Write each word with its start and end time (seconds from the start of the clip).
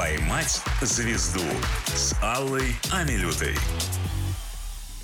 «Поймать 0.00 0.62
звезду» 0.80 1.44
с 1.94 2.14
Аллой 2.22 2.74
Амилютой. 2.90 3.54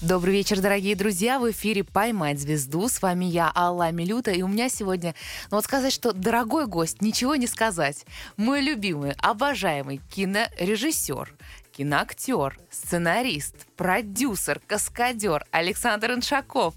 Добрый 0.00 0.32
вечер, 0.32 0.62
дорогие 0.62 0.96
друзья. 0.96 1.38
В 1.38 1.50
эфире 1.50 1.84
«Поймать 1.84 2.40
звезду». 2.40 2.88
С 2.88 3.02
вами 3.02 3.26
я, 3.26 3.52
Алла 3.54 3.92
Милюта. 3.92 4.30
И 4.30 4.40
у 4.40 4.48
меня 4.48 4.70
сегодня, 4.70 5.14
ну 5.50 5.58
вот 5.58 5.64
сказать, 5.64 5.92
что 5.92 6.14
дорогой 6.14 6.66
гость, 6.66 7.02
ничего 7.02 7.36
не 7.36 7.46
сказать. 7.46 8.06
Мой 8.38 8.62
любимый, 8.62 9.12
обожаемый 9.18 10.00
кинорежиссер, 10.14 11.30
киноактер, 11.76 12.58
сценарист, 12.70 13.66
продюсер, 13.76 14.62
каскадер 14.66 15.44
Александр 15.50 16.12
Иншаков. 16.12 16.74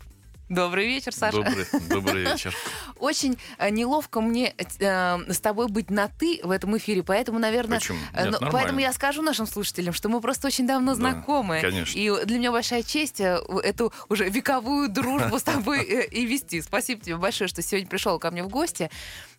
Добрый 0.50 0.88
вечер, 0.88 1.14
Саша. 1.14 1.38
Добрый, 1.38 1.66
добрый 1.90 2.24
вечер. 2.26 2.56
Очень 3.00 3.38
э, 3.60 3.70
неловко 3.70 4.20
мне 4.20 4.56
э, 4.58 5.32
с 5.32 5.40
тобой 5.40 5.68
быть 5.68 5.92
на 5.92 6.08
«ты» 6.08 6.40
в 6.44 6.50
этом 6.50 6.76
эфире, 6.78 7.04
поэтому, 7.04 7.38
наверное... 7.38 7.78
Почему? 7.78 8.00
э, 8.14 8.24
Нет, 8.24 8.26
ну, 8.26 8.32
нормально. 8.32 8.52
поэтому 8.52 8.80
я 8.80 8.92
скажу 8.92 9.22
нашим 9.22 9.46
слушателям, 9.46 9.94
что 9.94 10.10
мы 10.10 10.22
просто 10.22 10.48
очень 10.48 10.66
давно 10.66 10.96
знакомы. 10.96 11.62
конечно. 11.62 11.98
И 11.98 12.26
для 12.26 12.40
меня 12.40 12.52
большая 12.52 12.82
честь 12.82 13.22
э, 13.22 13.40
эту 13.64 13.94
уже 14.10 14.28
вековую 14.28 14.90
дружбу 14.90 15.38
с 15.38 15.44
тобой 15.44 15.84
и 15.84 16.26
вести. 16.26 16.64
Спасибо 16.64 17.02
тебе 17.02 17.18
большое, 17.18 17.48
что 17.48 17.62
сегодня 17.62 17.88
пришел 17.88 18.18
ко 18.18 18.32
мне 18.32 18.44
в 18.44 18.50
гости. 18.50 18.90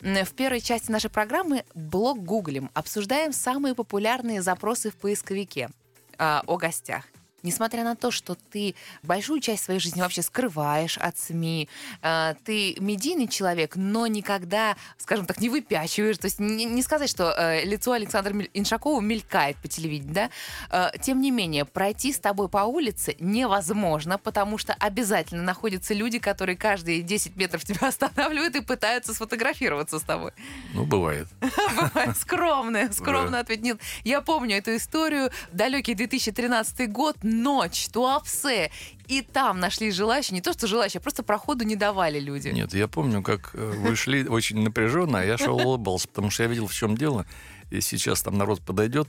В 0.01 0.33
первой 0.37 0.61
части 0.61 0.93
нашей 0.93 1.11
программы 1.11 1.65
блог 1.75 2.23
гуглим. 2.23 2.71
Обсуждаем 2.73 3.33
самые 3.33 3.75
популярные 3.75 4.43
запросы 4.43 4.91
в 4.91 4.95
поисковике 4.95 5.71
о 6.19 6.57
гостях. 6.57 7.05
Несмотря 7.43 7.85
на 7.85 7.97
то, 7.97 8.11
что 8.11 8.37
ты 8.51 8.75
большую 9.03 9.41
часть 9.41 9.65
своей 9.65 9.81
жизни 9.81 10.01
вообще 10.01 10.23
скрываешь 10.23 10.99
от 10.99 11.19
СМИ, 11.19 11.69
э, 12.03 12.35
ты 12.45 12.77
медийный 12.81 13.29
человек, 13.29 13.77
но 13.77 14.07
никогда, 14.07 14.77
скажем 14.99 15.27
так, 15.27 15.41
не 15.41 15.49
выпячиваешь. 15.49 16.19
То 16.19 16.27
есть 16.27 16.39
не, 16.39 16.65
не 16.65 16.83
сказать, 16.83 17.09
что 17.11 17.31
э, 17.37 17.65
лицо 17.65 17.93
Александра 17.93 18.35
Иншакова 18.55 19.01
мелькает 19.01 19.57
по 19.59 19.69
телевидению, 19.69 20.15
да? 20.15 20.31
Э, 20.71 20.99
Тем 21.01 21.21
не 21.21 21.31
менее, 21.31 21.65
пройти 21.65 22.13
с 22.13 22.19
тобой 22.19 22.49
по 22.49 22.59
улице 22.65 23.17
невозможно, 23.21 24.19
потому 24.19 24.59
что 24.59 24.75
обязательно 24.75 25.43
находятся 25.43 25.95
люди, 25.95 26.19
которые 26.19 26.57
каждые 26.57 27.03
10 27.03 27.37
метров 27.37 27.65
тебя 27.65 27.89
останавливают 27.89 28.55
и 28.57 28.61
пытаются 28.61 29.15
сфотографироваться 29.15 29.99
с 29.99 30.03
тобой. 30.03 30.33
Ну, 30.75 30.85
бывает. 30.85 31.27
Бывает 31.41 32.17
скромно 32.17 32.89
Да. 33.31 33.41
ответ. 33.41 33.61
Нет, 33.63 33.79
я 34.05 34.21
помню 34.21 34.57
эту 34.57 34.77
историю. 34.77 35.31
Далекий 35.53 35.95
2013 35.95 36.91
год, 36.91 37.17
ночь, 37.31 37.89
Туапсе. 37.89 38.71
И 39.07 39.23
там 39.23 39.59
нашли 39.59 39.91
желающие, 39.91 40.35
не 40.35 40.41
то 40.41 40.53
что 40.53 40.67
желающие, 40.67 40.99
а 40.99 41.03
просто 41.03 41.23
проходу 41.23 41.65
не 41.65 41.77
давали 41.77 42.21
люди. 42.21 42.49
Нет, 42.49 42.75
я 42.75 42.87
помню, 42.87 43.23
как 43.23 43.51
э, 43.55 43.73
вы 43.77 43.97
шли 43.97 44.27
очень 44.27 44.63
напряженно, 44.63 45.21
а 45.21 45.25
я 45.25 45.37
шел 45.37 45.57
улыбался, 45.67 46.09
потому 46.09 46.31
что 46.31 46.45
я 46.45 46.49
видел, 46.49 46.67
в 46.67 46.75
чем 46.75 46.97
дело. 46.97 47.27
И 47.71 47.81
сейчас 47.81 48.23
там 48.23 48.39
народ 48.39 48.61
подойдет, 48.61 49.09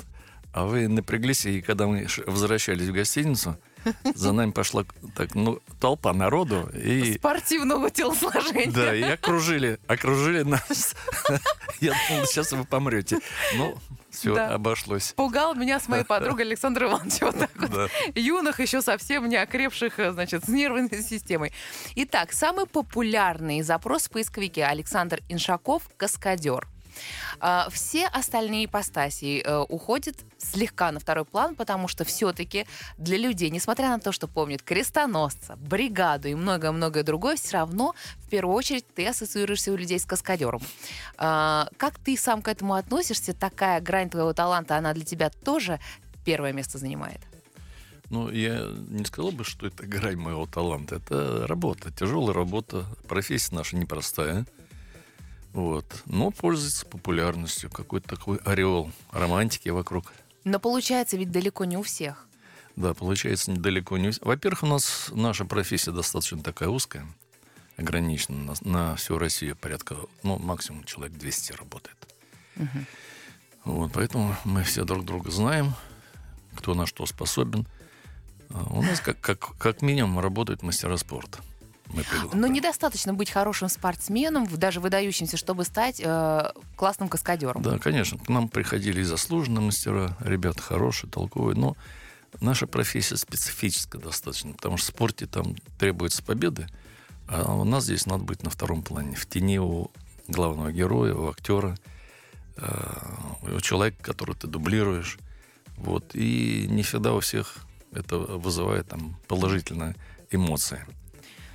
а 0.53 0.66
вы 0.66 0.88
напряглись, 0.88 1.45
и 1.45 1.61
когда 1.61 1.88
мы 1.88 2.08
возвращались 2.25 2.88
в 2.88 2.94
гостиницу, 2.94 3.58
за 4.16 4.32
нами 4.32 4.52
пошла 4.52 4.86
так, 5.16 5.36
ну, 5.36 5.60
толпа 5.80 6.14
народу, 6.14 6.70
и... 6.74 7.14
Спортивного 7.18 7.90
телосложения. 7.90 8.72
Да, 8.72 8.96
и 8.96 9.02
окружили, 9.02 9.80
окружили 9.88 10.44
нас. 10.44 10.96
Я 11.80 11.94
думал, 12.09 12.26
сейчас 12.26 12.52
вы 12.52 12.66
помрете. 12.66 13.20
Ну, 13.56 13.78
все, 14.12 14.36
Да. 14.36 14.54
обошлось. 14.54 15.14
Пугал 15.14 15.56
меня 15.56 15.80
с 15.80 15.88
моей 15.88 16.04
подругой 16.04 16.46
Александром 16.46 16.92
Ивановичем. 16.92 17.28
Вот 17.28 17.40
так 17.40 17.52
вот. 17.56 17.72
Да. 17.72 17.88
Юных, 18.14 18.59
еще 18.59 18.82
совсем 18.82 19.28
не 19.30 19.38
окрепших, 19.38 20.00
э, 20.00 20.12
значит, 20.12 20.46
с 20.46 20.48
нервной 20.50 20.90
системой. 21.02 21.54
Итак, 21.96 22.34
самый 22.34 22.66
популярный 22.66 23.62
запрос 23.62 24.08
в 24.08 24.12
поисковике 24.12 24.66
Александр 24.66 25.22
Иншаков 25.30 25.84
«Каскадер». 25.98 26.68
А, 27.39 27.70
Все 27.72 28.08
остальные 28.08 28.66
ипостаси 28.66 29.42
э, 29.44 29.59
уходят 29.70 30.16
слегка 30.38 30.92
на 30.92 31.00
второй 31.00 31.25
план, 31.25 31.56
потому 31.56 31.88
что 31.88 32.03
все-таки 32.03 32.66
для 32.97 33.17
людей, 33.17 33.50
несмотря 33.50 33.90
на 33.90 34.00
то, 34.00 34.12
что 34.12 34.28
помнят 34.28 34.62
крестоносца, 34.62 35.56
бригаду 35.56 36.28
и 36.28 36.35
многое-многое 36.35 37.03
другое, 37.03 37.35
все 37.35 37.57
равно 37.57 37.96
в 38.18 38.29
первую 38.29 38.56
очередь 38.56 38.85
ты 38.94 39.07
ассоциируешься 39.07 39.72
у 39.72 39.75
людей 39.75 40.00
с 40.00 40.06
каскадером. 40.06 40.62
А, 41.18 41.68
Как 41.78 42.00
ты 42.00 42.18
сам 42.18 42.41
к 42.41 42.47
этому 42.47 42.74
относишься? 42.75 43.34
Такая 43.34 43.81
грань 43.81 44.09
твоего 44.09 44.34
таланта, 44.34 44.78
она 44.78 44.94
для 44.94 45.06
тебя 45.06 45.29
тоже 45.29 45.79
первое 46.25 46.53
место 46.53 46.78
занимает? 46.78 47.22
Ну, 48.12 48.29
я 48.29 48.68
не 48.90 49.06
сказал 49.06 49.31
бы, 49.31 49.46
что 49.46 49.68
это 49.68 49.88
грань 49.88 50.18
моего 50.18 50.46
таланта. 50.46 50.97
Это 50.97 51.47
работа, 51.47 51.91
тяжелая 51.91 52.34
работа. 52.34 52.85
Профессия 53.08 53.56
наша 53.56 53.78
непростая. 53.78 54.46
Вот. 55.53 55.85
Но 56.06 56.31
пользуется 56.31 56.85
популярностью. 56.85 57.69
Какой-то 57.69 58.07
такой 58.07 58.38
ореол 58.38 58.91
романтики 59.12 59.69
вокруг. 59.69 60.13
Но 60.44 60.59
получается 60.59 61.17
ведь 61.17 61.31
далеко 61.31 61.66
не 61.66 61.78
у 61.78 61.81
всех. 61.84 62.28
Да, 62.78 62.94
получается 62.94 63.51
недалеко 63.51 63.97
не... 63.97 64.09
у- 64.09 64.13
Во-первых, 64.22 64.63
у 64.63 64.67
нас 64.67 65.09
наша 65.11 65.44
профессия 65.45 65.91
достаточно 65.91 66.41
такая 66.41 66.69
узкая, 66.69 67.06
ограничена 67.75 68.56
на, 68.61 68.69
на 68.72 68.95
всю 68.95 69.17
Россию 69.17 69.57
порядка, 69.57 69.97
ну, 70.23 70.40
максимум 70.40 70.85
человек 70.85 71.17
200 71.17 71.51
работает. 71.53 71.97
Вот, 73.66 73.91
поэтому 73.94 74.35
мы 74.45 74.63
все 74.63 74.85
друг 74.85 75.06
друга 75.06 75.29
знаем, 75.31 75.73
кто 76.56 76.73
на 76.73 76.85
что 76.85 77.06
способен. 77.06 77.67
А 78.50 78.63
У 78.72 78.81
нас 78.81 79.00
как, 79.00 79.19
как, 79.19 79.56
как 79.57 79.81
минимум 79.81 80.19
работают 80.19 80.63
мастера 80.63 80.97
спорта. 80.97 81.40
Мы 81.94 82.02
пригла- 82.03 82.31
Но 82.35 82.47
недостаточно 82.47 83.13
быть 83.13 83.29
хорошим 83.29 83.69
спортсменом, 83.69 84.47
даже 84.47 84.79
выдающимся, 84.79 85.38
чтобы 85.38 85.66
стать 85.66 86.02
э, 86.03 86.52
классным 86.75 87.09
каскадером. 87.09 87.62
Да, 87.62 87.78
конечно. 87.79 88.18
К 88.18 88.29
нам 88.29 88.50
приходили 88.50 89.02
и 89.02 89.03
заслуженные 89.03 89.62
мастера, 89.62 90.16
ребята 90.19 90.62
хорошие, 90.62 91.09
толковые, 91.09 91.57
но 91.57 91.75
наша 92.40 92.68
профессия 92.68 93.18
специфическая 93.18 94.02
достаточно, 94.02 94.53
потому 94.53 94.78
что 94.78 94.91
в 94.91 94.96
спорте 94.96 95.25
там 95.25 95.56
требуется 95.79 96.24
победы, 96.24 96.68
а 97.28 97.53
у 97.53 97.63
нас 97.63 97.84
здесь 97.85 98.06
надо 98.06 98.23
быть 98.23 98.44
на 98.44 98.50
втором 98.50 98.84
плане, 98.84 99.16
в 99.16 99.25
тени 99.25 99.59
у 99.59 99.91
главного 100.28 100.72
героя, 100.72 101.13
у 101.13 101.29
актера, 101.29 101.78
э, 102.58 103.56
у 103.56 103.59
человека, 103.59 104.02
которого 104.02 104.38
ты 104.38 104.47
дублируешь. 104.47 105.18
Вот. 105.78 106.12
И 106.13 106.68
не 106.69 106.84
всегда 106.84 107.13
у 107.13 107.19
всех 107.19 107.58
это 107.91 108.18
вызывает 108.18 108.88
там 108.88 109.18
положительные 109.28 109.96
эмоции. 110.29 110.85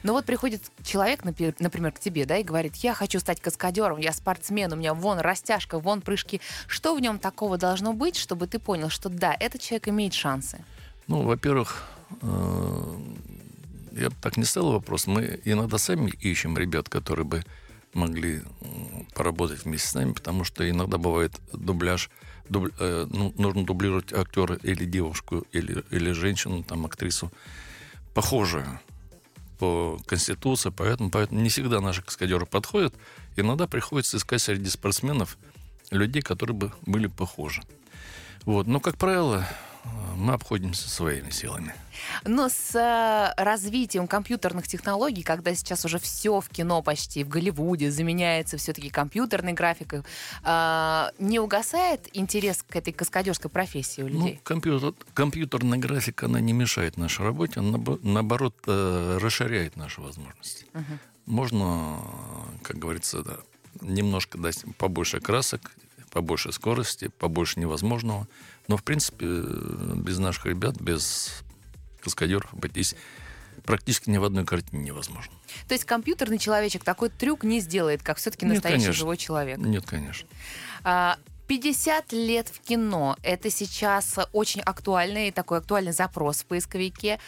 Но 0.03 0.13
вот 0.13 0.25
приходит 0.25 0.63
человек, 0.85 1.25
например, 1.25 1.93
к 1.93 1.99
тебе, 1.99 2.27
да, 2.27 2.37
и 2.37 2.45
говорит, 2.45 2.77
я 2.77 2.95
хочу 2.95 3.19
стать 3.19 3.41
каскадером, 3.41 3.99
я 3.99 4.13
спортсмен, 4.13 4.73
у 4.73 4.77
меня 4.77 4.95
вон 4.95 5.19
растяжка, 5.19 5.79
вон 5.79 6.01
прыжки. 6.01 6.41
Что 6.67 6.95
в 6.95 7.01
нем 7.01 7.19
такого 7.19 7.59
должно 7.59 7.93
быть, 7.93 8.17
чтобы 8.17 8.47
ты 8.47 8.59
понял, 8.59 8.89
что 8.89 9.09
да, 9.09 9.37
этот 9.39 9.61
человек 9.61 9.89
имеет 9.89 10.15
шансы? 10.15 10.65
Ну, 11.09 11.23
во-первых, 11.23 11.85
э, 12.23 12.99
я 13.93 14.11
бы 14.11 14.17
так 14.21 14.37
не 14.37 14.45
ставил 14.45 14.73
вопрос. 14.73 15.07
Мы 15.07 15.41
иногда 15.45 15.79
сами 15.79 16.11
ищем 16.11 16.57
ребят, 16.57 16.89
которые 16.89 17.25
бы 17.25 17.45
могли 17.95 18.43
поработать 19.15 19.65
вместе 19.65 19.89
с 19.89 19.95
нами, 19.95 20.13
потому 20.13 20.45
что 20.45 20.69
иногда 20.69 20.99
бывает 20.99 21.33
дубляж, 21.53 22.11
дуб- 22.49 22.75
э, 22.79 23.07
ну, 23.11 23.33
нужно 23.39 23.65
дублировать 23.65 24.13
актера 24.13 24.57
или 24.63 24.85
девушку, 24.85 25.47
или, 25.53 25.83
или 25.91 26.13
женщину, 26.13 26.63
там, 26.63 26.85
актрису, 26.85 27.33
похожую 28.15 28.79
по 29.59 29.99
конституции, 30.07 30.71
поэтому, 30.71 31.11
поэтому 31.11 31.41
не 31.41 31.49
всегда 31.49 31.81
наши 31.81 32.03
каскадеры 32.03 32.47
подходят. 32.47 32.95
Иногда 33.37 33.67
приходится 33.67 34.17
искать 34.17 34.43
среди 34.43 34.69
спортсменов 34.69 35.37
людей, 35.91 36.23
которые 36.23 36.57
бы 36.57 36.73
были 36.85 37.07
похожи. 37.07 37.63
Вот. 38.45 38.67
Но, 38.67 38.81
как 38.81 38.97
правило, 38.97 39.47
мы 40.17 40.35
обходимся 40.35 40.89
своими 40.89 41.31
силами. 41.31 41.75
Но 42.25 42.49
с 42.49 42.75
э, 42.75 43.35
развитием 43.43 44.07
компьютерных 44.07 44.69
технологий, 44.69 45.23
когда 45.23 45.55
сейчас 45.55 45.85
уже 45.85 45.99
все 45.99 46.41
в 46.41 46.49
кино 46.49 46.83
почти, 46.83 47.25
в 47.25 47.29
Голливуде 47.29 47.91
заменяется 47.91 48.57
все-таки 48.57 48.91
компьютерной 48.91 49.53
графикой, 49.53 50.03
э, 50.45 51.11
не 51.19 51.39
угасает 51.41 52.09
интерес 52.13 52.63
к 52.69 52.77
этой 52.77 52.93
каскадерской 52.93 53.51
профессии 53.51 54.03
у 54.03 54.09
Ну, 54.09 54.21
людей? 54.21 54.41
компьютер, 54.43 54.95
компьютерная 55.15 55.79
графика, 55.79 56.27
она 56.27 56.41
не 56.41 56.53
мешает 56.53 56.97
нашей 56.97 57.25
работе, 57.25 57.61
она, 57.61 57.79
наоборот, 58.03 58.55
э, 58.67 59.19
расширяет 59.21 59.77
наши 59.77 60.01
возможности. 60.01 60.67
Можно, 61.27 61.99
э, 61.99 62.63
как 62.63 62.79
говорится, 62.79 63.23
да, 63.23 63.37
немножко 63.81 64.39
дать 64.39 64.65
побольше 64.79 65.21
красок, 65.21 65.73
побольше 66.11 66.53
скорости, 66.53 67.09
побольше 67.19 67.61
невозможного. 67.61 68.27
Но, 68.69 68.77
в 68.77 68.83
принципе, 68.83 69.27
без 69.27 70.19
наших 70.19 70.47
ребят, 70.47 70.81
без 70.81 71.43
каскадеров 72.07 72.53
обойтись 72.55 72.95
практически 73.65 74.11
ни 74.11 74.19
в 74.19 74.25
одной 74.25 74.45
картине 74.45 74.85
невозможно. 74.85 75.33
То 75.69 75.75
есть 75.75 75.85
компьютерный 75.85 76.39
человечек 76.39 76.85
такой 76.85 77.11
трюк 77.11 77.45
не 77.45 77.61
сделает, 77.61 78.03
как 78.03 78.19
все-таки 78.19 78.47
настоящий 78.47 78.85
конечно. 78.85 78.93
живой 78.93 79.17
человек. 79.17 79.59
Нет, 79.59 79.85
конечно. 79.85 80.29
А, 80.85 81.19
50 81.47 82.13
лет 82.13 82.49
в 82.49 82.61
кино. 82.61 83.17
Это 83.23 83.51
сейчас 83.51 84.19
очень 84.33 84.61
актуальный, 84.61 85.31
такой 85.31 85.59
актуальный 85.59 85.93
запрос 85.93 86.43
в 86.43 86.47
поисковике. 86.47 87.19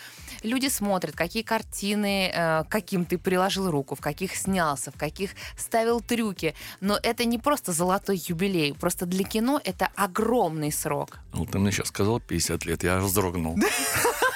Люди 0.42 0.68
смотрят, 0.68 1.14
какие 1.14 1.42
картины, 1.42 2.30
э, 2.34 2.64
каким 2.68 3.04
ты 3.04 3.18
приложил 3.18 3.70
руку, 3.70 3.94
в 3.94 4.00
каких 4.00 4.34
снялся, 4.34 4.90
в 4.90 4.96
каких 4.96 5.30
ставил 5.56 6.00
трюки. 6.00 6.54
Но 6.80 6.98
это 7.02 7.24
не 7.24 7.38
просто 7.38 7.72
золотой 7.72 8.20
юбилей. 8.28 8.74
Просто 8.74 9.06
для 9.06 9.24
кино 9.24 9.60
это 9.64 9.88
огромный 9.94 10.72
срок. 10.72 11.18
Ну, 11.32 11.46
ты 11.46 11.58
мне 11.58 11.70
сейчас 11.70 11.88
сказал 11.88 12.20
50 12.20 12.64
лет, 12.64 12.82
я 12.82 12.98
вздрогнул. 12.98 13.56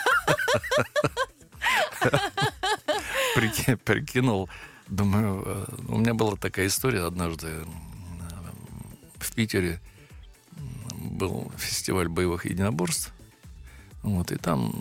Прики- 3.36 3.76
Прикинул. 3.76 4.48
Думаю, 4.88 5.42
э, 5.46 5.66
у 5.88 5.98
меня 5.98 6.14
была 6.14 6.36
такая 6.36 6.66
история 6.66 7.04
однажды 7.06 7.46
э, 7.48 7.64
в 9.18 9.32
Питере 9.34 9.80
был 10.96 11.50
фестиваль 11.56 12.08
боевых 12.08 12.44
единоборств. 12.46 13.12
Вот, 14.02 14.32
и 14.32 14.36
там 14.36 14.72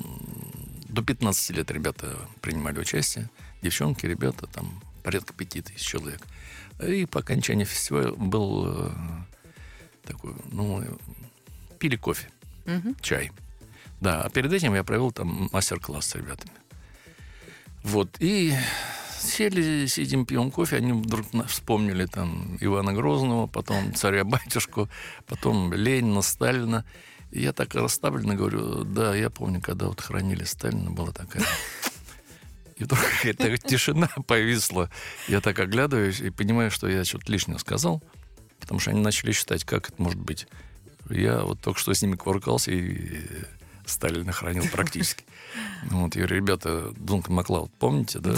до 0.89 1.01
15 1.03 1.51
лет 1.57 1.71
ребята 1.71 2.17
принимали 2.41 2.79
участие. 2.79 3.29
Девчонки, 3.61 4.05
ребята, 4.05 4.47
там 4.47 4.81
порядка 5.03 5.33
пяти 5.33 5.61
тысяч 5.61 5.85
человек. 5.87 6.21
И 6.85 7.05
по 7.05 7.19
окончании 7.19 7.65
фестиваля 7.65 8.11
был 8.13 8.65
э, 8.67 8.91
такой, 10.03 10.33
ну, 10.51 10.83
пили 11.79 11.95
кофе, 11.95 12.27
Мгм. 12.65 12.95
чай. 13.01 13.31
Да, 14.01 14.23
а 14.23 14.29
перед 14.29 14.51
этим 14.51 14.73
я 14.73 14.83
провел 14.83 15.11
там 15.11 15.47
мастер-класс 15.53 16.07
с 16.07 16.15
ребятами. 16.15 16.51
Вот, 17.83 18.17
и 18.19 18.53
сели, 19.19 19.85
сидим, 19.85 20.25
пьем 20.25 20.51
кофе, 20.51 20.77
они 20.77 20.91
вдруг 20.91 21.27
вспомнили 21.47 22.07
там 22.07 22.57
Ивана 22.59 22.93
Грозного, 22.93 23.45
потом 23.45 23.93
царя-батюшку, 23.93 24.89
потом 25.27 25.71
Ленина, 25.71 26.23
Сталина. 26.23 26.83
И 27.29 27.41
я 27.41 27.53
так 27.53 27.75
расставленно 27.75 28.35
говорю, 28.35 28.83
да, 28.83 29.15
я 29.15 29.29
помню, 29.29 29.61
когда 29.61 29.85
вот 29.85 30.01
хранили 30.01 30.43
Сталина, 30.43 30.91
была 30.91 31.11
такая... 31.11 31.45
И 32.77 32.83
вдруг 32.83 33.03
какая-то 33.21 33.55
тишина 33.59 34.09
повисла. 34.25 34.89
Я 35.27 35.41
так 35.41 35.59
оглядываюсь 35.59 36.19
и 36.19 36.31
понимаю, 36.31 36.71
что 36.71 36.87
я 36.87 37.05
что-то 37.05 37.31
лишнее 37.31 37.59
сказал, 37.59 38.03
потому 38.59 38.79
что 38.79 38.89
они 38.89 39.01
начали 39.01 39.31
считать, 39.31 39.63
как 39.63 39.89
это 39.89 40.01
может 40.01 40.19
быть. 40.19 40.47
Я 41.09 41.41
вот 41.41 41.61
только 41.61 41.79
что 41.79 41.93
с 41.93 42.01
ними 42.01 42.15
кувыркался 42.15 42.71
и 42.71 43.21
Сталина 43.91 44.31
хранил 44.31 44.65
практически. 44.71 45.25
Вот, 45.89 46.15
я 46.15 46.21
говорю, 46.21 46.35
ребята, 46.37 46.91
Дункан 46.97 47.35
Маклауд, 47.35 47.71
помните, 47.77 48.19
да? 48.19 48.31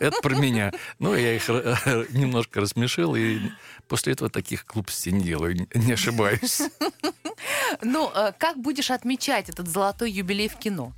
Это 0.00 0.20
про 0.22 0.34
меня. 0.34 0.72
Ну, 0.98 1.14
я 1.14 1.36
их 1.36 1.48
э, 1.48 2.06
немножко 2.10 2.60
рассмешил, 2.60 3.14
и 3.14 3.38
после 3.88 4.14
этого 4.14 4.30
таких 4.30 4.64
глупостей 4.66 5.12
не 5.12 5.24
делаю, 5.24 5.66
не 5.74 5.92
ошибаюсь. 5.92 6.62
Ну, 7.82 8.10
э, 8.14 8.32
как 8.38 8.58
будешь 8.58 8.90
отмечать 8.90 9.48
этот 9.48 9.68
золотой 9.68 10.10
юбилей 10.10 10.48
в 10.48 10.56
кино? 10.56 10.92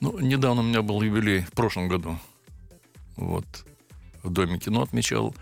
Ну, 0.00 0.18
недавно 0.18 0.60
у 0.60 0.64
меня 0.64 0.82
был 0.82 1.02
юбилей, 1.02 1.42
в 1.42 1.52
прошлом 1.52 1.88
году. 1.88 2.18
Вот. 3.16 3.46
В 4.22 4.30
Доме 4.30 4.58
кино 4.58 4.82
отмечал. 4.82 5.34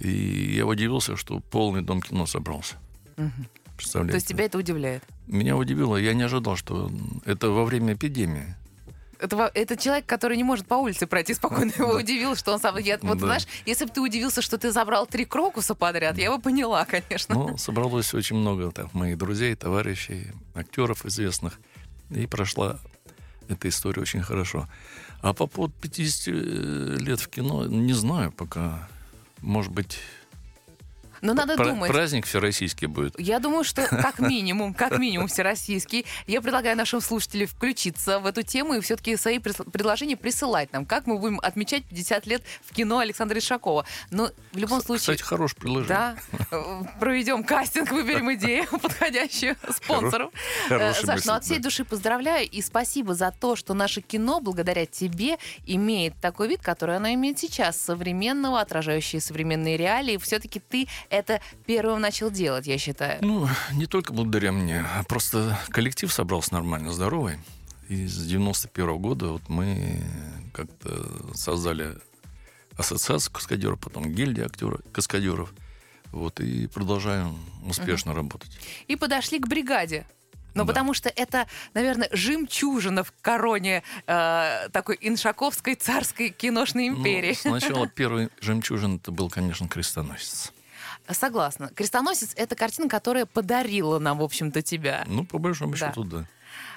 И 0.00 0.54
я 0.56 0.66
удивился, 0.66 1.16
что 1.16 1.38
полный 1.38 1.82
Дом 1.82 2.02
кино 2.02 2.26
собрался. 2.26 2.76
Мгм. 3.16 3.46
Представляете? 3.82 4.12
То 4.12 4.16
есть 4.16 4.26
тебя 4.28 4.44
это 4.44 4.58
удивляет? 4.58 5.02
Меня 5.26 5.56
удивило, 5.56 5.96
я 5.96 6.14
не 6.14 6.22
ожидал, 6.22 6.56
что 6.56 6.90
это 7.24 7.50
во 7.50 7.64
время 7.64 7.94
эпидемии. 7.94 8.54
Это, 9.18 9.50
это 9.54 9.76
человек, 9.76 10.04
который 10.06 10.36
не 10.36 10.42
может 10.42 10.66
по 10.66 10.74
улице 10.74 11.06
пройти 11.06 11.32
спокойно. 11.34 11.70
Его 11.78 11.92
Да. 11.92 11.98
удивил, 12.00 12.34
что 12.34 12.52
он 12.52 12.58
сам... 12.60 12.76
Я, 12.78 12.98
вот 13.02 13.18
Да. 13.18 13.26
знаешь, 13.26 13.46
если 13.66 13.84
бы 13.84 13.90
ты 13.92 14.00
удивился, 14.00 14.42
что 14.42 14.58
ты 14.58 14.72
забрал 14.72 15.06
три 15.06 15.24
крокуса 15.24 15.74
подряд, 15.76 16.18
я 16.18 16.30
бы 16.36 16.40
поняла, 16.42 16.84
конечно. 16.84 17.34
Но 17.34 17.56
собралось 17.56 18.12
очень 18.14 18.36
много 18.36 18.72
там, 18.72 18.90
моих 18.94 19.16
друзей, 19.18 19.54
товарищей, 19.54 20.26
актеров 20.54 21.06
известных. 21.06 21.60
И 22.10 22.26
прошла 22.26 22.80
эта 23.48 23.68
история 23.68 24.02
очень 24.02 24.22
хорошо. 24.22 24.68
А 25.20 25.32
по 25.34 25.46
поводу 25.46 25.72
50 25.80 26.26
лет 27.00 27.20
в 27.20 27.28
кино, 27.28 27.66
не 27.66 27.92
знаю 27.92 28.32
пока. 28.32 28.88
Может 29.40 29.70
быть, 29.72 30.00
Но 31.22 31.34
надо 31.34 31.56
пра- 31.56 31.66
думать. 31.68 31.90
праздник 31.90 32.26
всероссийский 32.26 32.88
будет. 32.88 33.18
Я 33.18 33.38
думаю, 33.38 33.64
что 33.64 33.86
как 33.86 34.18
минимум, 34.18 34.74
как 34.74 34.98
минимум 34.98 35.28
всероссийский. 35.28 36.04
Я 36.26 36.42
предлагаю 36.42 36.76
нашим 36.76 37.00
слушателям 37.00 37.46
включиться 37.46 38.18
в 38.18 38.26
эту 38.26 38.42
тему 38.42 38.74
и 38.74 38.80
все-таки 38.80 39.16
свои 39.16 39.38
прис- 39.38 39.70
предложения 39.70 40.16
присылать 40.16 40.72
нам, 40.72 40.84
как 40.84 41.06
мы 41.06 41.18
будем 41.18 41.38
отмечать 41.40 41.84
50 41.84 42.26
лет 42.26 42.42
в 42.64 42.74
кино 42.74 42.98
Александра 42.98 43.38
Ишакова. 43.38 43.86
Но 44.10 44.30
в 44.52 44.58
любом 44.58 44.82
случае... 44.82 45.00
Кстати, 45.16 45.22
хорошее 45.22 45.60
предложение. 45.60 45.88
Да, 45.88 46.16
проведем 47.00 47.44
кастинг, 47.44 47.90
выберем 47.92 48.32
идею 48.34 48.66
подходящую 48.82 49.56
спонсору. 49.70 50.32
Э, 50.66 50.68
Хорошая 50.68 50.94
Саш, 51.06 51.14
мысль, 51.16 51.28
ну 51.28 51.32
от 51.34 51.44
всей 51.44 51.56
да. 51.58 51.62
души 51.62 51.84
поздравляю 51.84 52.48
и 52.48 52.60
спасибо 52.62 53.14
за 53.14 53.30
то, 53.30 53.54
что 53.56 53.74
наше 53.74 54.00
кино 54.00 54.40
благодаря 54.40 54.86
тебе 54.86 55.38
имеет 55.66 56.14
такой 56.20 56.48
вид, 56.48 56.62
который 56.62 56.96
оно 56.96 57.12
имеет 57.14 57.38
сейчас, 57.38 57.80
современного, 57.80 58.60
отражающий 58.60 59.20
современные 59.20 59.76
реалии. 59.76 60.16
Все-таки 60.16 60.58
ты 60.58 60.88
это 61.12 61.40
первым 61.66 62.00
начал 62.00 62.30
делать, 62.30 62.66
я 62.66 62.78
считаю. 62.78 63.18
Ну, 63.24 63.46
не 63.72 63.86
только 63.86 64.12
благодаря 64.12 64.50
мне, 64.52 64.80
а 64.80 65.04
просто 65.04 65.58
коллектив 65.68 66.12
собрался 66.12 66.54
нормально, 66.54 66.92
здоровый. 66.92 67.38
И 67.88 68.06
с 68.06 68.16
91 68.26 68.96
года 68.98 69.26
вот 69.28 69.48
мы 69.48 70.02
как-то 70.54 71.34
создали 71.36 71.98
ассоциацию 72.76 73.32
каскадеров, 73.32 73.78
потом 73.80 74.12
гильдия 74.14 74.46
актеров, 74.46 74.80
каскадеров. 74.92 75.52
Вот, 76.10 76.40
и 76.40 76.66
продолжаем 76.66 77.38
успешно 77.66 78.14
работать. 78.14 78.50
И 78.86 78.96
подошли 78.96 79.38
к 79.38 79.46
бригаде. 79.46 80.06
Ну, 80.54 80.64
Да. 80.64 80.68
потому 80.68 80.92
что 80.92 81.08
это, 81.08 81.46
наверное, 81.72 82.10
жемчужина 82.12 83.04
в 83.04 83.12
короне 83.22 83.82
э, 84.06 84.68
такой 84.70 84.98
иншаковской 85.00 85.74
царской 85.74 86.28
киношной 86.28 86.90
Ну, 86.90 86.98
империи. 86.98 87.32
сначала 87.32 87.86
первый 87.94 88.28
жемчужин 88.40 88.96
это 88.96 89.10
был, 89.12 89.30
конечно, 89.30 89.66
крестоносец. 89.68 90.52
Согласна. 91.12 91.68
Крестоносец 91.74 92.32
это 92.36 92.54
картина, 92.56 92.88
которая 92.88 93.26
подарила 93.26 93.98
нам, 93.98 94.18
в 94.18 94.22
общем-то, 94.22 94.62
тебя. 94.62 95.04
Ну, 95.06 95.24
по 95.24 95.38
большому 95.38 95.72
Да. 95.72 95.88
счету, 95.88 96.04
да. 96.04 96.24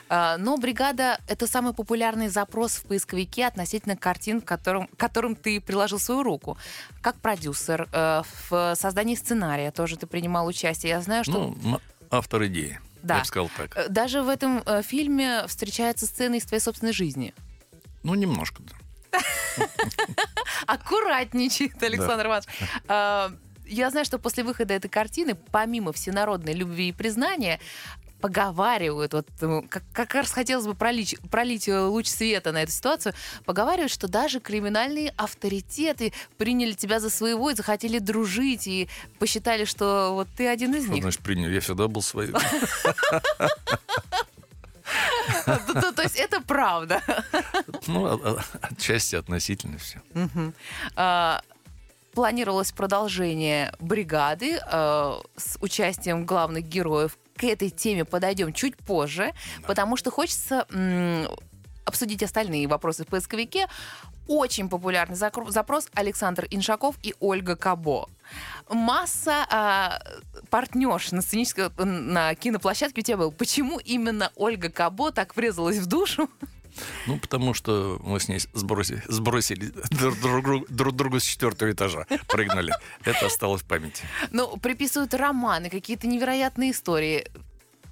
А, 0.08 0.38
Но 0.38 0.58
бригада 0.58 1.20
это 1.28 1.48
самый 1.48 1.74
популярный 1.74 2.28
запрос 2.28 2.74
в 2.76 2.84
поисковике 2.84 3.48
относительно 3.48 3.96
картин, 3.98 4.40
к 4.40 4.46
которым, 4.46 4.88
к 4.88 4.96
которым 4.98 5.36
ты 5.36 5.60
приложил 5.60 5.98
свою 6.00 6.22
руку. 6.24 6.58
Как 7.02 7.16
продюсер, 7.16 7.90
э, 7.92 8.22
в 8.50 8.76
создании 8.76 9.16
сценария 9.16 9.72
тоже 9.72 9.98
ты 9.98 10.06
принимал 10.06 10.46
участие. 10.46 10.92
Я 10.92 11.02
знаю, 11.02 11.24
что 11.24 11.56
Ну, 11.64 11.80
автор 12.12 12.46
идеи. 12.46 12.80
Да. 13.02 13.16
Я 13.16 13.20
бы 13.22 13.26
сказал 13.26 13.50
так. 13.58 13.76
э, 13.76 13.88
даже 13.90 14.22
в 14.22 14.30
этом 14.30 14.62
э, 14.66 14.84
фильме 14.84 15.46
встречается 15.48 16.06
сцена 16.06 16.36
из 16.36 16.46
твоей 16.46 16.62
собственной 16.62 16.94
жизни. 16.94 17.34
Ну, 18.04 18.14
немножко, 18.14 18.62
да. 18.62 18.76
Аккуратничает 20.68 21.82
Александр 21.82 22.28
Иванович. 22.28 22.48
Я 23.66 23.90
знаю, 23.90 24.06
что 24.06 24.20
после 24.20 24.44
выхода 24.44 24.74
этой 24.74 24.89
картины, 24.89 25.36
помимо 25.51 25.92
всенародной 25.92 26.54
любви 26.54 26.89
и 26.89 26.92
признания, 26.92 27.60
поговаривают, 28.22 29.13
вот 29.13 29.28
э, 29.42 29.62
как, 29.70 29.84
как 29.94 30.16
раз 30.16 30.32
хотелось 30.32 30.66
бы 30.66 30.74
пролить, 30.74 31.16
пролить 31.30 31.68
э, 31.68 31.80
луч 31.80 32.08
света 32.08 32.51
на 32.51 32.63
эту 32.63 32.72
ситуацию, 32.72 33.13
поговаривают, 33.46 33.92
что 33.92 34.08
даже 34.08 34.39
криминальные 34.39 35.13
авторитеты 35.18 36.12
приняли 36.38 36.72
тебя 36.74 37.00
за 37.00 37.10
своего 37.12 37.51
и 37.51 37.56
захотели 37.56 38.00
дружить, 38.00 38.66
и 38.68 38.88
посчитали, 39.20 39.66
что 39.66 40.12
вот 40.13 40.28
ты 40.36 40.48
один 40.48 40.74
из 40.74 40.86
Что 40.86 40.94
них. 40.94 41.04
значит 41.04 41.22
принял? 41.22 41.50
Я 41.50 41.60
всегда 41.60 41.88
был 41.88 42.01
своим. 42.01 42.34
То- 45.46 45.74
то- 45.82 45.92
То 45.92 46.01
есть 46.04 46.16
это 46.16 46.42
правда. 46.42 47.01
Ну, 47.88 48.06
а- 48.08 48.20
а- 48.24 48.44
отчасти 48.68 49.16
относительно 49.16 49.78
все. 49.78 50.01
Планировалось 52.15 52.72
продолжение 52.72 53.74
бригады 53.79 54.57
э, 54.57 55.13
с 55.36 55.57
участием 55.60 56.25
главных 56.25 56.63
героев. 56.63 57.17
К 57.36 57.43
этой 57.43 57.69
теме 57.69 58.05
подойдем 58.05 58.53
чуть 58.53 58.77
позже, 58.77 59.34
потому 59.67 59.98
что 59.98 60.12
хочется 60.12 60.65
м, 60.72 61.27
обсудить 61.84 62.24
остальные 62.24 62.69
вопросы 62.69 63.03
в 63.03 63.07
поисковике. 63.07 63.67
Очень 64.29 64.69
популярный 64.69 65.17
запрос 65.17 65.89
Александр 65.93 66.48
Иншаков 66.50 66.95
и 67.03 67.13
Ольга 67.19 67.57
Кабо. 67.57 68.10
Масса 68.69 69.45
а, 69.51 70.01
партнерш 70.50 71.12
на 71.12 71.22
сценической 71.22 71.69
на 71.77 72.34
киноплощадке 72.34 73.01
у 73.01 73.03
тебя 73.03 73.17
был. 73.17 73.31
Почему 73.34 73.77
именно 73.77 74.31
Ольга 74.36 74.69
Кабо 74.69 75.12
так 75.12 75.36
врезалась 75.36 75.79
в 75.79 75.86
душу? 75.86 76.29
Ну, 77.08 77.17
потому 77.20 77.53
что 77.53 78.00
мы 78.03 78.20
с 78.20 78.27
ней 78.27 78.39
сбросили, 78.53 79.01
сбросили 79.08 79.72
друг 79.91 80.20
другу, 80.20 80.65
друг 80.70 80.96
другу 80.96 81.20
с 81.20 81.24
четвертого 81.24 81.72
этажа. 81.72 82.05
Прыгнули. 82.27 82.74
Это 83.03 83.25
осталось 83.27 83.62
в 83.62 83.65
памяти. 83.65 84.03
Ну, 84.32 84.58
приписывают 84.58 85.13
романы, 85.13 85.70
какие-то 85.70 86.08
невероятные 86.08 86.72
истории. 86.72 87.25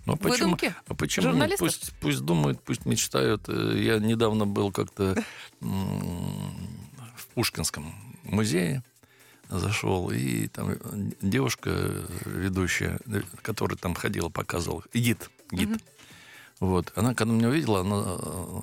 Ну, 0.06 0.14
а 0.14 0.18
почему, 0.18 0.52
Выдумки? 0.52 0.76
а 0.88 0.94
почему? 0.96 1.30
Журналистов? 1.30 1.60
Пусть, 1.60 1.94
пусть 2.02 2.20
думают, 2.22 2.62
пусть 2.62 2.86
мечтают. 2.86 3.48
Э, 3.48 3.74
Я 3.78 4.00
недавно 4.00 4.46
был 4.46 4.72
как-то 4.72 5.16
в 5.62 7.28
Пушкинском 7.36 7.94
музее. 8.24 8.84
зашел, 9.50 10.10
и 10.12 10.48
там 10.48 10.76
девушка 11.22 11.92
ведущая, 12.26 13.00
которая 13.42 13.78
там 13.78 13.94
ходила, 13.94 14.30
показывала, 14.30 14.84
гид, 14.94 15.30
гид. 15.52 15.70
Мгм. 15.70 15.80
Вот, 16.64 16.94
она, 16.96 17.14
когда 17.14 17.34
меня 17.34 17.50
увидела, 17.50 17.82
она 17.82 18.04
э, 18.06 18.62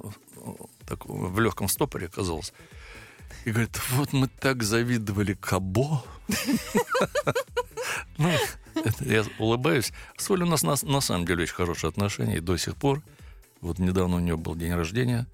так 0.87 1.04
в 1.04 1.38
легком 1.38 1.69
стопоре 1.69 2.07
оказалась. 2.07 2.54
И 3.45 3.50
говорит, 3.50 3.78
вот 3.90 4.14
мы 4.14 4.26
так 4.26 4.62
завидовали 4.62 5.35
Кабо. 5.35 6.02
Ну, 8.16 8.30
я 9.00 9.25
улыбаюсь. 9.38 9.92
С 10.16 10.30
Олей 10.30 10.45
у 10.45 10.49
нас 10.49 10.62
на, 10.62 11.00
самом 11.00 11.26
деле 11.26 11.42
очень 11.42 11.54
хорошие 11.54 11.88
отношения 11.88 12.38
и 12.38 12.40
до 12.40 12.57
сих 12.57 12.76
пор. 12.76 13.02
Вот 13.61 13.78
недавно 13.78 14.16
у 14.16 14.21
нее 14.21 14.38
был 14.38 14.54
день 14.54 14.73
рождения. 14.73 15.26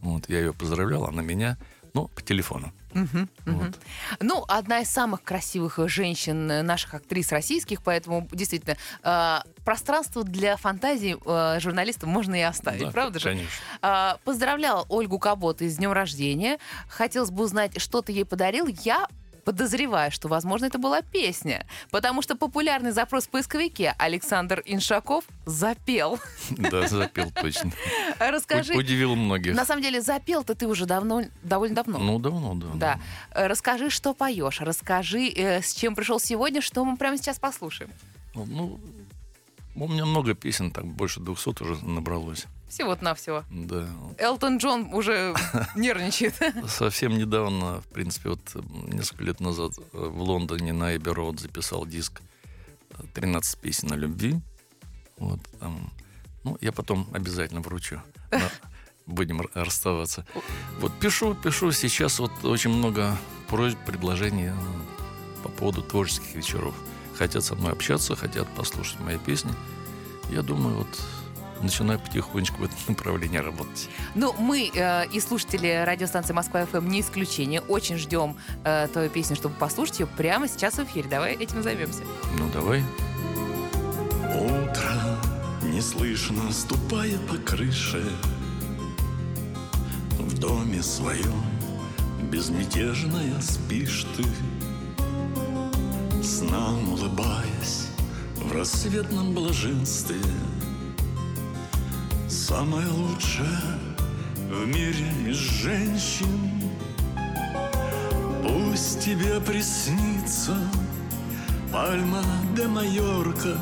Вот, 0.00 0.30
я 0.30 0.38
ее 0.38 0.54
поздравлял, 0.54 1.04
она 1.04 1.20
меня. 1.20 1.58
Ну, 1.92 2.08
по 2.08 2.22
телефону. 2.22 2.72
Мгм. 2.92 3.28
Вот. 3.46 3.78
Ну, 4.20 4.44
одна 4.48 4.80
из 4.80 4.90
самых 4.90 5.22
красивых 5.22 5.78
женщин 5.88 6.50
э, 6.50 6.62
наших 6.62 6.94
актрис 6.94 7.32
российских, 7.32 7.82
поэтому 7.82 8.26
действительно 8.32 8.76
э, 9.02 9.38
пространство 9.64 10.24
для 10.24 10.56
фантазии 10.56 11.16
э, 11.24 11.60
журналистам 11.60 12.10
можно 12.10 12.34
и 12.34 12.40
оставить, 12.42 12.82
Да, 12.82 12.90
правда 12.90 13.18
же? 13.18 13.28
Конечно. 13.28 13.50
А, 13.82 14.18
Поздравлял 14.24 14.86
Ольгу 14.88 15.18
Кабот 15.18 15.60
с 15.60 15.76
днем 15.76 15.92
рождения. 15.92 16.58
Хотелось 16.88 17.30
бы 17.30 17.44
узнать, 17.44 17.80
что 17.80 18.02
ты 18.02 18.12
ей 18.12 18.24
подарил. 18.24 18.66
Я 18.66 19.06
подозреваю, 19.40 20.10
что, 20.10 20.28
возможно, 20.28 20.66
это 20.66 20.78
была 20.78 21.02
песня, 21.02 21.66
потому 21.90 22.22
что 22.22 22.36
популярный 22.36 22.92
запрос 22.92 23.26
в 23.26 23.30
поисковике 23.30 23.94
Александр 23.98 24.62
Иншаков 24.64 25.24
запел. 25.46 26.18
Да, 26.50 26.86
запел 26.88 27.30
точно. 27.30 27.72
Расскажи, 28.18 28.74
Удивил 28.74 29.14
многих. 29.16 29.54
на 29.54 29.64
самом 29.64 29.82
деле 29.82 30.00
запел-то 30.00 30.54
ты 30.54 30.66
уже 30.66 30.86
давно, 30.86 31.22
довольно 31.42 31.74
давно. 31.76 31.98
Ну, 31.98 32.18
давно, 32.18 32.54
да. 32.54 32.68
Да. 32.74 33.00
Расскажи, 33.48 33.90
что 33.90 34.14
поешь. 34.14 34.60
Расскажи, 34.60 35.28
э, 35.28 35.62
с 35.62 35.74
чем 35.74 35.94
пришел 35.94 36.20
сегодня, 36.20 36.60
что 36.60 36.84
мы 36.84 36.96
прямо 36.96 37.16
сейчас 37.16 37.38
послушаем. 37.38 37.90
Ну, 38.34 38.78
у 39.74 39.88
меня 39.88 40.04
много 40.04 40.34
песен, 40.34 40.70
так 40.70 40.84
больше 40.86 41.20
200 41.20 41.62
уже 41.62 41.84
набралось. 41.84 42.46
Всего-навсего. 42.70 43.44
Да. 43.50 43.84
Элтон 44.16 44.58
Джон 44.58 44.94
уже 44.94 45.34
нервничает. 45.74 46.34
Совсем 46.68 47.18
недавно, 47.18 47.80
в 47.80 47.88
принципе, 47.88 48.30
вот 48.30 48.40
несколько 48.92 49.24
лет 49.24 49.40
назад 49.40 49.72
э, 49.76 49.82
в 49.92 50.22
Лондоне 50.22 50.72
на 50.72 50.94
Эбби 50.96 51.10
Роуд 51.10 51.40
записал 51.40 51.84
диск 51.84 52.22
э, 52.90 53.02
13 53.12 53.58
песен 53.58 53.92
о 53.92 53.96
любви. 53.96 54.40
Вот 55.18 55.40
там. 55.58 55.90
Ну, 56.44 56.56
я 56.60 56.70
потом 56.70 57.08
обязательно 57.12 57.60
вручу. 57.60 58.00
Будем 59.06 59.42
расставаться. 59.52 60.24
Вот 60.78 60.96
пишу, 61.00 61.34
пишу. 61.34 61.72
Сейчас 61.72 62.20
вот 62.20 62.44
очень 62.44 62.70
много 62.70 63.18
просьб, 63.48 63.78
предложений 63.84 64.52
э, 64.52 65.42
по 65.42 65.48
поводу 65.48 65.82
творческих 65.82 66.36
вечеров. 66.36 66.76
Хотят 67.16 67.44
со 67.44 67.56
мной 67.56 67.72
общаться, 67.72 68.14
хотят 68.14 68.48
послушать 68.54 69.00
мои 69.00 69.18
песни. 69.18 69.50
Я 70.30 70.42
думаю, 70.42 70.76
вот 70.76 71.00
начинаю 71.62 71.98
потихонечку 71.98 72.58
в 72.58 72.64
этом 72.64 72.78
направлении 72.88 73.38
работать. 73.38 73.88
Ну, 74.14 74.34
мы 74.38 74.70
э, 74.74 75.06
и 75.08 75.20
слушатели 75.20 75.84
радиостанции 75.86 76.32
Москва 76.32 76.66
ФМ 76.66 76.88
не 76.88 77.00
исключение. 77.00 77.60
Очень 77.62 77.96
ждем 77.96 78.36
э, 78.64 78.88
твою 78.92 79.10
песню, 79.10 79.36
чтобы 79.36 79.54
послушать 79.56 80.00
ее 80.00 80.06
прямо 80.06 80.48
сейчас 80.48 80.74
в 80.74 80.84
эфире. 80.84 81.08
Давай 81.08 81.34
этим 81.34 81.62
займемся. 81.62 82.02
Ну, 82.38 82.48
давай. 82.52 82.82
Утро 84.34 85.18
неслышно 85.62 86.52
ступая 86.52 87.18
по 87.28 87.36
крыше 87.36 88.02
В 90.18 90.38
доме 90.38 90.82
своем 90.82 91.42
безмятежная 92.30 93.40
спишь 93.40 94.06
ты 94.16 94.24
Снам 96.22 96.92
улыбаясь 96.92 97.88
в 98.36 98.52
рассветном 98.52 99.34
блаженстве 99.34 100.16
Самое 102.30 102.86
лучшее 102.86 103.58
в 104.48 104.64
мире 104.64 105.04
из 105.26 105.34
женщин. 105.34 106.28
Пусть 108.44 109.04
тебе 109.04 109.40
приснится 109.40 110.56
Пальма 111.72 112.22
де 112.54 112.68
Майорка 112.68 113.56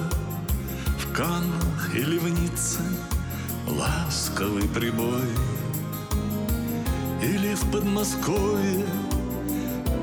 В 0.99 1.13
Каннах 1.15 1.95
или 1.95 2.19
в 2.19 2.29
Ницце 2.29 2.81
Ласковый 3.67 4.69
прибой. 4.69 5.31
Или 7.23 7.55
в 7.55 7.71
Подмосковье 7.73 8.85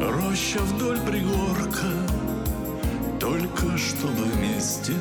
Роща 0.02 0.62
вдоль 0.62 1.00
пригорка. 1.02 1.92
Только 3.20 3.78
чтобы 3.78 4.24
вместе 4.24 4.94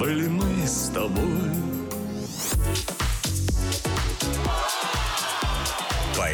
Были 0.00 0.28
мы 0.28 0.66
с 0.66 0.88
тобой 0.94 1.67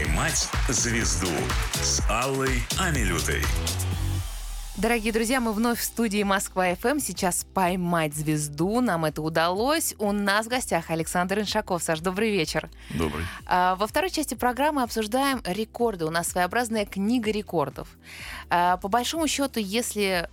«Поймать 0.04 0.50
звезду» 0.68 1.30
с 1.72 2.02
Аллой 2.10 2.62
Амилютой. 2.78 3.40
Дорогие 4.76 5.14
друзья, 5.14 5.40
мы 5.40 5.54
вновь 5.54 5.80
в 5.80 5.84
студии 5.84 6.22
Москва 6.22 6.74
ФМ. 6.74 6.98
Сейчас 6.98 7.46
поймать 7.54 8.14
звезду. 8.14 8.82
Нам 8.82 9.06
это 9.06 9.22
удалось. 9.22 9.94
У 9.98 10.12
нас 10.12 10.44
в 10.44 10.50
гостях 10.50 10.90
Александр 10.90 11.40
Иншаков. 11.40 11.82
Саш, 11.82 12.00
добрый 12.00 12.30
вечер. 12.32 12.68
Добрый. 12.90 13.24
А, 13.46 13.76
Во 13.76 13.86
второй 13.86 14.10
части 14.10 14.34
программы 14.34 14.82
обсуждаем 14.82 15.40
рекорды. 15.42 16.04
У 16.04 16.10
нас 16.10 16.28
своеобразная 16.28 16.84
книга 16.84 17.30
рекордов. 17.30 17.88
А, 18.50 18.76
По 18.76 18.88
большому 18.88 19.26
счету, 19.26 19.58
если 19.58 20.28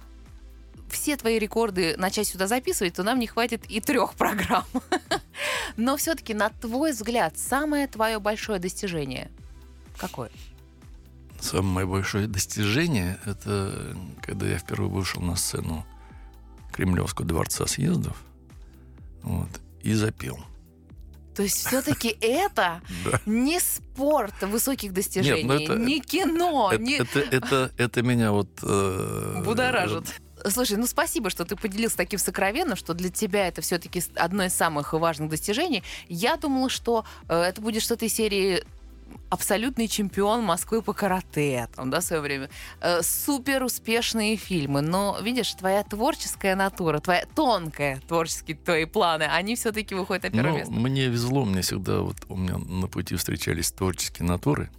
все 0.90 1.16
твои 1.16 1.40
рекорды 1.40 1.96
начать 1.98 2.28
сюда 2.28 2.48
записывать, 2.48 2.96
то 2.96 3.04
нам 3.04 3.20
не 3.20 3.28
хватит 3.28 3.64
и 3.70 3.80
трех 3.80 4.16
программ. 4.16 4.66
Но 5.78 5.96
все-таки, 5.96 6.34
на 6.34 6.50
твой 6.50 6.92
взгляд, 6.92 7.38
самое 7.38 7.88
твое 7.88 8.20
большое 8.20 8.60
достижение 8.60 9.32
какое? 10.02 10.32
Самое 11.40 11.88
большое 11.88 12.28
достижение— 12.28 13.20
это 13.26 13.96
когда 14.22 14.48
я 14.48 14.58
впервые 14.58 14.90
вышел 14.90 15.22
на 15.22 15.36
сцену 15.36 15.86
Кремлевского 16.72 17.28
дворца 17.28 17.68
съездов 17.68 18.16
вот, 19.24 19.50
и 19.82 19.94
запел. 19.94 20.40
То 21.36 21.44
есть 21.44 21.66
все-таки 21.66 22.10
это 22.22 22.82
не 23.26 23.60
спорт 23.60 24.34
высоких 24.42 24.94
достижений, 24.94 25.44
ну 25.44 25.78
не 25.78 26.00
кино, 26.02 26.72
это, 26.74 26.84
не... 26.84 26.98
это, 27.78 28.02
меня 28.02 28.32
вот... 28.32 28.50
э, 28.64 29.42
будоражит. 29.46 30.06
Слушай, 30.48 30.78
ну 30.78 30.88
спасибо, 30.88 31.30
что 31.30 31.46
ты 31.46 31.56
поделился 31.56 31.98
таким 31.98 32.20
сокровенным, 32.20 32.76
что 32.76 32.94
для 32.94 33.10
тебя 33.10 33.48
это 33.48 33.62
все-таки 33.62 34.04
одно 34.16 34.46
из 34.46 34.54
самых 34.54 34.94
важных 34.94 35.30
достижений. 35.30 35.84
Я 36.10 36.38
думала, 36.38 36.70
что 36.70 37.06
э, 37.28 37.40
это 37.40 37.62
будет 37.62 37.84
что-то 37.84 38.06
из 38.06 38.14
серии 38.14 38.64
абсолютный 39.30 39.88
чемпион 39.88 40.44
Москвы 40.44 40.82
по 40.82 40.94
карате, 40.94 41.68
там, 41.76 41.90
да, 41.90 42.00
в 42.00 42.04
свое 42.04 42.22
время. 42.22 42.50
Э, 42.82 43.02
супер 43.02 43.64
успешные 43.64 44.36
фильмы. 44.36 44.82
Но, 44.82 45.18
видишь, 45.22 45.54
твоя 45.54 45.84
творческая 45.84 46.56
натура, 46.56 47.00
твоя 47.00 47.26
тонкая 47.36 48.02
творческие 48.08 48.58
твои 48.58 48.86
планы, 48.86 49.24
они 49.24 49.56
все-таки 49.56 49.96
выходят 49.96 50.24
на 50.24 50.30
первое 50.32 50.52
Ну, 50.52 50.58
место. 50.58 50.74
мне 50.74 51.08
везло, 51.08 51.46
мне 51.46 51.62
всегда 51.62 52.02
вот 52.02 52.18
у 52.28 52.36
меня 52.36 52.58
на 52.58 52.88
пути 52.88 53.16
встречались 53.16 53.72
творческие 53.72 54.28
натуры. 54.28 54.70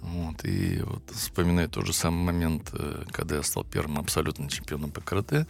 Вот, 0.00 0.44
и 0.44 0.80
вот 0.82 1.02
вспоминаю 1.12 1.68
тот 1.68 1.86
же 1.86 1.92
самый 1.92 2.24
момент, 2.32 2.70
э, 2.72 3.04
когда 3.10 3.36
я 3.36 3.42
стал 3.42 3.64
первым 3.64 3.98
абсолютным 3.98 4.48
чемпионом 4.48 4.90
по 4.90 5.00
карате. 5.00 5.46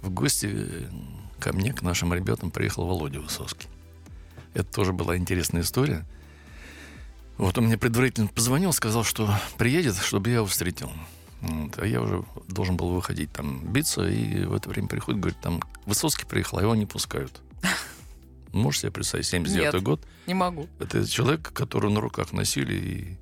В 0.00 0.10
гости 0.10 0.48
э, 0.50 0.86
ко 1.38 1.52
мне, 1.52 1.72
к 1.72 1.82
нашим 1.82 2.14
ребятам, 2.14 2.50
приехал 2.50 2.86
Володя 2.86 3.20
Высоцкий. 3.20 3.68
Это 4.54 4.72
тоже 4.72 4.94
была 4.94 5.18
интересная 5.18 5.60
история. 5.60 6.06
Вот 7.38 7.58
он 7.58 7.64
мне 7.64 7.76
предварительно 7.76 8.28
позвонил, 8.28 8.72
сказал, 8.72 9.04
что 9.04 9.28
приедет, 9.58 9.96
чтобы 9.96 10.30
я 10.30 10.36
его 10.36 10.46
встретил. 10.46 10.90
Вот, 11.42 11.78
а 11.78 11.86
я 11.86 12.00
уже 12.00 12.24
должен 12.48 12.76
был 12.76 12.90
выходить 12.90 13.30
там 13.32 13.60
биться, 13.72 14.08
и 14.08 14.44
в 14.44 14.54
это 14.54 14.70
время 14.70 14.88
приходит, 14.88 15.20
говорит, 15.20 15.40
там 15.40 15.62
Высоцкий 15.84 16.24
приехал, 16.24 16.58
а 16.58 16.62
его 16.62 16.74
не 16.74 16.86
пускают. 16.86 17.42
Можешь 18.52 18.80
себе 18.80 18.92
представить, 18.92 19.26
79 19.26 19.74
Нет. 19.74 19.82
год. 19.82 20.00
Не 20.26 20.34
могу. 20.34 20.66
Это 20.78 21.06
человек, 21.06 21.52
которого 21.52 21.90
на 21.90 22.00
руках 22.00 22.32
носили. 22.32 23.18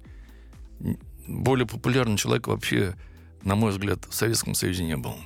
И 0.80 0.96
более 1.26 1.66
популярный 1.66 2.16
человек 2.16 2.46
вообще, 2.46 2.94
на 3.42 3.56
мой 3.56 3.72
взгляд, 3.72 3.98
в 4.08 4.14
Советском 4.14 4.54
Союзе 4.54 4.84
не 4.84 4.96
был. 4.96 5.16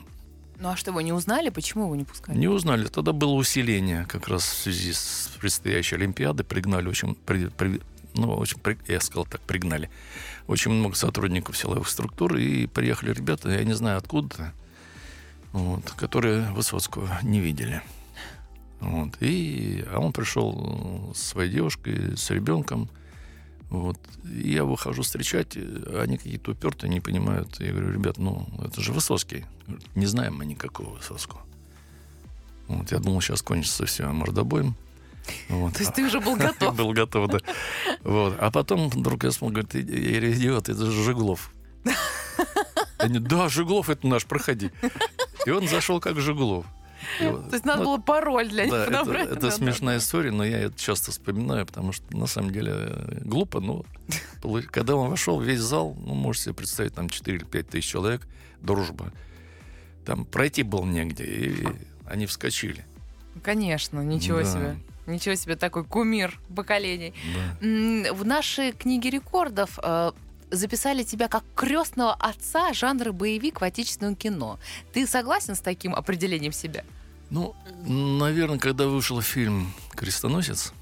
Ну 0.61 0.71
а 0.71 0.77
что, 0.77 0.91
его 0.91 1.01
не 1.03 1.13
узнали? 1.13 1.51
Почему 1.51 1.85
его 1.85 1.95
не 1.95 2.05
пускали? 2.05 2.37
Не 2.37 2.49
узнали. 2.49 2.87
Тогда 2.87 3.13
было 3.13 3.33
усиление 3.33 4.07
как 4.07 4.29
раз 4.29 4.43
в 4.45 4.63
связи 4.63 4.93
с 4.93 5.31
предстоящей 5.39 5.97
Олимпиадой. 5.97 6.45
Пригнали 6.45 6.89
очень, 6.89 7.15
при- 7.15 7.47
при- 7.49 7.81
ну, 8.15 8.35
очень, 8.35 8.59
я 8.87 9.01
сказал 9.01 9.27
так, 9.27 9.41
пригнали. 9.43 9.91
Очень 10.47 10.73
много 10.73 10.95
сотрудников 10.95 11.57
силовых 11.57 11.89
структур. 11.89 12.37
И 12.37 12.67
приехали 12.67 13.13
ребята, 13.13 13.51
я 13.51 13.65
не 13.65 13.75
знаю 13.75 13.99
откуда, 13.99 14.53
вот, 15.53 15.91
которые 15.93 16.51
Высоцкого 16.53 17.19
не 17.23 17.41
видели. 17.41 17.83
Вот. 18.81 19.17
И, 19.21 19.85
а 19.93 19.99
он 19.99 20.13
пришел 20.13 21.13
с 21.15 21.21
своей 21.21 21.51
девушкой, 21.51 22.17
с 22.17 22.31
ребенком. 22.31 22.89
Вот. 23.71 23.99
И 24.25 24.53
я 24.53 24.65
выхожу 24.65 25.03
встречать, 25.03 25.57
они 25.57 26.17
какие-то 26.17 26.53
упертые, 26.53 26.91
не 26.91 27.01
понимают. 27.01 27.61
Я 27.61 27.73
говорю, 27.73 27.93
ребят, 27.93 28.19
ну, 28.19 28.49
это 28.65 28.81
же 28.81 28.93
Высоцкий. 28.93 29.45
Не 29.95 30.07
знаем 30.07 30.37
мы 30.37 30.47
никакого 30.47 30.95
Высоцкого. 30.95 31.43
Вот, 32.67 32.91
я 32.93 32.99
думал, 32.99 33.21
сейчас 33.21 33.43
кончится 33.43 33.87
все 33.87 34.07
мордобоем. 34.07 34.75
Вот. 35.49 35.75
То 35.75 35.81
есть 35.81 35.95
ты 35.95 36.05
уже 36.05 36.21
был 36.21 36.37
готов. 36.37 36.75
Был 36.77 36.93
готов, 36.93 37.31
да. 37.31 37.39
Вот. 38.03 38.37
А 38.39 38.51
потом 38.51 38.89
вдруг 38.89 39.25
я 39.25 39.31
смотрю, 39.31 39.63
говорит, 39.63 39.75
«Э, 39.75 39.81
э, 39.81 40.33
идиот, 40.33 40.69
это 40.69 40.91
же 40.91 41.03
Жиглов. 41.05 41.53
Они, 42.99 43.19
да, 43.19 43.49
Жиглов 43.49 43.91
это 43.91 44.07
наш, 44.07 44.25
проходи. 44.27 44.71
И 45.47 45.51
он 45.51 45.69
зашел 45.69 46.01
как 46.01 46.21
Жиглов. 46.21 46.67
То 47.19 47.49
есть 47.53 47.65
надо 47.65 47.83
ну, 47.83 47.85
было 47.87 47.99
пароль 47.99 48.49
для 48.49 48.65
них 48.65 48.75
это, 48.75 48.91
набрать. 48.91 49.29
это 49.29 49.51
смешная 49.51 49.99
история, 49.99 50.31
но 50.31 50.45
я 50.45 50.59
это 50.59 50.79
часто 50.79 51.11
вспоминаю, 51.11 51.65
потому 51.65 51.93
что 51.93 52.05
на 52.17 52.27
самом 52.27 52.51
деле 52.51 53.21
глупо, 53.25 53.61
но 53.61 53.85
когда 54.71 54.97
он 54.97 55.09
вошел, 55.11 55.41
весь 55.41 55.61
зал, 55.61 55.97
ну, 55.99 56.15
можете 56.15 56.47
себе 56.47 56.55
представить, 56.55 56.95
там 56.95 57.09
4 57.09 57.39
или 57.39 57.45
5 57.45 57.69
тысяч 57.69 57.89
человек, 57.89 58.27
дружба. 58.61 59.13
Там 60.05 60.25
пройти 60.25 60.63
было 60.63 60.85
негде, 60.85 61.25
и 61.25 61.69
они 62.07 62.27
вскочили. 62.27 62.85
Конечно, 63.43 64.01
ничего 64.01 64.43
себе. 64.43 64.77
Ничего 65.09 65.35
себе, 65.35 65.57
такой 65.57 65.85
кумир 65.85 66.39
поколений. 66.55 67.15
Да. 67.35 68.13
В 68.13 68.25
нашей 68.27 68.73
книге 68.73 69.11
рекордов 69.11 69.79
э, 69.83 70.13
записали 70.51 71.03
тебя 71.03 71.29
как 71.29 71.45
крестного 71.55 72.13
отца 72.15 72.73
жанра 72.75 73.13
боевик 73.13 73.61
в 73.61 73.65
отечественном 73.65 74.17
кино. 74.17 74.59
Ты 74.93 75.07
согласен 75.07 75.55
с 75.55 75.61
таким 75.61 75.95
определением 75.95 76.53
себя? 76.53 76.85
Ну, 77.31 77.55
наверное, 77.87 78.59
когда 78.59 78.87
вышел 78.87 79.21
фильм 79.21 79.73
«Крестоносец», 79.93 80.73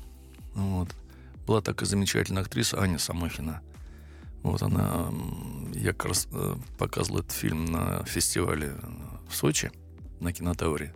вот, 0.55 0.89
была 1.47 1.61
такая 1.61 1.89
замечательная 1.89 2.43
актриса 2.43 2.81
Аня 2.81 2.99
Самохина. 2.99 3.61
Вот 4.43 4.63
она, 4.63 5.09
я 5.75 5.93
как 5.93 6.07
раз 6.07 6.29
э, 6.33 6.57
показывал 6.79 7.21
этот 7.21 7.33
фильм 7.33 7.65
на 7.67 8.05
фестивале 8.05 8.75
в 9.29 9.35
Сочи, 9.35 9.71
на 10.21 10.33
кинотавре. 10.33 10.93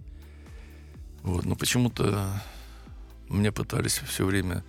Вот, 1.23 1.45
но 1.45 1.57
почему-то 1.57 2.43
мне 3.31 3.53
пытались 3.53 3.99
все 3.99 4.27
время 4.27 4.63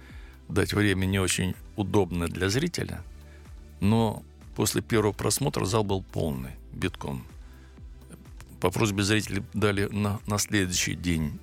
дать 0.47 0.73
время 0.73 1.05
не 1.05 1.19
очень 1.19 1.55
удобное 1.75 2.27
для 2.27 2.49
зрителя, 2.49 3.01
но 3.79 4.23
после 4.55 4.81
первого 4.81 5.13
просмотра 5.13 5.65
зал 5.65 5.83
был 5.83 6.03
полный, 6.03 6.51
битком. 6.71 7.25
По 8.59 8.69
просьбе 8.69 9.03
зрителей 9.03 9.43
дали 9.53 9.85
на, 9.85 10.19
на 10.27 10.37
следующий 10.37 10.93
день 10.93 11.39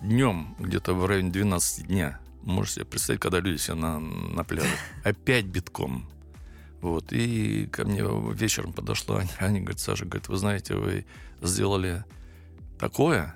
днем, 0.00 0.54
где-то 0.58 0.94
в 0.94 1.04
районе 1.06 1.30
12 1.30 1.88
дня. 1.88 2.20
Можете 2.42 2.74
себе 2.76 2.84
представить, 2.84 3.20
когда 3.20 3.40
люди 3.40 3.56
все 3.56 3.74
на, 3.74 3.98
на 3.98 4.44
пляже. 4.44 4.68
Опять 5.04 5.46
битком. 5.46 6.06
Вот. 6.80 7.12
И 7.12 7.66
ко 7.72 7.84
мне 7.84 8.02
вечером 8.34 8.72
подошла 8.72 9.20
Аня, 9.20 9.30
Аня 9.40 9.60
говорит, 9.60 9.80
Саша, 9.80 10.04
говорит, 10.04 10.28
вы 10.28 10.36
знаете, 10.36 10.74
вы 10.74 11.06
сделали 11.42 12.04
такое, 12.78 13.34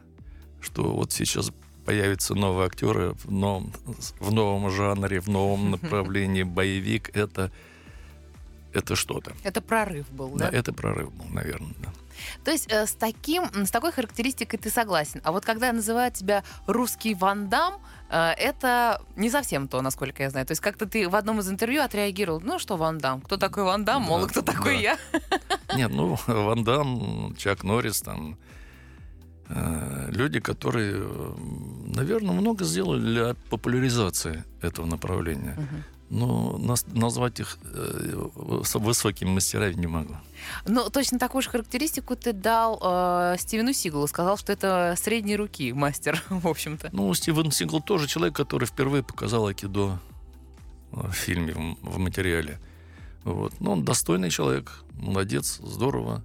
что 0.61 0.95
вот 0.95 1.11
сейчас 1.11 1.51
появятся 1.88 2.35
новые 2.35 2.66
актеры 2.66 3.14
в 3.25 3.33
новом, 3.33 3.73
в 4.21 4.30
новом 4.30 4.71
жанре, 4.71 5.21
в 5.21 5.28
новом 5.28 5.71
направлении. 5.71 6.42
Боевик— 6.42 7.09
это, 7.16 7.50
это 8.75 8.95
что-то. 8.95 9.33
Это 9.42 9.62
прорыв 9.62 10.07
был, 10.11 10.28
Да, 10.37 10.50
да? 10.50 10.59
это 10.59 10.75
прорыв 10.75 11.11
был, 11.14 11.25
наверное. 11.30 11.73
Да. 11.78 11.88
То 12.45 12.50
есть 12.50 12.71
э, 12.71 12.87
с 12.87 12.92
таким, 12.92 13.45
с 13.64 13.71
такой 13.71 13.90
характеристикой 13.92 14.59
ты 14.59 14.68
согласен. 14.68 15.23
А 15.25 15.33
вот 15.33 15.47
когда 15.47 15.73
называют 15.73 16.12
тебя 16.12 16.45
русский 16.66 17.14
Ван 17.14 17.49
Дам, 17.49 17.80
э, 18.11 18.33
это 18.37 19.00
не 19.16 19.30
совсем 19.30 19.66
то, 19.66 19.80
насколько 19.80 20.23
я 20.23 20.28
знаю. 20.28 20.45
То 20.45 20.52
есть 20.52 20.61
как-то 20.61 20.85
ты 20.85 21.09
в 21.09 21.16
одном 21.16 21.38
из 21.40 21.49
интервью 21.49 21.80
отреагировал, 21.80 22.42
ну 22.42 22.59
что 22.59 22.76
Ван 22.76 22.99
Дам, 22.99 23.23
кто 23.23 23.38
такой 23.38 23.64
Ван 23.64 23.87
Дам, 23.87 24.02
мол, 24.02 24.21
Да, 24.21 24.26
кто 24.26 24.42
такой 24.42 24.75
да. 24.75 24.80
я. 24.80 24.99
Нет, 25.75 25.90
ну, 25.90 26.18
Ван 26.26 26.64
Дам, 26.64 27.35
Чак 27.38 27.64
Норрис, 27.64 28.02
там, 28.02 28.37
люди, 29.49 30.40
которые, 30.40 31.02
наверное, 31.87 32.33
много 32.35 32.64
сделали 32.64 33.00
для 33.00 33.35
популяризации 33.50 34.45
этого 34.62 34.87
направления. 34.87 35.57
Но 36.11 36.57
нас- 36.57 36.87
назвать 36.87 37.38
их 37.40 37.59
э, 37.64 38.12
выс- 38.35 38.78
высокими 38.78 39.28
мастерами 39.28 39.75
не 39.75 39.87
могу. 39.87 40.14
Ну, 40.67 40.88
точно 40.88 41.19
такую 41.19 41.43
же 41.43 41.50
характеристику 41.50 42.17
ты 42.17 42.33
дал 42.33 42.81
э, 42.83 43.37
Стивену 43.38 43.75
Сигалу. 43.75 44.07
Сказал, 44.07 44.38
что 44.38 44.50
это 44.52 44.94
средней 44.96 45.37
руки 45.37 45.70
мастер, 45.75 46.23
в 46.31 46.49
общем-то. 46.49 46.88
Ну, 46.92 47.12
Стивен 47.12 47.51
Сигл 47.51 47.83
тоже 47.83 48.07
человек, 48.07 48.35
который 48.35 48.64
впервые 48.64 49.03
показал 49.03 49.46
Акидо 49.49 49.99
э, 50.92 51.09
в 51.09 51.12
фильме, 51.12 51.53
в, 51.53 51.90
в 51.96 51.99
материале. 51.99 52.59
Вот. 53.25 53.53
Но 53.61 53.73
он 53.73 53.85
достойный 53.85 54.31
человек, 54.31 54.83
молодец, 54.94 55.61
здорово. 55.62 56.23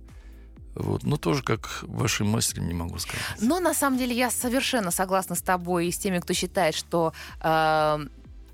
Вот. 0.76 1.04
Но 1.04 1.18
тоже 1.18 1.44
как 1.44 1.84
вашим 1.84 2.28
мастером 2.28 2.68
не 2.68 2.74
могу 2.74 2.98
сказать. 3.00 3.22
Но 3.40 3.60
на 3.60 3.74
самом 3.74 3.98
деле 3.98 4.16
я 4.16 4.30
совершенно 4.32 4.92
согласна 4.92 5.36
с 5.36 5.42
тобой 5.42 5.88
и 5.88 5.92
с 5.92 5.98
теми, 5.98 6.20
кто 6.20 6.34
считает, 6.34 6.76
что 6.76 7.14
э, 7.42 8.00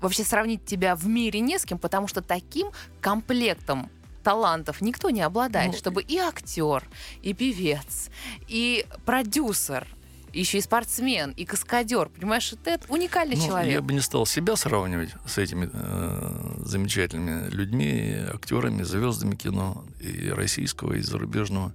вообще 0.00 0.24
сравнить 0.24 0.64
тебя 0.64 0.96
в 0.96 1.06
мире 1.06 1.40
не 1.40 1.58
с 1.58 1.64
кем, 1.64 1.78
потому 1.78 2.08
что 2.08 2.20
таким 2.22 2.68
комплектом 3.00 3.90
талантов 4.22 4.80
никто 4.82 5.10
не 5.10 5.22
обладает, 5.22 5.72
Ну, 5.72 5.78
чтобы 5.78 6.02
и 6.02 6.18
актер, 6.18 6.84
и 7.22 7.32
певец, 7.32 8.10
и 8.48 8.84
продюсер, 9.06 9.86
еще 10.34 10.58
и 10.58 10.60
спортсмен, 10.60 11.30
и 11.32 11.44
каскадер. 11.46 12.10
Понимаешь, 12.10 12.52
это 12.52 12.78
уникальный 12.88 13.36
Ну, 13.36 13.46
человек. 13.46 13.72
Я 13.72 13.80
бы 13.80 13.92
не 13.94 14.00
стал 14.00 14.26
себя 14.26 14.56
сравнивать 14.56 15.10
с 15.26 15.38
этими 15.38 15.70
э, 15.72 16.54
замечательными 16.58 17.48
людьми, 17.50 18.14
актерами, 18.32 18.82
звездами 18.82 19.34
кино 19.34 19.84
и 20.00 20.28
российского, 20.28 20.92
и 20.92 21.00
зарубежного. 21.00 21.72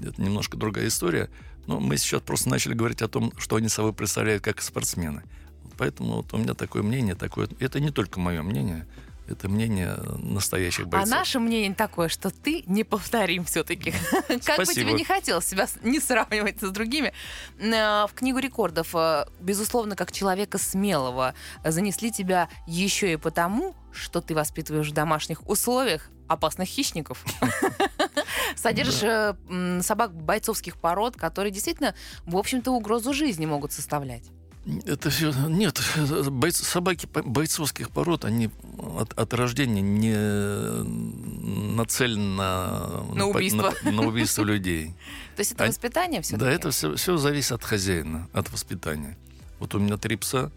Это 0.00 0.20
немножко 0.22 0.56
другая 0.56 0.88
история. 0.88 1.30
Но 1.66 1.80
мы 1.80 1.96
сейчас 1.98 2.22
просто 2.22 2.48
начали 2.48 2.74
говорить 2.74 3.02
о 3.02 3.08
том, 3.08 3.32
что 3.38 3.56
они 3.56 3.68
собой 3.68 3.92
представляют 3.92 4.42
как 4.42 4.62
спортсмены. 4.62 5.22
Поэтому 5.76 6.16
вот 6.16 6.32
у 6.32 6.38
меня 6.38 6.54
такое 6.54 6.82
мнение, 6.82 7.14
такое. 7.14 7.48
Это 7.60 7.78
не 7.78 7.90
только 7.90 8.18
мое 8.18 8.42
мнение, 8.42 8.86
это 9.28 9.48
мнение 9.48 9.94
настоящих 10.16 10.86
А 10.86 10.88
бойцов. 10.88 11.10
наше 11.10 11.38
мнение 11.38 11.74
такое, 11.74 12.08
что 12.08 12.30
ты 12.30 12.64
неповторим 12.66 13.44
все-таки. 13.44 13.92
Как 14.44 14.58
бы 14.58 14.74
тебе 14.74 14.92
не 14.94 15.04
хотелось 15.04 15.44
себя 15.44 15.66
не 15.82 16.00
сравнивать 16.00 16.60
с 16.62 16.70
другими. 16.70 17.12
Э, 17.58 18.06
В 18.06 18.14
книгу 18.14 18.38
рекордов, 18.38 18.94
э, 18.94 19.26
безусловно, 19.40 19.96
как 19.96 20.12
человека 20.12 20.56
смелого, 20.58 21.34
э, 21.62 21.70
занесли 21.70 22.10
тебя 22.10 22.48
еще 22.66 23.12
и 23.12 23.16
потому, 23.16 23.76
что 23.92 24.20
ты 24.20 24.34
воспитываешь 24.34 24.88
в 24.88 24.92
домашних 24.94 25.46
условиях 25.48 26.10
опасных 26.26 26.68
хищников. 26.68 27.24
Содержишь 28.56 29.02
э, 29.02 29.34
м, 29.48 29.82
собак 29.82 30.12
бойцовских 30.14 30.76
пород, 30.76 31.16
которые 31.16 31.50
действительно, 31.52 31.94
в 32.26 32.36
общем-то, 32.36 32.70
угрозу 32.72 33.12
жизни 33.12 33.46
могут 33.46 33.72
составлять. 33.72 34.24
Это 34.84 35.08
все... 35.08 35.32
Нет, 35.48 35.80
бойц- 35.96 36.62
собаки 36.64 37.08
бойцовских 37.12 37.90
пород, 37.90 38.24
они 38.24 38.50
от, 38.96 39.18
от 39.18 39.32
рождения 39.34 39.80
не 39.80 40.14
нацелены 41.74 42.36
на... 42.36 43.04
На 43.14 43.26
убийство. 43.26 43.72
На, 43.82 43.92
на 43.92 44.02
убийство 44.02 44.42
людей. 44.42 44.94
То 45.36 45.40
есть 45.40 45.52
это 45.52 45.66
воспитание 45.66 46.20
все 46.20 46.36
Да, 46.36 46.50
это 46.50 46.70
все, 46.70 46.96
все 46.96 47.16
зависит 47.16 47.52
от 47.52 47.64
хозяина, 47.64 48.28
от 48.32 48.50
воспитания. 48.52 49.16
Вот 49.58 49.74
у 49.74 49.78
меня 49.78 49.96
три 49.96 50.16
пса. 50.16 50.50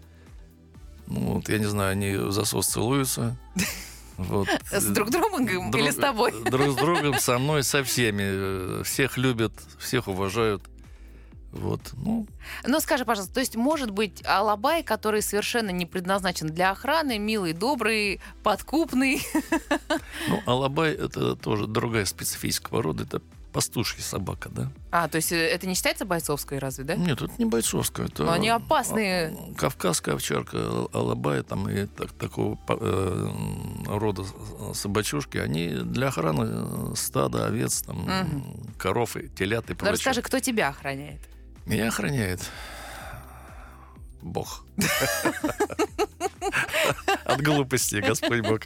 Ну, 1.07 1.35
вот, 1.35 1.49
я 1.49 1.59
не 1.59 1.65
знаю, 1.65 1.91
они 1.91 2.15
в 2.15 2.31
засос 2.31 2.67
целуются. 2.67 3.37
Вот. 4.17 4.47
С 4.71 4.85
друг 4.85 5.09
другом 5.09 5.45
или 5.47 5.71
Друг- 5.71 5.91
с 5.91 5.95
тобой? 5.95 6.33
Друг 6.45 6.69
с 6.71 6.75
другом, 6.75 7.19
со 7.19 7.37
мной, 7.39 7.63
со 7.63 7.83
всеми. 7.83 8.23
Э, 8.79 8.83
Всех 8.83 9.17
любят, 9.17 9.53
всех 9.79 10.07
уважают. 10.07 10.63
Вот, 11.51 11.81
ну, 11.97 12.27
Ну, 12.65 12.79
скажи, 12.79 13.03
пожалуйста, 13.03 13.33
то 13.33 13.39
есть 13.41 13.57
может 13.57 13.91
быть 13.91 14.23
алабай, 14.25 14.83
который 14.83 15.21
совершенно 15.21 15.69
не 15.71 15.85
предназначен 15.85 16.47
для 16.47 16.71
охраны, 16.71 17.19
милый, 17.19 17.51
добрый, 17.51 18.21
подкупный. 18.41 19.21
ну, 20.29 20.41
алабай 20.45 20.93
это 20.93 21.35
тоже 21.35 21.67
другая 21.67 22.05
специфическая 22.05 22.69
порода. 22.69 23.03
Это 23.03 23.21
пастушья 23.51 24.01
собака, 24.01 24.49
да? 24.49 24.71
А, 24.91 25.07
то 25.07 25.17
есть 25.17 25.31
э, 25.31 25.35
это 25.37 25.67
не 25.67 25.73
считается 25.75 26.05
бойцовской 26.05 26.57
разве, 26.59 26.83
да? 26.83 26.95
Нет, 26.95 27.21
это 27.21 27.33
не 27.37 27.45
бойцовская. 27.45 28.07
Это 28.07 28.23
Но 28.23 28.31
они 28.31 28.49
опасные. 28.49 29.27
а, 29.27 29.53
Кавказская 29.57 30.15
овчарка, 30.15 30.57
ал- 30.57 30.89
алабай 30.93 31.43
там 31.43 31.69
и 31.69 31.85
так- 31.85 32.11
такого 32.13 32.57
э, 32.69 33.27
рода 33.87 34.23
собачушки, 34.73 35.37
они 35.37 35.69
для 35.69 36.07
охраны 36.07 36.91
э, 36.91 36.95
стада, 36.95 37.45
овец, 37.47 37.81
там, 37.81 37.97
Мгм. 38.03 38.73
коров, 38.77 39.15
и 39.17 39.27
телят 39.29 39.65
и 39.69 39.73
Ну, 39.73 39.77
прочее. 39.77 39.93
расскажи, 39.93 40.21
кто 40.21 40.39
тебя 40.39 40.69
охраняет? 40.69 41.19
Меня 41.65 41.87
охраняет 41.89 42.41
Бог. 44.21 44.63
От 47.33 47.41
глупости, 47.41 47.95
Господь 47.95 48.41
Бог. 48.41 48.61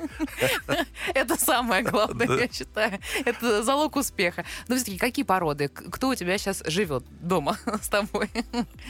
Это 1.13 1.35
самое 1.37 1.83
главное, 1.83 2.27
Да. 2.27 2.35
я 2.35 2.47
считаю. 2.51 2.99
Это 3.25 3.63
залог 3.63 3.95
успеха. 3.95 4.45
Но 4.67 4.75
все-таки 4.75 4.97
какие 4.97 5.25
породы? 5.25 5.67
Кто 5.69 6.09
у 6.09 6.15
тебя 6.15 6.37
сейчас 6.37 6.63
живет 6.65 7.03
дома 7.21 7.57
с 7.81 7.87
тобой? 7.87 8.29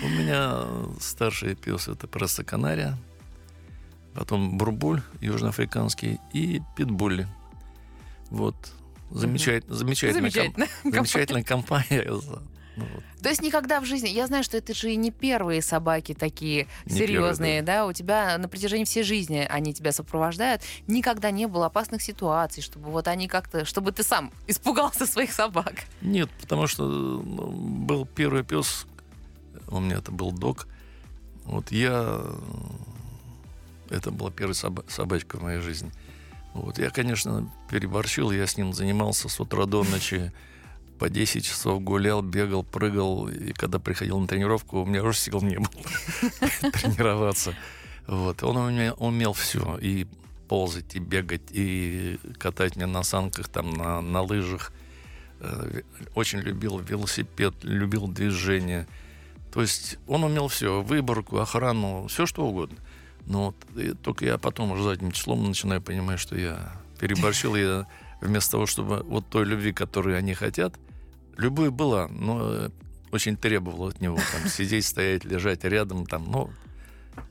У 0.04 0.08
меня 0.10 0.64
старший 1.00 1.56
пес 1.56 1.88
это 1.88 2.08
просто 2.08 2.44
канария. 2.44 2.98
потом 4.14 4.58
бурбуль 4.58 5.02
южноафриканский 5.22 6.20
и 6.34 6.62
питбулли. 6.76 7.28
Вот. 8.30 8.56
Замечательно, 9.12 9.76
замечательная, 9.76 10.32
ком- 10.32 10.54
Замечательно. 10.54 10.68
замечательная 10.92 11.44
компания. 11.44 12.12
Ну, 12.76 12.86
вот. 12.94 13.04
То 13.22 13.30
есть 13.30 13.42
никогда 13.42 13.80
в 13.80 13.86
жизни, 13.86 14.10
я 14.10 14.28
знаю, 14.28 14.44
что 14.44 14.58
это 14.58 14.74
же 14.74 14.92
и 14.92 14.96
не 14.96 15.12
первые 15.12 15.62
собаки 15.62 16.14
такие 16.14 16.68
Не 16.86 16.98
серьезные, 16.98 17.62
да. 17.62 17.86
у 17.86 17.94
тебя 17.94 18.38
на 18.38 18.48
протяжении 18.50 18.86
всей 18.86 19.04
жизни 19.04 19.48
они 19.50 19.74
тебя 19.74 19.92
сопровождают, 19.92 20.62
никогда 20.88 21.32
не 21.32 21.48
было 21.48 21.68
опасных 21.68 22.02
ситуаций, 22.02 22.62
чтобы 22.62 22.90
вот 22.92 23.08
они 23.08 23.28
как-то, 23.28 23.66
чтобы 23.66 23.92
ты 23.92 24.04
сам 24.04 24.32
испугался 24.48 25.06
своих 25.06 25.32
собак. 25.32 25.86
Нет, 26.02 26.30
потому 26.42 26.68
что 26.68 26.86
ну, 26.86 27.52
был 27.52 28.06
первый 28.06 28.44
пес, 28.44 28.86
у 29.68 29.80
меня 29.80 29.98
это 29.98 30.12
был 30.12 30.32
док. 30.32 30.68
Вот 31.46 31.72
я... 31.72 32.22
Это 33.90 34.10
была 34.12 34.32
первая 34.32 34.56
соба- 34.56 34.86
собачка 34.90 35.38
в 35.38 35.44
моей 35.44 35.62
жизни. 35.62 35.92
Вот. 36.54 36.80
Я, 36.80 36.90
конечно, 36.90 37.52
переборщил, 37.70 38.32
я 38.32 38.48
с 38.48 38.58
ним 38.58 38.74
занимался 38.74 39.30
с 39.30 39.40
утра 39.40 39.66
до 39.66 39.84
ночи. 39.84 40.32
По 41.00 41.10
10 41.10 41.46
часов 41.46 41.82
гулял, 41.84 42.22
бегал, 42.22 42.64
прыгал. 42.64 43.28
И 43.28 43.52
когда 43.54 43.80
приходил 43.80 44.20
на 44.20 44.28
тренировку, 44.28 44.82
у 44.82 44.86
меня 44.86 45.04
уже 45.04 45.18
сил 45.18 45.42
не 45.42 45.58
было 45.58 45.70
тренироваться. 46.72 47.56
Вот. 48.08 48.42
Он 48.44 48.58
у 48.58 48.70
меня 48.70 48.94
умел 48.94 49.34
все. 49.34 49.78
И 49.82 50.08
ползать, 50.48 50.96
и 50.96 51.00
бегать, 51.00 51.42
и 51.52 52.20
катать 52.38 52.76
меня 52.76 52.88
на 52.88 53.04
санках, 53.04 53.50
там, 53.50 53.74
на, 53.74 54.02
на 54.02 54.22
лыжах. 54.22 54.72
Э, 55.40 55.82
Очень 56.14 56.40
любил 56.40 56.80
велосипед, 56.80 57.56
любил 57.64 58.08
движение. 58.08 58.88
То 59.52 59.62
есть 59.62 59.98
он 60.08 60.24
умел 60.24 60.48
все, 60.48 60.82
выборку, 60.82 61.40
охрану, 61.40 62.08
все 62.08 62.26
что 62.26 62.46
угодно. 62.46 62.78
Но 63.26 63.46
вот, 63.48 63.56
и 63.78 63.94
только 63.94 64.26
я 64.26 64.38
потом 64.38 64.72
уже 64.72 64.84
задним 64.84 65.12
числом 65.12 65.46
начинаю 65.48 65.82
понимать, 65.82 66.20
что 66.20 66.38
я 66.38 66.74
переборщил. 67.00 67.56
Я 67.56 67.88
вместо 68.22 68.52
того, 68.52 68.66
чтобы 68.66 69.04
вот 69.04 69.28
той 69.30 69.46
любви, 69.46 69.74
которую 69.74 70.18
они 70.18 70.34
хотят, 70.34 70.76
любовь 71.38 71.70
была, 71.70 72.08
но 72.10 72.40
э, 72.42 72.70
очень 73.12 73.38
требовала 73.38 73.90
от 73.90 74.02
него 74.02 74.18
там 74.18 74.50
сидеть, 74.50 74.86
стоять, 74.86 75.24
лежать 75.26 75.64
рядом, 75.64 76.06
там, 76.06 76.30
ну, 76.32 76.50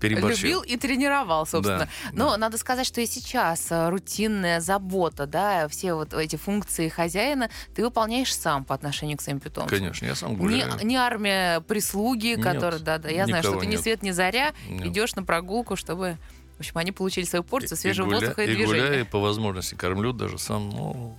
переборщил. 0.01 0.43
Любил 0.45 0.61
и 0.62 0.77
тренировал, 0.79 1.45
собственно. 1.47 1.81
Да, 1.81 1.88
Но 2.12 2.31
да. 2.31 2.37
надо 2.38 2.57
сказать, 2.59 2.87
что 2.87 3.01
и 3.03 3.07
сейчас 3.07 3.71
э, 3.71 3.88
рутинная 3.90 4.61
забота, 4.61 5.27
да, 5.27 5.69
все 5.69 5.93
вот 5.95 6.14
эти 6.14 6.37
функции 6.37 6.88
хозяина 6.88 7.51
ты 7.75 7.85
выполняешь 7.85 8.35
сам 8.35 8.64
по 8.64 8.75
отношению 8.75 9.19
к 9.19 9.21
своим 9.23 9.40
питомцам. 9.40 9.69
Конечно, 9.79 10.07
я 10.07 10.14
сам 10.14 10.31
Не, 10.31 10.37
гуляю. 10.37 10.73
не 10.87 10.97
армия 10.97 11.61
прислуги, 11.61 12.37
которая, 12.40 12.81
да, 12.81 12.97
да, 12.99 13.11
я 13.11 13.27
знаю, 13.27 13.43
что 13.43 13.59
ты 13.61 13.67
ни 13.67 13.73
нет. 13.73 13.83
свет, 13.83 14.03
ни 14.03 14.11
заря, 14.11 14.55
Нет. 14.69 14.87
идешь 14.87 15.14
на 15.17 15.23
прогулку, 15.23 15.77
чтобы, 15.77 16.17
в 16.57 16.61
общем, 16.61 16.79
они 16.79 16.93
получили 16.93 17.27
свою 17.27 17.43
порцию 17.45 17.77
свежего 17.77 18.07
гуля- 18.07 18.14
воздуха 18.21 18.43
и, 18.43 18.45
и 18.51 18.55
движения. 18.57 18.67
гуляю, 18.87 19.01
и 19.03 19.05
по 19.05 19.19
возможности 19.21 19.75
кормлю 19.75 20.12
даже 20.14 20.38
сам. 20.38 20.71
Ну, 20.71 21.19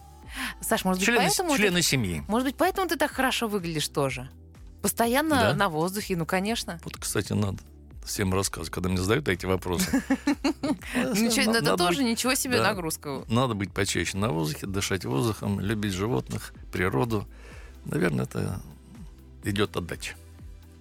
Саш, 0.61 0.83
может 0.85 0.99
быть, 0.99 1.05
члены, 1.07 1.25
поэтому 1.27 1.51
ты- 1.51 1.57
члены 1.57 1.81
семьи. 1.81 2.23
может 2.27 2.47
быть, 2.47 2.55
поэтому 2.55 2.87
ты 2.87 2.95
так 2.97 3.11
хорошо 3.11 3.47
выглядишь 3.47 3.87
тоже? 3.87 4.29
Постоянно 4.81 5.35
Да? 5.35 5.53
на 5.55 5.69
воздухе, 5.69 6.15
ну, 6.15 6.25
конечно. 6.25 6.79
Вот, 6.83 6.97
кстати, 6.97 7.33
надо 7.33 7.57
всем 8.05 8.33
рассказывать, 8.33 8.69
когда 8.71 8.89
мне 8.89 8.99
задают 8.99 9.27
эти 9.29 9.45
вопросы. 9.47 10.03
Ничего, 10.95 11.51
Надо 11.53 11.59
это 11.59 11.71
быть- 11.71 11.77
тоже 11.87 12.03
ничего 12.03 12.35
себе 12.35 12.61
нагрузка. 12.61 13.23
Надо 13.27 13.53
быть 13.55 13.71
почаще 13.73 14.17
на 14.17 14.29
воздухе, 14.29 14.67
дышать 14.67 15.05
воздухом, 15.05 15.59
любить 15.59 15.93
животных, 15.93 16.53
природу. 16.71 17.27
Наверное, 17.85 18.25
это 18.25 18.61
идет 19.43 19.75
отдача. 19.75 20.13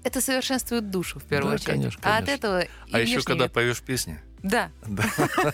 Это 0.02 0.20
совершенствует 0.20 0.90
душу, 0.90 1.18
в 1.18 1.24
первую 1.24 1.52
Да, 1.52 1.54
очередь. 1.54 1.70
конечно, 1.70 2.00
А 2.02 2.18
от 2.18 2.26
конечно. 2.26 2.32
этого 2.46 2.64
А 2.92 3.00
еще, 3.00 3.22
когда 3.22 3.48
поешь 3.48 3.80
песни, 3.80 4.20
Да. 4.44 4.70
да, 4.86 5.04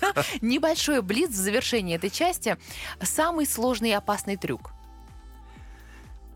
Небольшой 0.40 1.00
блиц 1.00 1.30
в 1.30 1.36
завершении 1.36 1.94
этой 1.94 2.10
части. 2.10 2.58
Самый 3.00 3.46
сложный 3.46 3.90
и 3.90 3.92
опасный 3.92 4.36
трюк. 4.36 4.72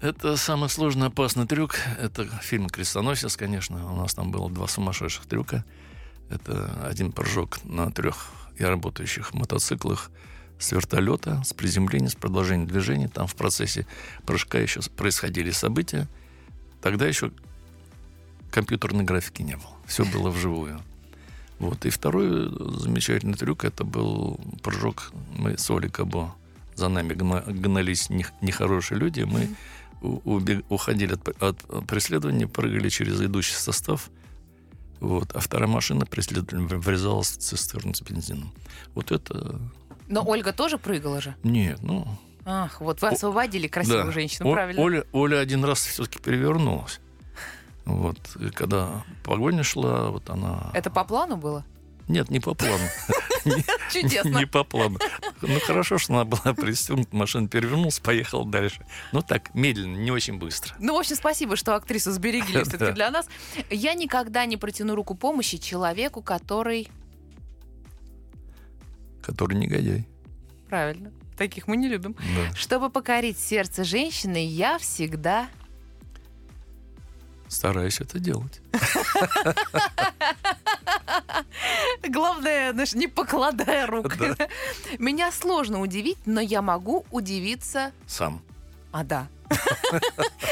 это 0.01 0.37
самый 0.37 0.69
сложный 0.69 1.09
опасный 1.09 1.49
трюк. 1.49 1.75
Это 2.01 2.27
фильм 2.43 2.69
«Крестоносец», 2.69 3.37
конечно. 3.37 3.93
У 3.93 3.97
нас 3.97 4.15
там 4.15 4.31
было 4.31 4.49
два 4.49 4.69
сумасшедших 4.69 5.27
трюка. 5.27 5.65
Это 6.31 6.87
один 6.87 7.11
прыжок 7.11 7.59
на 7.65 7.91
трех 7.91 8.31
я 8.57 8.69
работающих 8.69 9.35
мотоциклах 9.35 10.13
с 10.61 10.71
вертолета, 10.71 11.43
с 11.45 11.53
приземления, 11.53 12.09
с 12.09 12.15
продолжением 12.15 12.69
движения. 12.69 13.09
Там 13.09 13.27
в 13.27 13.35
процессе 13.35 13.85
прыжка 14.27 14.59
еще 14.59 14.81
происходили 14.97 15.51
события. 15.51 16.07
Тогда 16.81 17.05
еще 17.07 17.33
компьютерной 18.53 19.03
графики 19.03 19.43
не 19.43 19.57
было. 19.57 19.75
Все 19.87 20.05
было 20.05 20.31
вживую. 20.31 20.81
Вот. 21.65 21.87
И 21.87 21.91
второй 21.91 22.51
замечательный 22.79 23.35
трюк 23.35 23.65
это 23.65 23.85
был 23.85 24.39
прыжок. 24.63 25.13
Мы 25.39 25.57
с 25.57 25.71
Олей 25.71 25.89
Кабо 25.91 26.35
за 26.75 26.89
нами 26.89 27.15
гна- 27.15 27.45
гнались 27.47 28.11
нех- 28.11 28.33
нехорошие 28.43 28.99
люди. 28.99 29.23
Мы 29.23 29.49
убег- 30.03 30.65
уходили 30.69 31.15
от, 31.15 31.43
от 31.43 31.87
преследования, 31.87 32.47
прыгали 32.47 32.91
через 32.91 33.21
идущий 33.23 33.55
состав. 33.55 34.11
Вот. 35.01 35.33
А 35.35 35.41
вторая 35.41 35.69
машина 35.69 36.05
преследования 36.05 36.67
врезалась 36.67 37.31
в 37.33 37.39
цистерну 37.39 37.95
с 37.95 38.03
бензином. 38.03 38.53
Вот 38.95 39.11
это... 39.11 39.59
Но 40.09 40.23
Ольга 40.27 40.53
тоже 40.53 40.77
прыгала 40.77 41.21
же. 41.23 41.35
Нет, 41.45 41.79
ну... 41.83 42.07
Ах, 42.45 42.83
вот 42.83 43.01
вы 43.01 43.09
освободили 43.09 43.69
красивую 43.69 44.05
Да. 44.05 44.13
женщину, 44.13 44.51
О- 44.51 44.53
правильно? 44.53 44.83
Оля, 44.83 45.05
Оля 45.13 45.39
один 45.39 45.65
раз 45.65 45.81
все-таки 45.87 46.19
перевернулась. 46.19 47.01
Вот. 47.85 48.19
И 48.41 48.51
когда 48.51 49.05
погоня 49.25 49.63
шла, 49.63 50.11
вот 50.11 50.31
она... 50.31 50.71
Это 50.73 50.91
по 50.91 51.05
плану 51.05 51.37
было? 51.37 51.65
Нет, 52.09 52.31
не 52.31 52.41
по 52.41 52.55
плану. 52.55 52.85
Чудесно. 53.93 54.39
Не 54.39 54.47
по 54.47 54.65
плану. 54.65 54.99
Ну, 55.41 55.59
хорошо, 55.61 55.99
что 55.99 56.15
она 56.15 56.25
была 56.25 56.55
пристегнута, 56.55 57.15
машина 57.17 57.49
перевернулась, 57.49 57.99
поехал 57.99 58.45
дальше. 58.45 58.85
Ну, 59.13 59.23
так, 59.23 59.55
медленно, 59.55 59.97
не 59.97 60.11
очень 60.11 60.39
быстро. 60.39 60.75
Ну, 60.79 60.95
в 60.95 60.99
общем, 60.99 61.17
спасибо, 61.17 61.57
что 61.57 61.75
актрису 61.75 62.13
сберегли 62.13 62.63
все-таки 62.65 62.93
для 62.93 63.11
нас. 63.11 63.27
Я 63.71 63.95
никогда 63.95 64.45
не 64.45 64.57
протяну 64.57 64.95
руку 64.95 65.15
помощи 65.15 65.59
человеку, 65.59 66.23
который... 66.23 66.89
Который 69.23 69.57
негодяй. 69.57 70.07
Правильно, 70.69 71.11
таких 71.39 71.67
мы 71.67 71.77
не 71.77 71.89
любим. 71.89 72.15
Да. 72.15 72.55
Чтобы 72.55 72.91
покорить 72.91 73.39
сердце 73.39 73.85
женщины, 73.85 74.47
я 74.47 74.79
всегда... 74.79 75.49
Стараюсь 77.55 78.01
это 78.01 78.19
делать. 78.19 78.61
Главное, 82.03 82.73
знаешь, 82.73 82.95
не 82.95 83.07
покладая 83.07 83.87
рук. 83.87 84.17
Да. 84.19 84.49
Меня 84.99 85.31
сложно 85.31 85.81
удивить, 85.81 86.19
но 86.27 86.41
я 86.41 86.63
могу 86.63 87.07
удивиться... 87.13 87.93
Сам. 88.09 88.43
А, 88.91 89.05
да. 89.05 89.29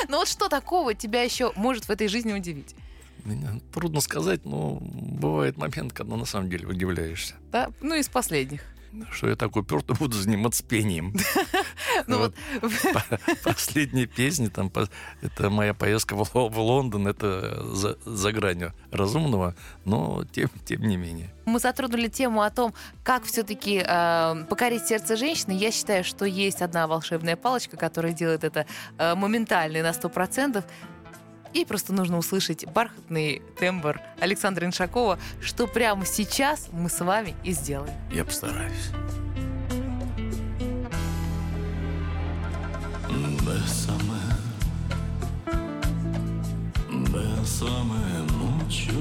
Ну 0.09 0.19
вот 0.19 0.29
что 0.29 0.49
такого 0.49 0.95
тебя 0.95 1.23
еще 1.23 1.53
может 1.57 1.87
в 1.87 1.91
этой 1.91 2.07
жизни 2.07 2.33
удивить? 2.33 2.77
Меня 3.25 3.59
трудно 3.73 4.01
сказать, 4.01 4.45
но 4.45 4.79
бывает 4.81 5.57
момент, 5.57 5.93
когда 5.93 6.17
на 6.17 6.25
самом 6.25 6.51
деле 6.51 6.69
удивляешься. 6.69 7.35
Да? 7.51 7.71
Ну, 7.81 7.97
из 7.97 8.09
последних. 8.09 8.63
Что 9.11 9.29
я 9.29 9.37
так 9.37 9.57
уперто 9.57 9.95
буду 9.95 10.17
заниматься 10.17 10.65
пением. 10.65 11.15
Ну 12.07 12.19
вот, 12.19 12.35
Последние 13.45 14.07
песни, 14.07 14.49
там, 14.49 14.73
это 15.21 15.51
моя 15.51 15.75
поездка 15.75 16.15
в, 16.17 16.35
Ло- 16.35 16.49
в 16.49 16.59
Лондон, 16.59 17.07
это 17.07 17.63
за, 17.75 17.97
за 18.05 18.33
гранью 18.33 18.73
разумного, 18.91 19.55
но 19.85 20.25
тем, 20.33 20.49
тем 20.65 20.83
не 20.83 20.97
менее. 20.97 21.33
мы 21.45 21.59
затронули 21.61 22.09
тему 22.09 22.43
о 22.43 22.51
том, 22.51 22.75
как 23.05 23.25
все-таки 23.25 23.79
покорить 24.49 24.87
сердце 24.87 25.17
женщины. 25.17 25.53
Я 25.53 25.71
считаю, 25.71 26.03
что 26.03 26.25
есть 26.25 26.63
одна 26.63 26.87
волшебная 26.87 27.37
палочка, 27.37 27.77
которая 27.77 28.13
делает 28.13 28.43
это 28.43 28.67
э, 28.99 29.15
моментально 29.15 29.83
на 29.83 29.91
100%. 29.91 30.65
Ей 31.55 31.67
просто 31.67 31.93
нужно 31.93 32.19
услышать 32.19 32.67
бархатный 32.67 33.43
тембр 33.59 34.01
Александра 34.21 34.67
Иншакова, 34.67 35.19
что 35.41 35.67
прямо 35.67 36.07
сейчас 36.07 36.69
мы 36.73 36.89
с 36.89 37.01
вами 37.01 37.35
и 37.45 37.53
сделаем. 37.53 37.95
Я 38.11 38.25
постараюсь. 38.25 38.91
Бесаме, 43.45 44.23
bésame 46.89 48.05
mucho, 48.39 49.01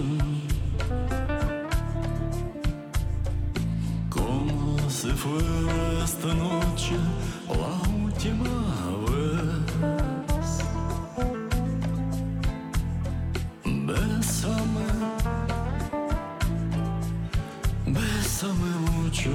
como 4.10 4.90
si 4.90 5.12
fuera 5.12 6.04
esta 6.04 6.34
noche 6.34 6.98
la 7.48 7.72
última 8.04 8.50
vez. 9.06 9.11
Бесами, 14.32 14.88
бесами 17.86 18.72
mucho 18.88 19.30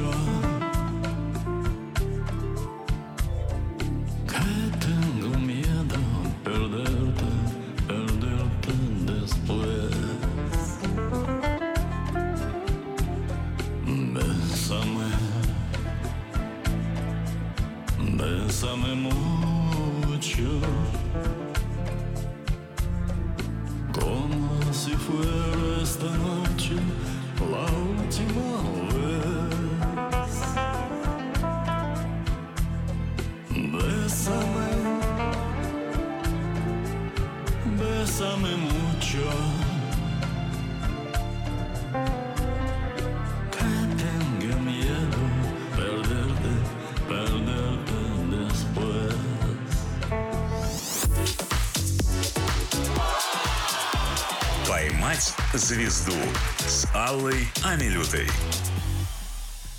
Que 4.26 4.56
tengo 4.80 5.38
miedo 5.38 6.00
perderte, 6.42 7.30
perderte 7.86 8.72
después 9.12 9.92
Bésame, 14.14 15.10
bésame 18.16 18.94
mucho 18.94 19.25
la 27.40 27.66
última 27.92 28.50
vez. 28.92 29.56
Bésame, 33.72 34.70
bésame 37.78 38.52
mucho. 38.56 39.26
Que 43.52 43.70
tenga 44.00 44.56
miedo 44.60 45.20
perderte, 45.76 46.52
perderte 47.08 47.98
después. 48.36 49.16
«Поймать 54.68 55.26
звезду» 55.54 56.20
с 56.76 56.86
Аллой 56.94 57.48
Амилютой. 57.64 58.26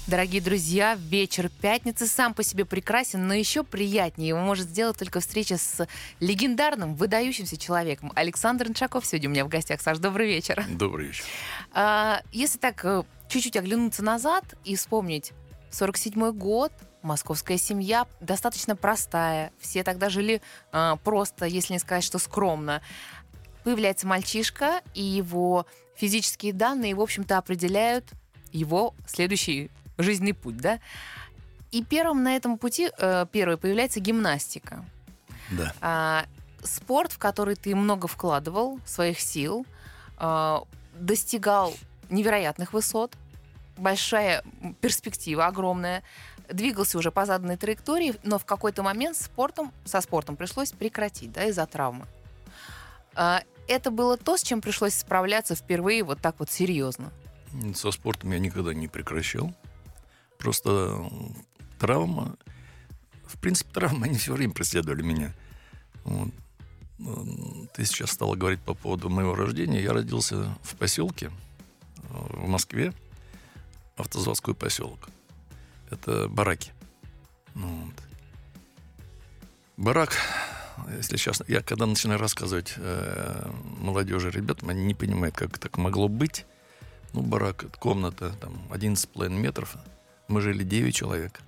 Дорогие 0.07 0.41
друзья, 0.41 0.95
вечер 0.95 1.51
пятницы 1.61 2.07
сам 2.07 2.33
по 2.33 2.41
себе 2.41 2.65
прекрасен, 2.65 3.27
но 3.27 3.35
еще 3.35 3.63
приятнее 3.63 4.29
его 4.29 4.39
может 4.39 4.67
сделать 4.67 4.97
только 4.97 5.19
встреча 5.19 5.59
с 5.59 5.87
легендарным, 6.19 6.95
выдающимся 6.95 7.55
человеком. 7.55 8.11
Александр 8.15 8.69
Иншаков 8.69 9.05
сегодня 9.05 9.29
у 9.29 9.31
меня 9.31 9.45
в 9.45 9.47
гостях. 9.47 9.79
Саш, 9.79 9.99
добрый 9.99 10.25
вечер. 10.25 10.65
Добрый 10.71 11.09
вечер. 11.09 11.23
А, 11.71 12.23
если 12.31 12.57
так 12.57 12.83
э, 12.83 13.03
чуть-чуть 13.29 13.57
оглянуться 13.57 14.03
назад 14.03 14.43
и 14.65 14.75
вспомнить 14.75 15.33
47 15.69 16.31
год, 16.31 16.71
московская 17.03 17.59
семья 17.59 18.07
достаточно 18.21 18.75
простая. 18.75 19.51
Все 19.59 19.83
тогда 19.83 20.09
жили 20.09 20.41
а, 20.71 20.95
просто, 20.95 21.45
если 21.45 21.73
не 21.73 21.79
сказать, 21.79 22.03
что 22.03 22.17
скромно. 22.17 22.81
Появляется 23.63 24.07
мальчишка, 24.07 24.81
и 24.95 25.03
его 25.03 25.67
физические 25.97 26.53
данные, 26.53 26.95
в 26.95 27.01
общем-то, 27.01 27.37
определяют 27.37 28.05
его 28.51 28.93
следующий 29.07 29.69
жизненный 29.97 30.33
путь, 30.33 30.57
да? 30.57 30.79
И 31.71 31.83
первым 31.83 32.23
на 32.23 32.35
этом 32.35 32.57
пути, 32.57 32.89
э, 32.97 33.25
первой 33.31 33.57
появляется 33.57 33.99
гимнастика. 33.99 34.85
Да. 35.51 35.73
А, 35.81 36.25
спорт, 36.63 37.11
в 37.11 37.17
который 37.17 37.55
ты 37.55 37.75
много 37.75 38.07
вкладывал 38.07 38.79
своих 38.85 39.19
сил, 39.19 39.65
а, 40.17 40.63
достигал 40.93 41.73
невероятных 42.09 42.73
высот, 42.73 43.13
большая 43.77 44.43
перспектива 44.81 45.45
огромная, 45.47 46.03
двигался 46.49 46.97
уже 46.97 47.11
по 47.11 47.25
заданной 47.25 47.57
траектории, 47.57 48.15
но 48.23 48.39
в 48.39 48.45
какой-то 48.45 48.81
момент 48.83 49.17
спортом, 49.17 49.71
со 49.85 50.01
спортом 50.01 50.35
пришлось 50.35 50.71
прекратить, 50.71 51.31
да, 51.31 51.45
из-за 51.45 51.65
травмы. 51.65 52.05
А, 53.17 53.43
это 53.67 53.89
было 53.89 54.15
то, 54.15 54.37
с 54.37 54.43
чем 54.43 54.61
пришлось 54.61 54.93
справляться 54.93 55.55
впервые 55.55 56.03
вот 56.03 56.21
так 56.21 56.35
вот 56.39 56.51
серьезно. 56.51 57.11
Со 57.73 57.91
спортом 57.91 58.31
я 58.31 58.39
никогда 58.39 58.73
не 58.73 58.87
прекращал. 58.87 59.53
Просто 60.37 61.09
травма... 61.79 62.37
В 63.25 63.37
принципе, 63.41 63.73
травмы, 63.73 64.05
они 64.05 64.17
все 64.17 64.31
время 64.31 64.53
преследовали 64.53 65.01
меня. 65.01 65.33
Вот. 66.05 66.29
Ты 67.73 67.85
сейчас 67.85 68.11
стала 68.11 68.35
говорить 68.35 68.61
по 68.61 68.73
поводу 68.73 69.09
моего 69.09 69.35
рождения. 69.35 69.81
Я 69.81 69.91
родился 69.91 70.55
в 70.63 70.75
поселке 70.77 71.27
э, 71.27 71.99
в 72.09 72.47
Москве, 72.47 72.93
автозаводской 73.97 74.55
поселок. 74.55 75.09
Это 75.89 76.29
бараки. 76.29 76.71
Ну 77.53 77.67
вот. 77.67 77.95
Барак, 79.75 80.13
если 80.97 81.17
честно, 81.17 81.45
я 81.47 81.61
когда 81.61 81.85
начинаю 81.85 82.19
рассказывать 82.19 82.73
э, 82.77 83.51
молодежи, 83.79 84.31
ребятам, 84.31 84.69
они 84.69 84.85
не 84.85 84.93
понимают, 84.93 85.35
как 85.35 85.57
так 85.57 85.77
могло 85.77 86.07
быть. 86.07 86.45
Ну, 87.13 87.21
барак, 87.21 87.65
комната, 87.79 88.31
там, 88.39 88.61
11,5 88.69 89.29
метров. 89.29 89.75
Мы 90.27 90.41
жили 90.41 90.63
9 90.63 90.93
человек 90.93 91.41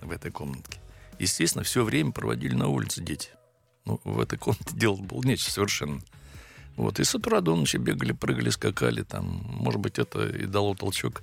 в 0.00 0.10
этой 0.10 0.30
комнатке. 0.30 0.78
Естественно, 1.18 1.64
все 1.64 1.84
время 1.84 2.12
проводили 2.12 2.54
на 2.54 2.68
улице 2.68 3.02
дети. 3.02 3.30
Ну, 3.84 4.00
в 4.04 4.20
этой 4.20 4.38
комнате 4.38 4.64
делать 4.72 5.00
было 5.00 5.22
нечего 5.22 5.50
совершенно. 5.50 6.00
Вот, 6.76 7.00
и 7.00 7.04
с 7.04 7.14
утра 7.14 7.40
до 7.40 7.56
ночи 7.56 7.78
бегали, 7.78 8.12
прыгали, 8.12 8.50
скакали. 8.50 9.02
Там, 9.02 9.24
может 9.48 9.80
быть, 9.80 9.98
это 9.98 10.28
и 10.28 10.44
дало 10.44 10.74
толчок 10.74 11.22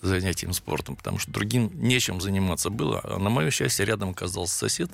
занятием 0.00 0.52
спортом, 0.52 0.96
потому 0.96 1.18
что 1.18 1.30
другим 1.30 1.70
нечем 1.74 2.20
заниматься 2.20 2.70
было. 2.70 3.00
А 3.04 3.18
на 3.18 3.30
мое 3.30 3.50
счастье, 3.50 3.84
рядом 3.84 4.10
оказался 4.10 4.56
сосед, 4.56 4.90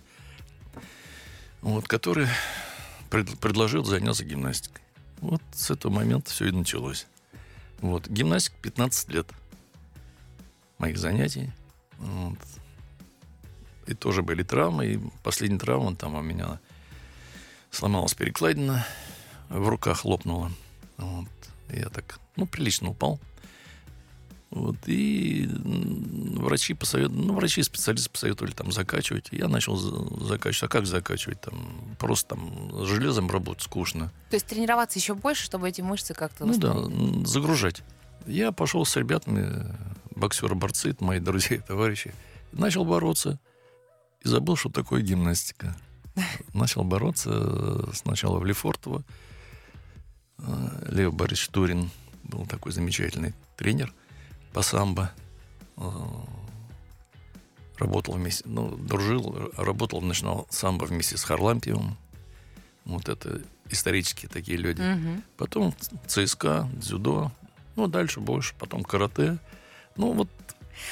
вот, 1.64 1.88
который 1.88 2.28
пред- 3.08 3.38
предложил 3.38 3.84
заняться 3.84 4.24
гимнастикой. 4.24 4.82
Вот 5.20 5.42
с 5.52 5.70
этого 5.70 5.90
момента 5.90 6.30
все 6.30 6.46
и 6.46 6.50
началось. 6.50 7.06
Вот. 7.80 8.06
Гимнастика 8.06 8.56
15 8.60 9.08
лет 9.08 9.26
моих 10.76 10.98
занятий. 10.98 11.50
Вот. 11.98 12.38
И 13.86 13.94
тоже 13.94 14.22
были 14.22 14.42
травмы. 14.42 14.86
И 14.86 15.00
последняя 15.22 15.58
травма 15.58 15.96
там 15.96 16.14
у 16.14 16.20
меня 16.20 16.60
сломалась 17.70 18.14
перекладина, 18.14 18.86
в 19.48 19.66
руках 19.66 20.04
лопнула. 20.04 20.52
Вот. 20.98 21.28
Я 21.70 21.88
так, 21.88 22.20
ну, 22.36 22.46
прилично 22.46 22.90
упал. 22.90 23.18
Вот, 24.50 24.76
и 24.86 25.48
врачи 25.50 26.74
посоветовали, 26.74 27.20
ну, 27.26 27.34
врачи 27.34 27.62
специалисты 27.62 28.08
посоветовали 28.10 28.52
там 28.52 28.70
закачивать. 28.70 29.28
Я 29.32 29.48
начал 29.48 29.76
за- 29.76 30.24
закачивать. 30.26 30.62
А 30.62 30.68
как 30.72 30.86
закачивать? 30.86 31.40
Там 31.40 31.96
просто 31.98 32.36
там 32.36 32.84
с 32.84 32.86
железом 32.86 33.28
работать 33.30 33.64
скучно. 33.64 34.12
То 34.30 34.36
есть 34.36 34.46
тренироваться 34.46 34.98
еще 35.00 35.14
больше, 35.14 35.44
чтобы 35.44 35.68
эти 35.68 35.80
мышцы 35.80 36.14
как-то 36.14 36.44
Ну 36.44 36.56
да, 36.56 36.76
загружать. 37.26 37.82
Я 38.26 38.52
пошел 38.52 38.84
с 38.86 38.94
ребятами, 38.96 39.76
боксеры-борцы, 40.14 40.90
это 40.90 41.02
мои 41.02 41.18
друзья 41.18 41.56
и 41.56 41.60
товарищи. 41.60 42.14
Начал 42.52 42.84
бороться 42.84 43.40
и 44.22 44.28
забыл, 44.28 44.54
что 44.56 44.68
такое 44.70 45.02
гимнастика. 45.02 45.76
Начал 46.54 46.84
бороться 46.84 47.30
э, 47.32 47.86
сначала 47.92 48.38
в 48.38 48.44
Лефортово. 48.44 49.02
Э, 50.38 50.88
Лев 50.92 51.12
Борисович 51.14 51.48
Турин 51.48 51.90
был 52.22 52.46
такой 52.46 52.70
замечательный 52.72 53.34
тренер 53.56 53.92
по 54.54 54.62
самбо. 54.62 55.10
Э, 55.76 55.82
Работал 57.78 58.14
вместе, 58.14 58.44
ну, 58.46 58.76
дружил, 58.76 59.50
работал, 59.56 60.00
начинал 60.00 60.46
самбо 60.48 60.84
вместе 60.84 61.16
с 61.16 61.24
Харлампиевым. 61.24 61.96
Вот 62.84 63.08
это 63.08 63.40
исторические 63.68 64.28
такие 64.28 64.56
люди. 64.56 64.80
Мгм. 64.80 65.24
Потом 65.36 65.74
ЦСКА, 66.06 66.68
дзюдо. 66.72 67.32
Ну, 67.74 67.88
дальше 67.88 68.20
больше. 68.20 68.54
Потом 68.60 68.84
карате. 68.84 69.38
Ну, 69.96 70.12
вот 70.12 70.28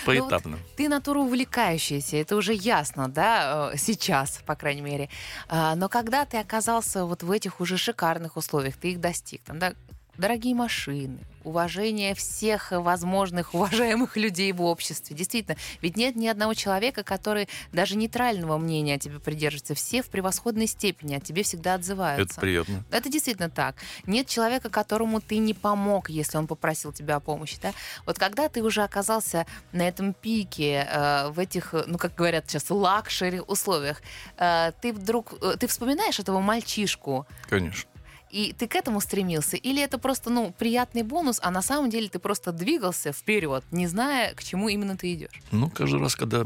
поэтапно. 0.05 0.59
Ты 0.77 0.89
натура 0.89 1.21
увлекающаяся, 1.21 2.17
это 2.17 2.35
уже 2.35 2.53
ясно, 2.53 3.09
да, 3.09 3.71
э, 3.73 3.77
сейчас, 3.79 4.43
по 4.45 4.57
крайней 4.57 4.83
мере. 4.83 5.09
А, 5.49 5.77
Но 5.77 5.89
когда 5.89 6.25
ты 6.25 6.39
оказался 6.39 7.05
вот 7.05 7.23
в 7.23 7.31
этих 7.31 7.61
уже 7.61 7.77
шикарных 7.77 8.37
условиях, 8.37 8.77
ты 8.77 8.93
их 8.93 9.01
достиг, 9.01 9.43
там, 9.43 9.61
да, 9.61 9.75
дорогие 10.17 10.55
машины, 10.55 11.19
уважение 11.45 12.15
всех 12.15 12.73
возможных 12.73 13.55
уважаемых 13.55 14.17
людей 14.17 14.53
в 14.53 14.63
обществе. 14.63 15.17
Действительно, 15.17 15.57
ведь 15.81 15.97
нет 15.97 16.17
ни 16.17 16.27
одного 16.27 16.55
человека, 16.55 17.03
который 17.03 17.49
даже 17.73 17.97
нейтрального 17.97 18.59
мнения 18.59 18.95
о 18.95 18.99
тебе 18.99 19.19
придерживается. 19.19 19.75
Все 19.75 20.03
в 20.03 20.09
превосходной 20.09 20.67
степени 20.67 21.15
от 21.15 21.25
тебе 21.25 21.43
всегда 21.43 21.75
отзываются. 21.75 22.35
Это 22.35 22.41
приятно. 22.41 22.85
Это 22.91 23.09
действительно 23.09 23.51
так. 23.51 23.77
Нет 24.07 24.29
человека, 24.29 24.71
которому 24.71 25.21
ты 25.21 25.39
не 25.39 25.55
помог, 25.55 26.11
если 26.11 26.39
он 26.39 26.47
попросил 26.47 26.93
тебя 26.93 27.17
о 27.17 27.21
помощи. 27.21 27.57
Да? 27.61 27.73
Вот 28.07 28.19
когда 28.19 28.49
ты 28.49 28.63
уже 28.63 28.83
оказался 28.83 29.47
на 29.73 29.87
этом 29.87 30.13
пике, 30.13 30.87
э, 30.89 31.29
в 31.31 31.39
этих, 31.39 31.75
ну, 31.87 31.99
как 31.99 32.15
говорят 32.15 32.45
сейчас, 32.49 32.71
luxury 32.71 33.41
условиях, 33.41 34.03
э, 34.39 34.73
ты 34.81 34.93
вдруг, 34.93 35.35
э, 35.43 35.57
ты 35.59 35.67
вспоминаешь 35.67 36.19
этого 36.19 36.41
мальчишку, 36.41 37.27
Конечно. 37.49 37.92
И 38.33 38.53
ты 38.55 38.67
к 38.67 38.75
этому 38.75 39.01
стремился? 39.01 39.57
Или 39.57 39.83
это 39.83 39.99
просто, 39.99 40.31
ну, 40.31 40.55
приятный 40.59 41.03
бонус, 41.03 41.39
а 41.43 41.51
на 41.51 41.63
самом 41.63 41.91
деле 41.91 42.09
ты 42.09 42.19
просто 42.19 42.51
двигался 42.53 43.13
вперед, 43.13 43.63
не 43.71 43.87
зная, 43.87 44.35
к 44.35 44.43
чему 44.43 44.69
именно 44.69 44.97
ты 44.97 45.13
идешь? 45.15 45.41
Ну, 45.51 45.69
каждый 45.71 46.01
раз, 46.01 46.17
когда 46.17 46.45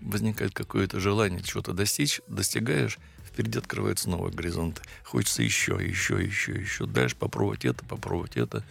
возникает 0.00 0.52
какое-то 0.52 1.00
желание 1.00 1.42
чего-то 1.42 1.72
достичь, 1.72 2.20
достигаешь, 2.28 2.98
впереди 3.26 3.58
открываются 3.58 4.08
новые 4.08 4.32
горизонты. 4.32 4.82
Хочется 5.04 5.42
еще, 5.42 5.78
еще, 5.82 6.22
еще, 6.22 6.52
еще. 6.52 6.86
Дальше 6.86 7.16
попробовать 7.16 7.64
это, 7.64 7.84
попробовать 7.84 8.36
это. 8.36 8.62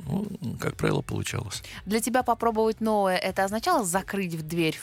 Ну, 0.00 0.26
как 0.60 0.76
правило, 0.76 1.02
получалось. 1.02 1.62
Для 1.86 2.00
тебя 2.00 2.22
попробовать 2.22 2.80
новое, 2.80 3.16
это 3.16 3.44
означало 3.44 3.84
закрыть 3.84 4.34
в 4.34 4.42
дверь 4.42 4.78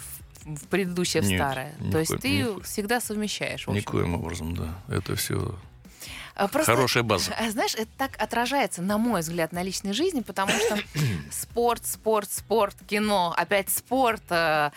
в, 0.46 0.66
предыдущее, 0.68 1.22
в 1.22 1.26
Нет, 1.28 1.40
старое? 1.40 1.76
ни 1.80 1.92
То 1.92 2.00
есть 2.00 2.18
ты 2.22 2.30
ни 2.30 2.44
в 2.44 2.46
коем- 2.54 2.62
всегда 2.64 3.02
совмещаешь. 3.02 3.68
Никоим 3.68 4.16
образом, 4.16 4.56
да. 4.56 4.80
Это 4.88 5.16
все 5.16 5.58
Просто, 6.36 6.66
хорошая 6.66 7.04
база. 7.04 7.34
а, 7.38 7.50
Знаешь, 7.52 7.76
это 7.76 7.90
так 7.98 8.12
отражается, 8.18 8.82
на 8.82 8.98
мой 8.98 9.22
взгляд, 9.22 9.52
на 9.52 9.64
личной 9.64 9.94
жизни, 9.94 10.22
потому 10.22 10.52
что 10.52 10.78
спорт, 11.32 11.86
спорт, 11.86 12.32
спорт, 12.32 12.76
кино, 12.88 13.34
опять 13.36 13.70
спорт, 13.70 14.24
э, 14.30 14.72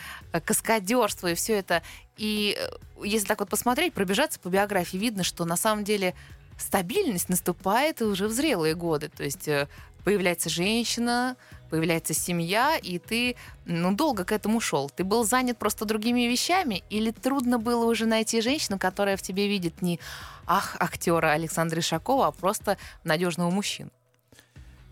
каскадерство 0.44 1.28
и 1.28 1.34
все 1.34 1.54
это. 1.54 1.82
И 2.16 2.56
э, 2.58 2.68
если 3.04 3.26
так 3.26 3.40
вот 3.40 3.48
посмотреть, 3.48 3.94
пробежаться 3.94 4.38
по 4.40 4.48
биографии, 4.48 4.96
видно, 4.96 5.24
что 5.24 5.44
на 5.44 5.56
самом 5.56 5.84
деле 5.84 6.14
стабильность 6.58 7.28
наступает 7.28 8.02
уже 8.02 8.28
в 8.28 8.32
зрелые 8.32 8.74
годы. 8.74 9.08
То 9.08 9.24
есть 9.24 9.48
э, 9.48 9.68
появляется 10.04 10.48
женщина, 10.48 11.36
появляется 11.70 12.14
семья, 12.14 12.76
и 12.76 12.98
ты 12.98 13.36
ну, 13.64 13.94
долго 13.94 14.24
к 14.24 14.32
этому 14.32 14.60
шел. 14.60 14.90
Ты 14.90 15.04
был 15.04 15.24
занят 15.24 15.58
просто 15.58 15.84
другими 15.84 16.22
вещами, 16.22 16.82
или 16.90 17.10
трудно 17.10 17.58
было 17.58 17.86
уже 17.86 18.06
найти 18.06 18.40
женщину, 18.40 18.78
которая 18.78 19.16
в 19.16 19.22
тебе 19.22 19.48
видит 19.48 19.82
не 19.82 20.00
ах, 20.46 20.76
актера 20.80 21.32
Александра 21.32 21.80
Ишакова, 21.80 22.26
а 22.26 22.30
просто 22.32 22.76
надежного 23.04 23.50
мужчину? 23.50 23.90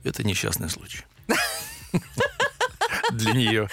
Это 0.05 0.25
несчастный 0.25 0.71
случай. 0.71 1.05
Для 3.11 3.33
нее. 3.33 3.69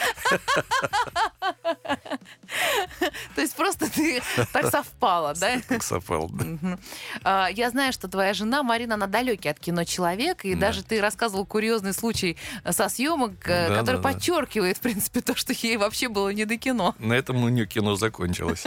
То 3.36 3.41
есть 3.41 3.56
просто 3.56 3.89
ты 3.91 4.21
так 4.54 4.69
совпало, 4.71 5.34
да? 5.34 5.60
Как 5.67 5.84
совпало, 5.84 6.30
да. 6.32 6.78
А, 7.24 7.48
Я 7.52 7.69
знаю, 7.69 7.91
что 7.93 8.08
твоя 8.08 8.34
жена 8.34 8.63
Марина, 8.63 8.95
она 8.95 9.08
далекий 9.08 9.50
от 9.50 9.60
кино 9.60 9.84
человек, 9.84 10.45
и 10.45 10.54
Да. 10.56 10.67
даже 10.67 10.84
ты 10.84 11.02
рассказывал 11.02 11.45
курьезный 11.45 11.93
случай 11.93 12.38
со 12.69 12.88
съемок, 12.89 13.34
э, 13.48 13.76
который 13.76 14.02
подчеркивает, 14.02 14.78
в 14.78 14.82
принципе, 14.82 15.21
то, 15.21 15.36
что 15.36 15.54
ей 15.54 15.78
вообще 15.78 16.08
было 16.10 16.30
не 16.30 16.45
до 16.45 16.58
кино. 16.58 16.95
На 17.00 17.13
этом 17.13 17.43
у 17.43 17.50
нее 17.50 17.65
кино 17.67 17.95
закончилось. 17.95 18.63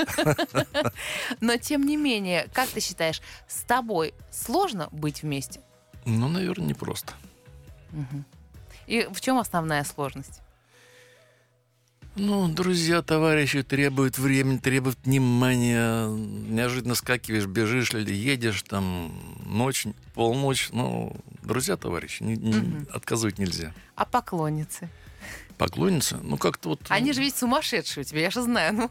Но 1.40 1.56
тем 1.56 1.84
не 1.86 1.96
менее, 1.96 2.48
как 2.52 2.68
ты 2.68 2.80
считаешь, 2.80 3.20
с 3.48 3.62
тобой 3.62 4.14
сложно 4.30 4.88
быть 4.90 5.22
вместе? 5.22 5.60
Ну, 6.04 6.28
наверное, 6.28 6.68
непросто. 6.68 7.12
И 8.86 9.06
в 9.10 9.20
чем 9.20 9.38
основная 9.38 9.84
сложность? 9.84 10.40
Ну, 12.20 12.48
друзья, 12.48 13.00
товарищи 13.02 13.62
требуют 13.62 14.18
времени, 14.18 14.58
требуют 14.58 14.98
внимания. 15.04 16.08
Неожиданно 16.08 16.96
скакиваешь, 16.96 17.46
бежишь 17.46 17.92
или 17.94 18.12
едешь, 18.12 18.62
там, 18.64 19.12
ночь, 19.46 19.86
полночь. 20.14 20.70
Ну, 20.72 21.14
друзья, 21.42 21.76
товарищи, 21.76 22.24
не- 22.24 22.36
не- 22.36 22.54
Мгм. 22.56 22.88
отказывать 22.92 23.38
нельзя. 23.38 23.72
А 23.94 24.04
поклонницы? 24.04 24.88
Поклонница, 25.58 26.18
ну, 26.22 26.36
как-то 26.38 26.70
вот... 26.70 26.80
Они 26.88 27.12
же 27.12 27.20
ведь 27.20 27.36
сумасшедшие 27.36 28.02
у 28.02 28.04
тебя, 28.04 28.20
я 28.22 28.30
же 28.30 28.42
знаю. 28.42 28.74
Ну, 28.74 28.90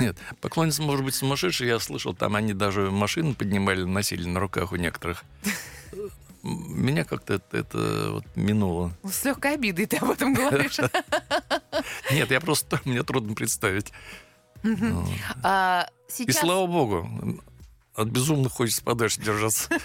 Нет, 0.00 0.16
поклонница 0.40 0.82
может 0.82 1.04
быть 1.04 1.14
сумасшедшая. 1.14 1.68
Я 1.68 1.78
слышал, 1.80 2.14
там 2.14 2.34
они 2.36 2.52
даже 2.52 2.90
машины 2.90 3.34
поднимали, 3.34 3.82
носили 3.84 4.26
на 4.28 4.40
руках 4.40 4.72
у 4.72 4.76
некоторых. 4.76 5.24
Меня 6.44 7.04
как-то 7.04 7.34
это, 7.34 7.56
это 7.56 8.08
вот 8.10 8.24
минуло. 8.36 8.92
с 9.02 9.24
легкой 9.24 9.54
обидой 9.54 9.86
ты 9.86 9.96
об 9.96 10.10
этом 10.10 10.34
говоришь. 10.34 10.78
Нет, 12.10 12.30
я 12.30 12.40
просто, 12.40 12.80
мне 12.84 13.02
трудно 13.02 13.34
представить. 13.34 13.92
Вот. 14.62 15.08
А, 15.42 15.88
И 16.18 16.32
слава 16.32 16.66
богу, 16.66 17.08
от 17.94 18.08
безумных 18.08 18.52
хочется 18.52 18.82
подальше 18.82 19.20
держаться. 19.20 19.68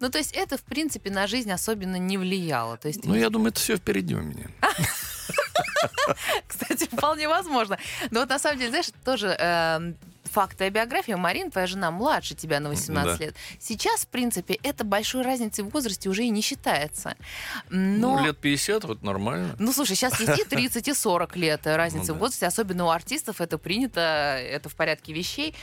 Ну, 0.00 0.10
то 0.10 0.18
есть 0.18 0.32
это, 0.32 0.58
в 0.58 0.62
принципе, 0.62 1.10
на 1.10 1.26
жизнь 1.26 1.50
особенно 1.50 1.96
не 1.96 2.18
влияло. 2.18 2.76
То 2.76 2.88
есть, 2.88 3.04
Ну, 3.04 3.14
я 3.14 3.30
думаю, 3.30 3.48
это 3.50 3.58
все 3.60 3.76
впереди 3.76 4.14
у 4.14 4.20
меня. 4.20 4.46
кстати, 6.46 6.84
вполне 6.84 7.26
возможно. 7.28 7.78
Но 8.10 8.20
вот 8.20 8.28
на 8.28 8.38
самом 8.38 8.58
деле, 8.58 8.70
знаешь, 8.70 8.90
тоже 9.04 9.96
эм, 10.32 10.34
факт 10.34 10.56
твоей 10.56 10.70
биографии. 10.72 11.12
Марин, 11.12 11.50
твоя 11.50 11.66
жена, 11.66 11.90
младше 11.90 12.34
тебя 12.34 12.60
на 12.60 12.68
18 12.70 13.18
Да. 13.18 13.24
лет. 13.26 13.36
Сейчас, 13.58 14.02
в 14.02 14.08
принципе, 14.08 14.54
это 14.62 14.84
большой 14.84 15.22
разницей 15.22 15.64
в 15.64 15.68
возрасте 15.70 16.08
уже 16.08 16.24
и 16.24 16.30
не 16.30 16.40
считается. 16.40 17.16
Но... 17.70 18.18
Ну, 18.18 18.24
лет 18.24 18.38
50, 18.38 18.84
вот 18.84 19.02
нормально. 19.02 19.54
Ну, 19.58 19.72
слушай, 19.72 19.94
сейчас 19.96 20.18
есть 20.20 20.38
и 20.40 20.44
30, 20.44 20.88
и 20.88 20.94
40 20.94 21.36
лет 21.36 21.66
разница 21.66 22.08
Ну 22.08 22.14
в 22.14 22.16
да. 22.16 22.20
возрасте, 22.20 22.46
особенно 22.46 22.84
у 22.86 22.88
артистов 22.90 23.40
это 23.40 23.58
принято, 23.58 24.00
это 24.00 24.68
в 24.68 24.74
порядке 24.74 25.12
вещей. 25.12 25.54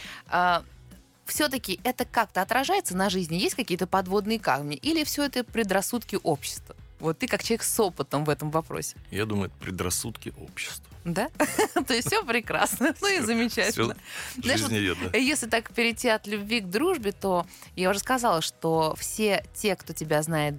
все-таки 1.25 1.79
это 1.84 2.05
как-то 2.05 2.41
отражается 2.41 2.95
на 2.95 3.10
жизни? 3.10 3.36
Есть 3.36 3.55
какие-то 3.55 3.88
подводные 3.88 4.39
камни? 4.39 4.75
Или 4.75 5.03
все 5.03 5.23
это 5.25 5.43
предрассудки 5.43 6.17
общества? 6.23 6.75
Вот 6.99 7.17
ты 7.19 7.27
как 7.27 7.43
человек 7.43 7.63
с 7.63 7.79
опытом 7.79 8.25
в 8.25 8.29
этом 8.29 8.51
вопросе. 8.51 8.97
Я 9.12 9.25
думаю, 9.25 9.47
это 9.47 9.55
предрассудки 9.58 10.34
общества. 10.38 10.88
Да? 11.06 11.30
То 11.88 11.94
есть 11.94 12.08
все 12.08 12.24
прекрасно. 12.24 12.94
Ну 13.02 13.08
и 13.08 13.20
замечательно. 13.22 13.96
Знаешь, 14.38 14.62
вот 14.62 14.70
жизнеедно. 14.70 15.16
Если 15.18 15.48
так 15.48 15.72
перейти 15.74 16.10
от 16.10 16.28
любви 16.28 16.62
к 16.62 16.70
дружбе, 16.70 17.12
то 17.12 17.46
я 17.76 17.90
уже 17.90 18.00
сказала, 18.00 18.42
что 18.42 18.96
все 18.98 19.44
те, 19.54 19.76
кто 19.76 19.94
тебя 19.94 20.22
знает 20.22 20.56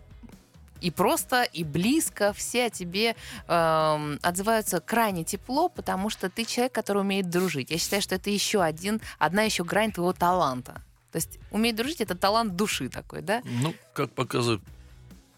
и 0.80 0.90
просто, 0.90 1.42
и 1.42 1.64
близко, 1.64 2.32
все 2.32 2.66
о 2.66 2.70
тебе 2.70 3.14
эм, 3.48 4.18
отзываются 4.22 4.80
крайне 4.80 5.24
тепло, 5.24 5.68
потому 5.68 6.10
что 6.10 6.30
ты 6.30 6.44
человек, 6.44 6.72
который 6.72 7.02
умеет 7.02 7.28
дружить. 7.28 7.70
Я 7.70 7.78
считаю, 7.78 8.02
что 8.02 8.14
это 8.14 8.30
еще 8.30 8.62
один, 8.62 9.00
одна 9.18 9.42
еще 9.42 9.64
грань 9.64 9.92
твоего 9.92 10.12
таланта. 10.12 10.82
То 11.12 11.16
есть 11.16 11.38
уметь 11.50 11.76
дружить 11.76 12.00
это 12.00 12.14
талант 12.14 12.56
души 12.56 12.88
такой, 12.88 13.22
да? 13.22 13.42
Ну, 13.44 13.74
как 13.92 14.12
показывает 14.12 14.62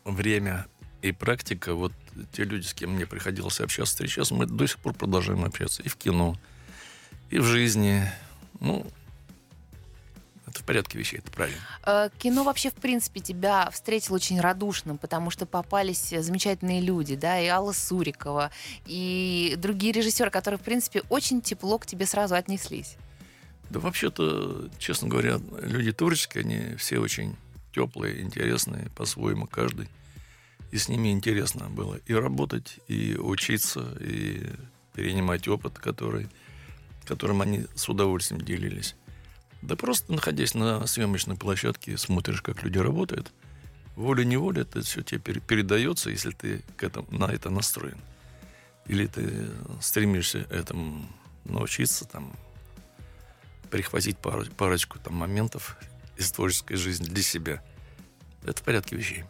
время 0.05 0.67
и 1.01 1.13
практика, 1.13 1.75
вот 1.75 1.93
те 2.33 2.45
люди, 2.45 2.67
с 2.67 2.75
кем 2.75 2.91
мне 2.93 3.07
приходилось 3.07 3.61
общаться, 3.61 3.95
встречаться, 3.95 4.35
мы 4.35 4.47
до 4.47 4.67
сих 4.67 4.79
пор 4.79 4.95
продолжаем 4.95 5.45
общаться 5.45 5.83
и 5.83 5.89
в 5.89 5.97
кино, 5.97 6.37
и 7.31 7.39
в 7.39 7.45
жизни. 7.45 8.11
Ну, 8.61 8.87
это 10.53 10.61
в 10.61 10.65
порядке 10.65 10.99
вещей, 10.99 11.19
это 11.19 11.31
правильно. 11.31 11.59
Э, 11.87 12.11
Кино 12.19 12.45
вообще, 12.45 12.71
в 12.71 12.75
принципе, 12.75 13.21
тебя 13.21 13.71
встретил 13.71 14.15
очень 14.15 14.39
радушным, 14.39 14.99
потому 14.99 15.31
что 15.31 15.47
попались 15.47 16.11
замечательные 16.11 16.83
люди, 16.83 17.17
да, 17.17 17.41
и 17.41 17.47
Алла 17.47 17.73
Сурикова, 17.73 18.51
и 18.85 19.55
другие 19.57 19.93
режиссеры, 19.95 20.31
которые, 20.31 20.59
в 20.59 20.63
принципе, 20.63 21.03
очень 21.09 21.41
тепло 21.41 21.79
к 21.79 21.87
тебе 21.87 22.05
сразу 22.05 22.35
отнеслись. 22.35 22.97
Да 23.71 23.81
вообще-то, 23.81 24.69
честно 24.79 25.09
говоря, 25.09 25.41
люди 25.63 25.93
творческие, 25.93 26.45
они 26.45 26.77
все 26.77 26.99
очень 26.99 27.35
теплые, 27.75 28.21
интересные 28.21 28.91
по-своему 28.91 29.47
каждый. 29.47 29.89
И 30.73 30.79
с 30.79 30.89
ними 30.89 31.13
интересно 31.13 31.69
было 31.69 32.01
и 32.07 32.15
работать, 32.15 32.81
и 32.89 33.15
учиться, 33.15 33.95
и 34.01 34.43
перенимать 34.95 35.47
опыт, 35.47 35.79
который, 35.79 36.29
которым 37.05 37.43
они 37.43 37.67
с 37.75 37.89
удовольствием 37.91 38.41
делились. 38.41 38.97
Да 39.61 39.77
просто 39.77 40.13
находясь 40.13 40.55
на 40.55 40.85
съемочной 40.87 41.37
площадке, 41.37 41.99
смотришь, 41.99 42.41
как 42.41 42.63
люди 42.63 42.79
работают, 42.79 43.33
волей-неволей 43.97 44.63
это 44.63 44.81
все 44.81 45.03
тебе 45.03 45.21
пере- 45.21 45.41
передается, 45.41 46.09
если 46.09 46.31
ты 46.31 46.63
к 46.77 46.83
этому, 46.83 47.07
на 47.11 47.27
это 47.27 47.51
настроен. 47.51 47.99
Или 48.87 49.07
ты 49.07 49.51
стремишься 49.81 50.39
этому 50.51 51.07
научиться, 51.45 52.07
там, 52.07 52.33
прихватить 53.71 54.17
пару- 54.17 54.47
парочку 54.47 54.99
там, 54.99 55.15
моментов 55.15 55.77
из 56.17 56.33
творческой 56.33 56.77
жизни 56.77 57.05
для 57.05 57.23
себя. 57.23 57.63
Это 58.45 58.61
в 58.61 58.65
порядке 58.65 58.97
вещей. 58.97 59.25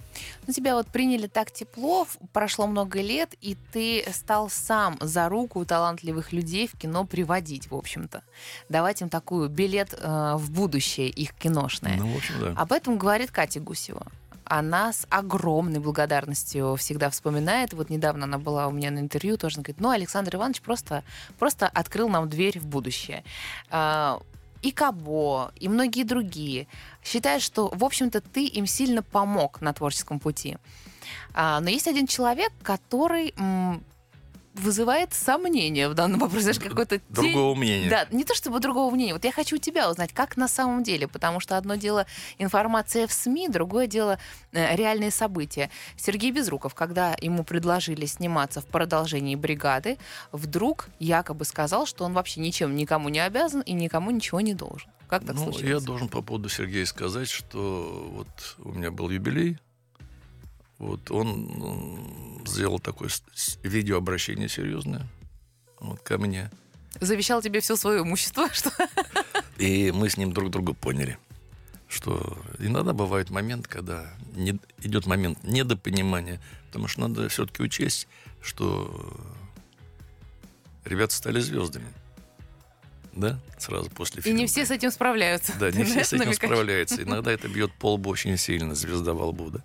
Ну, 0.46 0.53
тебя 0.53 0.75
вот 0.75 0.87
приняли 0.87 1.27
так 1.27 1.51
тепло, 1.51 2.07
прошло 2.33 2.66
много 2.66 3.01
лет, 3.01 3.35
и 3.40 3.57
ты 3.72 4.05
стал 4.12 4.48
сам 4.48 4.96
за 5.01 5.29
руку 5.29 5.64
талантливых 5.64 6.33
людей 6.33 6.66
в 6.66 6.79
кино 6.79 7.05
приводить, 7.05 7.70
в 7.70 7.75
общем-то. 7.75 8.22
Давать 8.68 9.03
им 9.03 9.09
такую 9.09 9.48
билет 9.48 9.94
э, 9.96 10.35
в 10.37 10.51
будущее 10.51 11.09
их 11.09 11.35
киношное. 11.35 11.96
Ну, 11.96 12.12
в 12.12 12.16
общем, 12.16 12.35
да. 12.40 12.55
Об 12.57 12.72
этом 12.72 12.96
говорит 12.96 13.31
Катя 13.31 13.61
Гусева. 13.61 14.07
Она 14.44 14.92
с 14.92 15.07
огромной 15.09 15.79
благодарностью 15.79 16.77
всегда 16.77 17.11
вспоминает. 17.11 17.72
Вот 17.72 17.90
недавно 17.90 18.25
она 18.25 18.38
была 18.38 18.66
у 18.66 18.70
меня 18.70 18.90
на 18.90 18.98
интервью, 18.98 19.37
тоже 19.37 19.57
она 19.57 19.62
говорит, 19.62 19.81
ну, 19.81 19.90
Александр 19.90 20.37
Иванович 20.37 20.62
просто, 20.62 21.05
просто 21.38 21.68
открыл 21.68 22.09
нам 22.09 22.29
дверь 22.29 22.59
в 22.59 22.66
будущее. 22.66 23.25
А, 23.70 24.20
И 24.62 24.70
Кабо, 24.70 25.53
и 25.57 25.68
многие 25.68 26.05
другие 26.05 26.66
считают, 27.05 27.42
что, 27.42 27.68
в 27.68 27.85
общем-то, 27.85 28.20
ты 28.20 28.46
им 28.46 28.66
сильно 28.66 29.03
помог 29.03 29.61
на 29.61 29.72
творческом 29.72 30.20
пути. 30.20 30.57
А, 31.35 31.61
Но 31.61 31.68
есть 31.68 31.88
один 31.88 32.07
человек, 32.07 32.53
который 32.62 33.35
вызывает 34.55 35.15
сомнения 35.15 35.88
в 35.88 35.95
данном 35.95 36.21
вопросе. 36.21 36.53
Знаешь, 36.53 36.59
какой-то 36.59 36.97
тень- 36.99 37.03
Другого 37.09 37.55
мнения. 37.55 37.88
да, 37.88 38.07
не 38.11 38.25
то 38.25 38.35
чтобы 38.35 38.61
другого 38.61 38.93
мнения. 38.95 39.15
Вот 39.15 39.25
я 39.25 39.33
хочу 39.33 39.57
у 39.57 39.59
тебя 39.59 39.91
узнать, 39.91 40.12
как 40.12 40.37
на 40.37 40.49
самом 40.49 40.83
деле, 40.83 41.09
потому 41.09 41.41
что 41.41 41.57
одно 41.57 41.77
дело 41.77 42.07
информация 42.38 43.07
в 43.07 43.12
СМИ, 43.12 43.49
другое 43.49 43.87
дело 43.87 44.19
э, 44.53 44.77
реальные 44.77 45.11
события. 45.11 45.71
Сергей 45.97 46.31
Безруков, 46.31 46.75
когда 46.75 47.17
ему 47.21 47.45
предложили 47.45 48.07
сниматься 48.07 48.61
в 48.61 48.67
продолжении 48.67 49.37
бригады, 49.37 49.99
вдруг 50.33 50.89
якобы 50.99 51.45
сказал, 51.45 51.87
что 51.87 52.05
он 52.05 52.12
вообще 52.12 52.41
ничем 52.41 52.76
никому 52.76 53.09
не 53.09 53.20
обязан 53.20 53.62
и 53.62 53.72
никому 53.72 54.11
ничего 54.11 54.41
не 54.41 54.55
должен. 54.55 54.91
Как 55.09 55.26
так 55.26 55.35
ну, 55.37 55.47
я 55.47 55.53
случилось? 55.53 55.85
должен 55.85 56.09
по 56.09 56.22
поводу 56.22 56.49
Сергея 56.49 56.87
сказать, 56.87 57.29
что 57.29 58.11
вот 58.14 58.57
у 58.59 58.72
меня 58.72 58.91
был 58.91 59.11
юбилей. 59.11 59.59
Вот 60.83 61.12
он 61.12 62.43
сделал 62.45 62.80
такое 62.80 63.09
видеообращение 63.62 64.49
серьезное 64.49 65.07
вот, 65.78 66.01
ко 66.01 66.18
мне. 66.18 66.51
Завещал 67.01 67.41
тебе 67.41 67.61
все 67.61 67.76
свое 67.76 68.03
имущество, 68.03 68.49
что 68.53 68.70
И 69.59 69.93
мы 69.93 70.11
с 70.11 70.16
ним 70.16 70.33
друг 70.33 70.51
друга 70.51 70.74
поняли, 70.74 71.18
что 71.89 72.37
иногда 72.59 72.93
бывает 72.93 73.30
момент, 73.30 73.68
когда 73.68 74.12
не- 74.35 74.59
идет 74.80 75.07
момент 75.07 75.39
недопонимания, 75.45 76.41
потому 76.66 76.89
что 76.89 77.03
надо 77.03 77.28
все-таки 77.28 77.62
учесть, 77.62 78.09
что 78.43 79.16
ребята 80.85 81.14
стали 81.14 81.39
звездами. 81.39 81.87
Да, 83.12 83.39
сразу 83.59 83.89
после 83.91 84.18
и 84.18 84.24
фильма. 84.24 84.39
не 84.41 84.47
все 84.49 84.66
с 84.66 84.72
этим 84.72 84.91
справляются. 84.91 85.53
Да, 85.61 85.70
не 85.70 85.85
все 85.85 86.03
с 86.03 86.09
этим 86.12 86.24
намекаешь? 86.24 86.37
справляются. 86.53 87.03
Иногда 87.05 87.30
это 87.30 87.47
бьет 87.47 87.72
по 87.74 87.93
лбу 87.95 88.11
очень 88.11 88.37
сильно, 88.37 88.74
звезда 88.74 89.14
во 89.14 89.26
лбу, 89.26 89.51
да. 89.51 89.62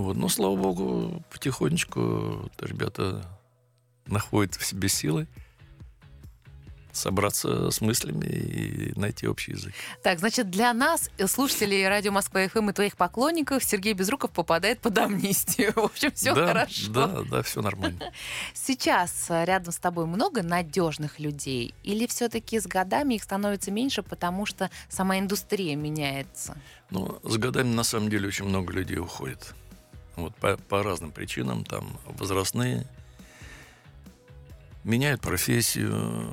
Вот. 0.00 0.16
Но, 0.16 0.28
слава 0.28 0.56
богу, 0.56 1.22
потихонечку 1.30 2.50
ребята 2.58 3.22
находят 4.06 4.54
в 4.54 4.64
себе 4.64 4.88
силы 4.88 5.28
собраться 6.92 7.70
с 7.70 7.80
мыслями 7.80 8.26
и 8.26 8.98
найти 8.98 9.28
общий 9.28 9.52
язык. 9.52 9.72
Так, 10.02 10.18
значит, 10.18 10.50
для 10.50 10.72
нас, 10.72 11.10
э, 11.18 11.26
слушателей 11.26 11.86
радио 11.88 12.10
Москва 12.10 12.46
ФМ 12.48 12.70
и 12.70 12.72
твоих 12.72 12.96
поклонников, 12.96 13.62
Сергей 13.62 13.92
Безруков 13.92 14.30
попадает 14.32 14.80
под 14.80 14.98
амнистию. 14.98 15.72
В 15.76 15.84
общем, 15.84 16.10
все 16.12 16.34
да, 16.34 16.46
хорошо. 16.48 16.90
Да, 16.90 17.22
да, 17.30 17.42
все 17.42 17.62
нормально. 17.62 18.00
Сейчас 18.54 19.26
э, 19.28 19.44
рядом 19.44 19.72
с 19.72 19.78
тобой 19.78 20.06
много 20.06 20.42
надежных 20.42 21.20
людей? 21.20 21.74
Или 21.84 22.06
все-таки 22.06 22.58
с 22.58 22.66
годами 22.66 23.14
их 23.14 23.22
становится 23.22 23.70
меньше, 23.70 24.02
потому 24.02 24.46
что 24.46 24.70
сама 24.88 25.18
индустрия 25.18 25.76
меняется? 25.76 26.56
Ну, 26.90 27.20
с 27.22 27.36
годами, 27.36 27.72
на 27.72 27.84
самом 27.84 28.08
деле, 28.08 28.26
очень 28.26 28.46
много 28.46 28.72
людей 28.72 28.98
уходит. 28.98 29.54
Вот 30.20 30.34
по, 30.36 30.56
по 30.56 30.82
разным 30.82 31.12
причинам, 31.12 31.64
там, 31.64 31.98
возрастные, 32.06 32.86
меняют 34.84 35.20
профессию, 35.20 36.32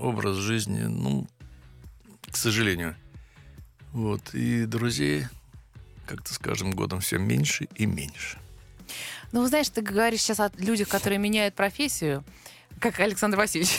образ 0.00 0.36
жизни, 0.36 0.80
ну, 0.80 1.26
к 2.30 2.36
сожалению. 2.36 2.96
Вот, 3.92 4.34
и 4.34 4.66
друзей 4.66 5.26
как-то 6.06 6.34
с 6.34 6.38
каждым 6.38 6.72
годом 6.72 7.00
все 7.00 7.18
меньше 7.18 7.68
и 7.74 7.86
меньше. 7.86 8.38
Ну, 9.32 9.46
знаешь, 9.46 9.68
ты 9.68 9.80
говоришь 9.82 10.20
сейчас 10.20 10.40
о 10.40 10.50
людях, 10.58 10.88
которые 10.88 11.18
меняют 11.18 11.54
профессию, 11.54 12.24
как 12.80 13.00
Александр 13.00 13.38
Васильевич. 13.38 13.78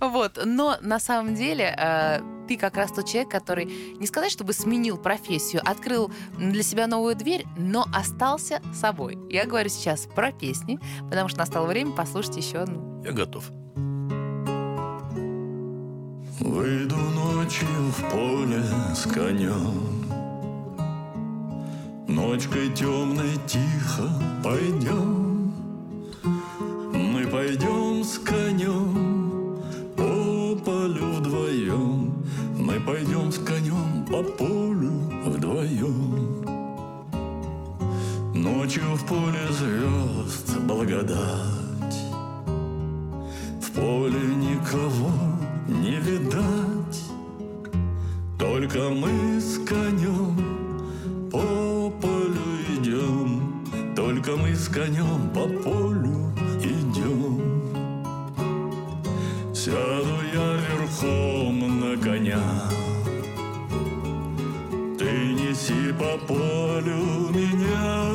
Вот, 0.00 0.38
но 0.44 0.76
на 0.80 0.98
самом 0.98 1.34
деле 1.34 1.74
э, 1.76 2.20
ты 2.48 2.56
как 2.56 2.76
раз 2.76 2.92
тот 2.92 3.06
человек, 3.06 3.30
который 3.30 3.66
не 3.66 4.06
сказать, 4.06 4.30
чтобы 4.30 4.52
сменил 4.52 4.96
профессию, 4.96 5.62
открыл 5.64 6.12
для 6.36 6.62
себя 6.62 6.86
новую 6.86 7.14
дверь, 7.16 7.46
но 7.56 7.86
остался 7.94 8.60
собой. 8.72 9.18
Я 9.30 9.46
говорю 9.46 9.68
сейчас 9.68 10.06
про 10.14 10.32
песни, 10.32 10.78
потому 11.08 11.28
что 11.28 11.38
настало 11.38 11.66
время 11.66 11.92
послушать 11.92 12.36
еще 12.36 12.58
одну. 12.58 13.02
Я 13.04 13.12
готов. 13.12 13.50
Выйду 16.40 16.96
ночью 16.96 17.66
в 17.66 18.10
поле 18.10 18.62
с 18.94 19.04
конем 19.04 20.04
Ночкой 22.08 22.70
темной 22.74 23.38
тихо 23.46 24.10
пойдем 24.42 25.54
Мы 26.92 27.26
пойдем 27.28 28.04
с 28.04 28.18
конем 28.18 28.43
по 34.14 34.22
полю 34.22 34.92
вдвоем. 35.24 36.46
Ночью 38.32 38.84
в 38.94 39.04
поле 39.06 39.44
звезд 39.50 40.56
благодать. 40.60 41.98
В 43.60 43.72
поле 43.72 44.20
никого 44.36 45.10
не 45.66 45.96
видать. 45.96 47.02
Только 48.38 48.88
мы 48.90 49.40
с 49.40 49.58
конем 49.68 50.36
по 51.32 51.90
полю 52.00 52.46
идем. 52.78 53.64
Только 53.96 54.36
мы 54.36 54.54
с 54.54 54.68
конем 54.68 55.28
по 55.34 55.48
полю 55.64 56.32
идем. 56.62 57.40
Сяду 59.52 60.18
я 60.32 60.56
верхом 60.68 61.80
на 61.80 61.96
коня 61.96 62.83
неси 65.54 65.92
по 65.92 66.18
полю 66.26 67.30
меня 67.30 68.14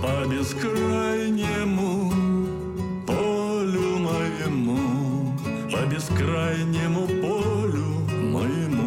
По 0.00 0.26
бескрайнему 0.26 2.10
полю 3.06 3.98
моему 3.98 5.36
По 5.70 5.84
бескрайнему 5.86 7.06
полю 7.06 7.86
моему 8.32 8.80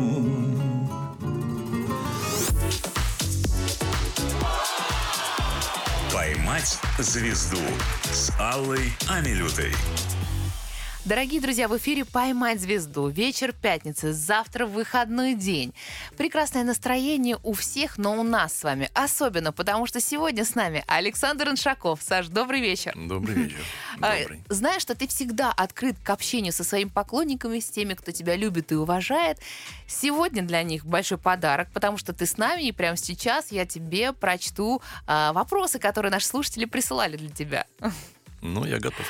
«Поймать 6.11 6.79
звезду» 6.99 7.57
с 8.11 8.31
Аллой 8.39 8.91
Амилютой. 9.09 9.73
Дорогие 11.05 11.41
друзья, 11.41 11.67
в 11.67 11.77
эфире 11.77 12.05
«Поймать 12.05 12.61
звезду». 12.61 13.09
Вечер 13.09 13.51
пятницы, 13.51 14.13
завтра 14.13 14.65
выходной 14.65 15.33
день. 15.33 15.73
Прекрасное 16.15 16.63
настроение 16.63 17.37
у 17.43 17.51
всех, 17.51 17.97
но 17.97 18.17
у 18.17 18.23
нас 18.23 18.57
с 18.57 18.63
вами 18.63 18.89
особенно, 18.93 19.51
потому 19.51 19.85
что 19.85 19.99
сегодня 19.99 20.45
с 20.45 20.55
нами 20.55 20.81
Александр 20.87 21.49
Иншаков. 21.49 22.01
Саш, 22.01 22.27
добрый 22.27 22.61
вечер. 22.61 22.93
Добрый 22.95 23.35
вечер. 23.35 23.57
А, 24.01 24.17
Добрый. 24.17 24.43
Знаешь, 24.47 24.81
что 24.81 24.95
ты 24.95 25.07
всегда 25.09 25.51
открыт 25.51 25.97
к 26.01 26.09
общению 26.09 26.53
со 26.53 26.63
своими 26.63 26.89
поклонниками, 26.89 27.59
с 27.59 27.69
теми, 27.69 27.95
кто 27.95 28.11
тебя 28.11 28.37
любит 28.37 28.71
и 28.71 28.75
уважает. 28.75 29.39
Сегодня 29.87 30.41
для 30.41 30.63
них 30.63 30.85
большой 30.85 31.17
подарок, 31.17 31.67
потому 31.73 31.97
что 31.97 32.13
ты 32.13 32.25
с 32.25 32.37
нами, 32.37 32.63
и 32.63 32.71
прямо 32.71 32.95
сейчас 32.95 33.51
я 33.51 33.65
тебе 33.65 34.13
прочту 34.13 34.81
а, 35.05 35.33
вопросы, 35.33 35.79
которые 35.79 36.13
наши 36.13 36.27
слушатели 36.27 36.63
присылали 36.63 37.17
для 37.17 37.29
тебя. 37.29 37.67
Ну, 38.41 38.63
я 38.65 38.79
готов. 38.79 39.05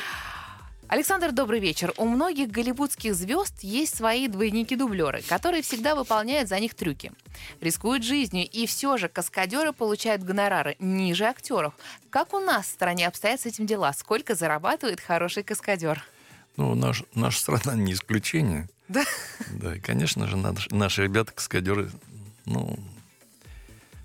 Александр, 0.87 1.31
добрый 1.31 1.59
вечер. 1.59 1.91
У 1.97 2.05
многих 2.05 2.49
голливудских 2.51 3.15
звезд 3.15 3.55
есть 3.63 3.95
свои 3.95 4.27
двойники-дублеры, 4.27 5.21
которые 5.27 5.63
всегда 5.63 5.95
выполняют 5.95 6.49
за 6.49 6.59
них 6.59 6.75
трюки. 6.75 7.11
Рискуют 7.61 8.03
жизнью, 8.03 8.47
и 8.47 8.67
все 8.67 8.97
же 8.97 9.09
каскадеры 9.09 9.73
получают 9.73 10.21
гонорары 10.23 10.75
ниже 10.79 11.25
актеров. 11.25 11.73
Как 12.11 12.33
у 12.33 12.39
нас 12.39 12.67
в 12.67 12.71
стране 12.71 13.07
обстоят 13.07 13.41
с 13.41 13.45
этим 13.47 13.65
дела? 13.65 13.91
Сколько 13.93 14.35
зарабатывает 14.35 14.99
хороший 14.99 15.41
каскадер? 15.43 16.03
Ну, 16.57 16.75
наш, 16.75 17.03
наша 17.15 17.39
страна 17.39 17.73
не 17.75 17.93
исключение. 17.93 18.69
Да? 18.87 19.03
Да, 19.51 19.75
и, 19.75 19.79
конечно 19.79 20.27
же, 20.27 20.37
наш- 20.37 20.69
наши 20.69 21.03
ребята, 21.03 21.31
каскадеры, 21.31 21.89
ну, 22.45 22.77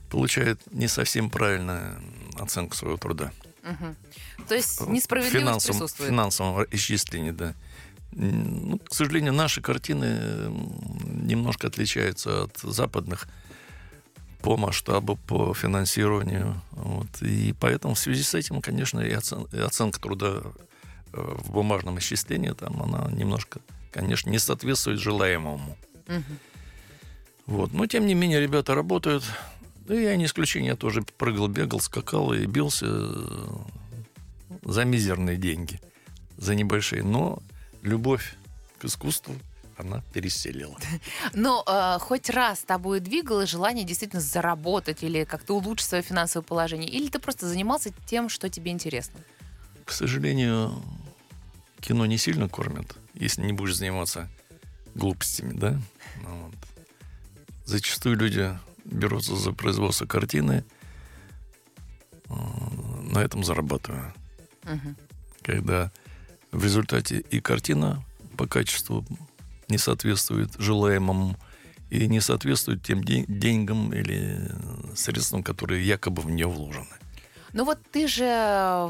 получают 0.08 0.60
не 0.72 0.88
совсем 0.88 1.28
правильную 1.28 2.00
оценку 2.38 2.74
своего 2.74 2.96
труда. 2.96 3.30
То 4.49 4.55
есть 4.55 4.80
несправедливость 4.86 5.44
финансовом, 5.44 5.78
присутствует. 5.78 6.11
финансовом 6.11 6.66
исчислении, 6.70 7.30
да. 7.30 7.55
Ну, 8.12 8.78
к 8.78 8.94
сожалению, 8.94 9.32
наши 9.34 9.61
картины 9.61 10.51
немножко 11.05 11.66
отличаются 11.66 12.44
от 12.44 12.59
западных 12.59 13.28
по 14.40 14.57
масштабу, 14.57 15.16
по 15.16 15.53
финансированию. 15.53 16.61
Вот. 16.72 17.22
И 17.22 17.55
поэтому 17.61 17.94
в 17.94 17.99
связи 17.99 18.22
с 18.22 18.34
этим, 18.34 18.61
конечно, 18.61 19.01
и, 19.01 19.12
оцен- 19.12 19.49
и 19.55 19.61
оценка 19.61 20.01
труда 20.01 20.42
э, 21.12 21.36
в 21.38 21.51
бумажном 21.53 21.99
исчислении, 21.99 22.53
там 22.53 22.82
она 22.82 23.11
немножко, 23.11 23.61
конечно, 23.92 24.30
не 24.30 24.38
соответствует 24.38 25.01
желаемому. 25.01 25.76
Вот. 27.46 27.72
Но, 27.72 27.86
тем 27.86 28.07
не 28.07 28.14
менее, 28.14 28.40
ребята 28.40 28.74
работают. 28.74 29.24
Да 29.80 29.94
я 29.94 30.16
не 30.16 30.26
исключение, 30.26 30.70
я 30.70 30.76
тоже 30.76 31.03
прыгал, 31.03 31.49
бегал, 31.49 31.80
скакал 31.80 32.32
и 32.32 32.46
бился 32.46 32.86
э, 32.86 33.57
за 34.62 34.84
мизерные 34.84 35.36
деньги, 35.36 35.80
за 36.36 36.54
небольшие. 36.54 37.02
Но 37.02 37.42
любовь 37.82 38.34
к 38.78 38.84
искусству 38.84 39.34
она 39.78 40.02
переселила. 40.12 40.76
Но 41.32 41.64
э, 41.66 41.98
хоть 42.00 42.30
раз 42.30 42.61
тобой 42.61 43.00
двигало 43.00 43.46
желание 43.46 43.84
действительно 43.84 44.20
заработать 44.20 45.02
или 45.02 45.24
как-то 45.24 45.56
улучшить 45.56 45.88
свое 45.88 46.02
финансовое 46.02 46.44
положение? 46.44 46.88
Или 46.88 47.09
ты 47.09 47.18
просто 47.18 47.48
занимался 47.48 47.92
тем, 48.06 48.28
что 48.28 48.48
тебе 48.48 48.72
интересно? 48.72 49.20
К 49.84 49.92
сожалению, 49.92 50.82
кино 51.80 52.06
не 52.06 52.18
сильно 52.18 52.48
кормят, 52.48 52.96
если 53.14 53.42
не 53.42 53.52
будешь 53.52 53.76
заниматься 53.76 54.28
глупостями, 54.94 55.52
да? 55.56 55.80
Ну 56.22 56.46
вот. 56.46 56.54
Зачастую 57.64 58.16
люди 58.16 58.59
берутся 58.84 59.36
за 59.36 59.52
производство 59.52 60.06
картины, 60.06 60.64
э, 62.28 62.34
на 63.12 63.18
этом 63.18 63.44
зарабатывая. 64.68 64.96
Когда 65.42 65.90
в 66.52 66.62
результате 66.64 67.20
и 67.30 67.40
картина 67.40 68.02
по 68.36 68.46
качеству 68.46 69.04
не 69.68 69.78
соответствует 69.78 70.50
желаемому 70.58 71.36
и 71.90 72.06
не 72.06 72.20
соответствует 72.20 72.82
тем 72.82 73.02
ден- 73.02 73.24
деньгам 73.28 73.92
или 73.92 74.50
средствам, 74.94 75.42
которые 75.42 75.86
якобы 75.86 76.22
в 76.22 76.30
нее 76.30 76.46
вложены. 76.46 76.86
Ну 77.54 77.64
вот 77.64 77.78
ты 77.92 78.06
же 78.08 78.24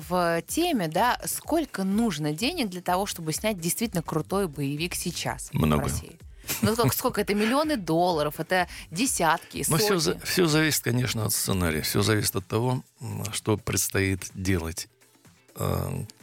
в 0.08 0.42
теме, 0.48 0.88
да, 0.88 1.18
сколько 1.26 1.84
нужно 1.84 2.32
денег 2.32 2.68
для 2.70 2.80
того, 2.82 3.06
чтобы 3.06 3.32
снять 3.32 3.60
действительно 3.60 4.02
крутой 4.02 4.48
боевик 4.48 4.94
сейчас 4.96 5.50
Много. 5.52 5.82
в 5.82 5.84
России? 5.84 6.18
Ну 6.62 6.72
сколько, 6.74 6.96
сколько? 6.96 7.20
Это 7.20 7.34
миллионы 7.34 7.76
долларов, 7.76 8.40
это 8.40 8.68
десятки, 8.90 9.64
Но 9.68 9.78
сотни. 9.78 9.98
все, 9.98 10.18
все 10.24 10.46
зависит, 10.46 10.82
конечно, 10.82 11.24
от 11.24 11.32
сценария. 11.32 11.82
Все 11.82 12.02
зависит 12.02 12.34
от 12.36 12.46
того, 12.46 12.82
что 13.32 13.58
предстоит 13.58 14.28
делать, 14.34 14.88
э, 14.88 14.97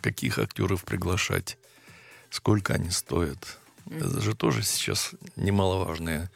каких 0.01 0.39
актеров 0.39 0.83
приглашать, 0.83 1.57
сколько 2.29 2.73
они 2.73 2.89
стоят. 2.91 3.57
Это 3.89 4.19
же 4.21 4.33
тоже 4.35 4.63
сейчас 4.63 5.11
немаловажная 5.35 6.31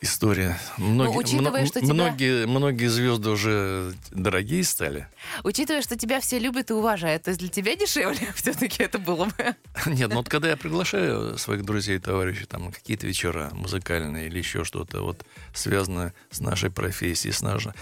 история. 0.00 0.56
Многие, 0.76 1.12
Ну, 1.12 1.18
учитывая, 1.18 1.66
что 1.66 1.80
тебя- 1.80 1.92
многие, 1.92 2.46
многие 2.46 2.86
звезды 2.86 3.30
уже 3.30 3.92
дорогие 4.12 4.62
стали. 4.62 5.08
Учитывая, 5.42 5.82
что 5.82 5.96
тебя 5.96 6.20
все 6.20 6.38
любят 6.38 6.70
и 6.70 6.72
уважают, 6.72 7.24
то 7.24 7.30
есть 7.30 7.40
для 7.40 7.48
тебя 7.48 7.74
дешевле 7.74 8.32
все-таки 8.36 8.84
это 8.84 9.00
было 9.00 9.24
бы. 9.24 9.56
Нет, 9.86 10.10
ну 10.10 10.16
вот 10.16 10.28
когда 10.28 10.50
я 10.50 10.56
приглашаю 10.56 11.36
своих 11.36 11.64
друзей 11.64 11.96
и 11.96 12.00
товарищей 12.00 12.44
там, 12.46 12.66
на 12.66 12.72
какие-то 12.72 13.08
вечера 13.08 13.50
музыкальные 13.54 14.28
или 14.28 14.38
еще 14.38 14.62
что-то, 14.62 15.00
вот 15.02 15.24
связанное 15.52 16.14
с 16.30 16.38
нашей 16.38 16.70
профессией, 16.70 17.32
с 17.32 17.42
нашей, 17.42 17.72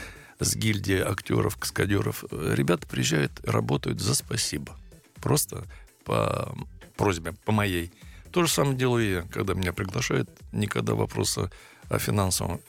с 0.41 0.55
гильдией 0.55 1.03
актеров, 1.03 1.57
каскадеров, 1.57 2.25
ребята 2.31 2.87
приезжают, 2.87 3.41
работают 3.45 4.01
за 4.01 4.15
спасибо. 4.15 4.77
Просто 5.21 5.65
по 6.05 6.57
просьбе, 6.97 7.33
по 7.45 7.53
моей. 7.53 7.93
То 8.33 8.45
же 8.45 8.53
самое 8.53 8.77
делаю 8.77 9.11
я, 9.11 9.23
когда 9.23 9.55
меня 9.55 9.73
приглашают, 9.73 10.29
никогда 10.53 10.95
вопроса 10.95 11.51
о 11.89 11.99
финансовом 11.99 12.61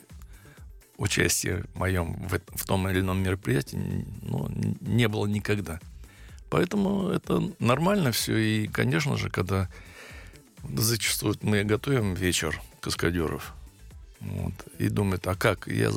участии 0.96 1.64
моем 1.74 2.14
в, 2.14 2.40
в 2.54 2.66
том 2.66 2.88
или 2.88 3.00
ином 3.00 3.22
мероприятии 3.22 3.78
ну, 4.22 4.48
не 4.80 5.08
было 5.08 5.26
никогда. 5.26 5.80
Поэтому 6.50 7.08
это 7.08 7.52
нормально 7.58 8.12
все. 8.12 8.36
И, 8.36 8.66
конечно 8.68 9.16
же, 9.16 9.30
когда 9.30 9.68
зачастую 10.74 11.36
мы 11.42 11.62
готовим 11.64 12.14
вечер 12.14 12.60
каскадеров, 12.80 13.54
вот, 14.20 14.54
и 14.78 14.88
думают, 14.88 15.26
а 15.26 15.34
как? 15.34 15.68
Я 15.68 15.90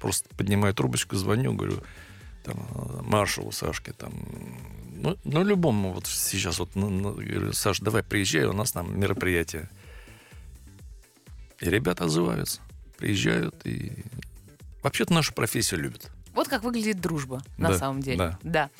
просто 0.00 0.28
поднимаю 0.36 0.74
трубочку, 0.74 1.16
звоню, 1.16 1.54
говорю, 1.54 1.82
там, 2.44 2.56
э, 2.74 3.02
маршалу 3.02 3.52
Сашке, 3.52 3.92
там, 3.92 4.12
ну, 5.02 5.18
ну, 5.24 5.44
любому 5.44 5.92
вот 5.92 6.06
сейчас 6.06 6.58
вот, 6.58 6.70
ну, 6.74 6.90
ну, 6.90 7.12
говорю, 7.12 7.52
Саш, 7.52 7.80
давай 7.80 8.02
приезжай, 8.02 8.44
у 8.44 8.52
нас 8.52 8.72
там 8.72 8.98
мероприятие. 8.98 9.68
И 11.60 11.70
ребята 11.70 12.04
отзываются, 12.04 12.60
приезжают 12.98 13.54
и 13.64 13.92
вообще-то 14.82 15.12
нашу 15.12 15.32
профессию 15.32 15.80
любят. 15.80 16.10
Вот 16.34 16.48
как 16.48 16.62
выглядит 16.62 17.00
дружба 17.00 17.42
на 17.58 17.70
Да, 17.70 17.78
самом 17.78 18.00
деле. 18.00 18.38
да. 18.42 18.70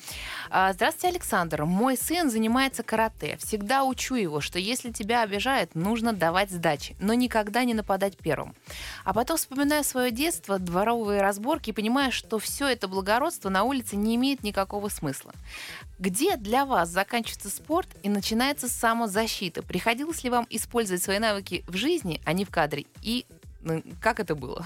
А, 0.49 0.73
Здравствуйте, 0.73 1.09
Александр. 1.15 1.65
Мой 1.65 1.97
сын 1.97 2.31
занимается 2.31 2.81
карате. 2.83 3.37
Всегда 3.37 3.83
учу 3.83 4.15
его, 4.15 4.41
что 4.41 4.57
если 4.57 4.91
тебя 4.91 5.21
обижают, 5.21 5.75
нужно 5.75 6.13
давать 6.13 6.49
сдачи, 6.49 6.95
но 6.99 7.13
никогда 7.13 7.63
не 7.63 7.73
нападать 7.73 8.17
первым. 8.17 8.55
А 9.03 9.13
потом 9.13 9.37
вспоминаю 9.37 9.83
свое 9.83 10.09
детство, 10.11 10.57
дворовые 10.57 11.21
разборки 11.21 11.69
и 11.69 11.73
понимаю, 11.73 12.11
что 12.11 12.39
все 12.39 12.67
это 12.67 12.87
благородство 12.87 13.49
на 13.49 13.63
улице 13.63 13.95
не 13.95 14.15
имеет 14.15 14.43
никакого 14.43 14.89
смысла. 14.89 15.33
Где 15.99 16.37
для 16.37 16.65
вас 16.65 16.89
заканчивается 16.89 17.49
спорт 17.49 17.87
и 18.01 18.09
начинается 18.09 18.67
самозащита? 18.67 19.61
Приходилось 19.61 20.23
ли 20.23 20.29
вам 20.29 20.47
использовать 20.49 21.03
свои 21.03 21.19
навыки 21.19 21.63
в 21.67 21.75
жизни, 21.75 22.19
а 22.25 22.33
не 22.33 22.45
в 22.45 22.49
кадре? 22.49 22.85
И 23.01 23.25
ну, 23.61 23.83
как 24.01 24.19
это 24.19 24.33
было? 24.35 24.65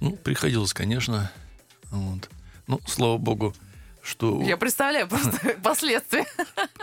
Ну, 0.00 0.12
приходилось, 0.12 0.74
конечно. 0.74 1.32
Вот. 1.92 2.28
Ну, 2.66 2.80
слава 2.86 3.18
богу, 3.18 3.54
что... 4.02 4.42
Я 4.42 4.56
представляю 4.56 5.06
просто 5.08 5.56
последствия. 5.62 6.26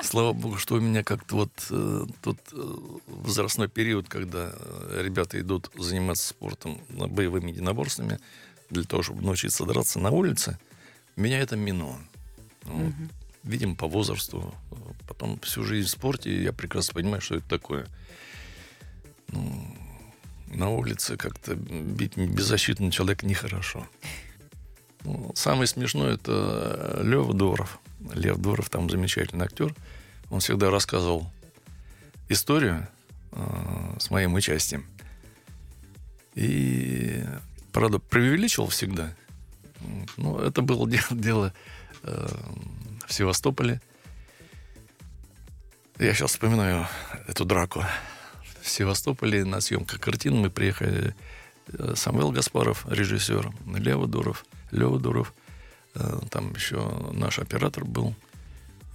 Слава 0.01 0.33
богу, 0.33 0.57
что 0.57 0.75
у 0.75 0.79
меня 0.79 1.03
как-то 1.03 1.35
вот 1.35 1.51
э, 1.69 2.05
тот 2.21 2.37
э, 2.53 2.75
возрастной 3.07 3.67
период, 3.67 4.07
когда 4.07 4.53
э, 4.53 5.01
ребята 5.03 5.39
идут 5.39 5.69
заниматься 5.75 6.29
спортом, 6.29 6.79
боевыми 6.89 7.51
единоборствами, 7.51 8.19
для 8.69 8.83
того, 8.83 9.03
чтобы 9.03 9.23
научиться 9.23 9.65
драться 9.65 9.99
на 9.99 10.11
улице, 10.11 10.57
меня 11.15 11.39
это 11.39 11.57
минуло. 11.57 11.97
Вот. 12.63 12.93
Видимо, 13.43 13.75
по 13.75 13.87
возрасту. 13.87 14.53
Э, 14.71 14.75
Потом 15.07 15.39
всю 15.39 15.63
жизнь 15.63 15.87
в 15.87 15.89
спорте, 15.89 16.43
я 16.43 16.53
прекрасно 16.53 16.93
понимаю, 16.93 17.19
что 17.19 17.35
это 17.35 17.49
такое. 17.49 17.87
Ну, 19.29 19.75
на 20.53 20.69
улице 20.69 21.17
как-то 21.17 21.55
бить 21.55 22.15
беззащитного 22.15 22.91
человека 22.91 23.25
нехорошо. 23.25 23.87
Ну, 25.03 25.31
самое 25.35 25.67
смешное 25.67 26.15
это 26.15 26.99
Лева 27.03 27.33
Доров. 27.33 27.79
Лев 28.13 28.37
Доров 28.37 28.69
там 28.69 28.89
замечательный 28.89 29.45
актер. 29.45 29.73
Он 30.29 30.39
всегда 30.39 30.69
рассказывал 30.69 31.31
историю 32.27 32.87
э, 33.31 33.95
с 33.99 34.09
моим 34.09 34.33
участием. 34.35 34.85
И, 36.35 37.23
правда, 37.71 37.99
преувеличивал 37.99 38.67
всегда. 38.67 39.13
Вот. 39.79 40.09
Ну, 40.17 40.39
это 40.39 40.61
было 40.61 40.87
дело, 40.87 41.07
дело 41.11 41.53
э, 42.03 42.27
в 43.05 43.13
Севастополе. 43.13 43.81
Я 45.97 46.13
сейчас 46.13 46.31
вспоминаю 46.31 46.87
эту 47.27 47.43
драку. 47.43 47.83
В 48.61 48.69
Севастополе 48.69 49.43
на 49.43 49.59
съемках 49.61 49.99
картин 49.99 50.35
мы 50.35 50.49
приехали 50.49 51.15
э, 51.67 51.93
Самвел 51.95 52.31
Гаспаров, 52.31 52.85
режиссер, 52.87 53.51
Лева 53.77 54.07
Дуров, 54.07 54.45
Лева 54.71 54.99
Дуров, 54.99 55.33
э, 55.95 56.19
там 56.29 56.53
еще 56.53 56.81
наш 57.13 57.39
оператор 57.39 57.85
был. 57.85 58.13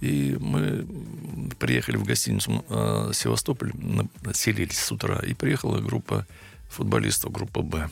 И 0.01 0.37
мы 0.39 0.85
приехали 1.57 1.97
в 1.97 2.03
гостиницу 2.03 2.63
э, 2.69 3.11
Севастополь, 3.13 3.71
селились 4.33 4.77
с 4.79 4.91
утра, 4.91 5.19
и 5.19 5.33
приехала 5.33 5.79
группа 5.79 6.27
футболистов, 6.69 7.31
группа 7.31 7.61
«Б». 7.61 7.89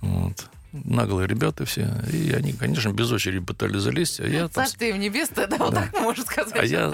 Вот. 0.00 0.46
Наглые 0.72 1.28
ребята 1.28 1.64
все. 1.66 1.90
И 2.10 2.32
они, 2.32 2.52
конечно, 2.54 2.90
без 2.92 3.10
очереди 3.12 3.40
пытались 3.44 3.82
залезть, 3.82 4.20
а 4.20 4.26
я 4.26 4.48
там... 4.48 4.64
с- 4.64 4.70
Царствие 4.70 4.92
им 4.92 5.00
небесное, 5.00 5.46
да, 5.46 5.58
вот 5.58 5.74
так 5.74 5.92
можно 6.00 6.24
сказать. 6.24 6.54
а 6.58 6.64
я, 6.64 6.88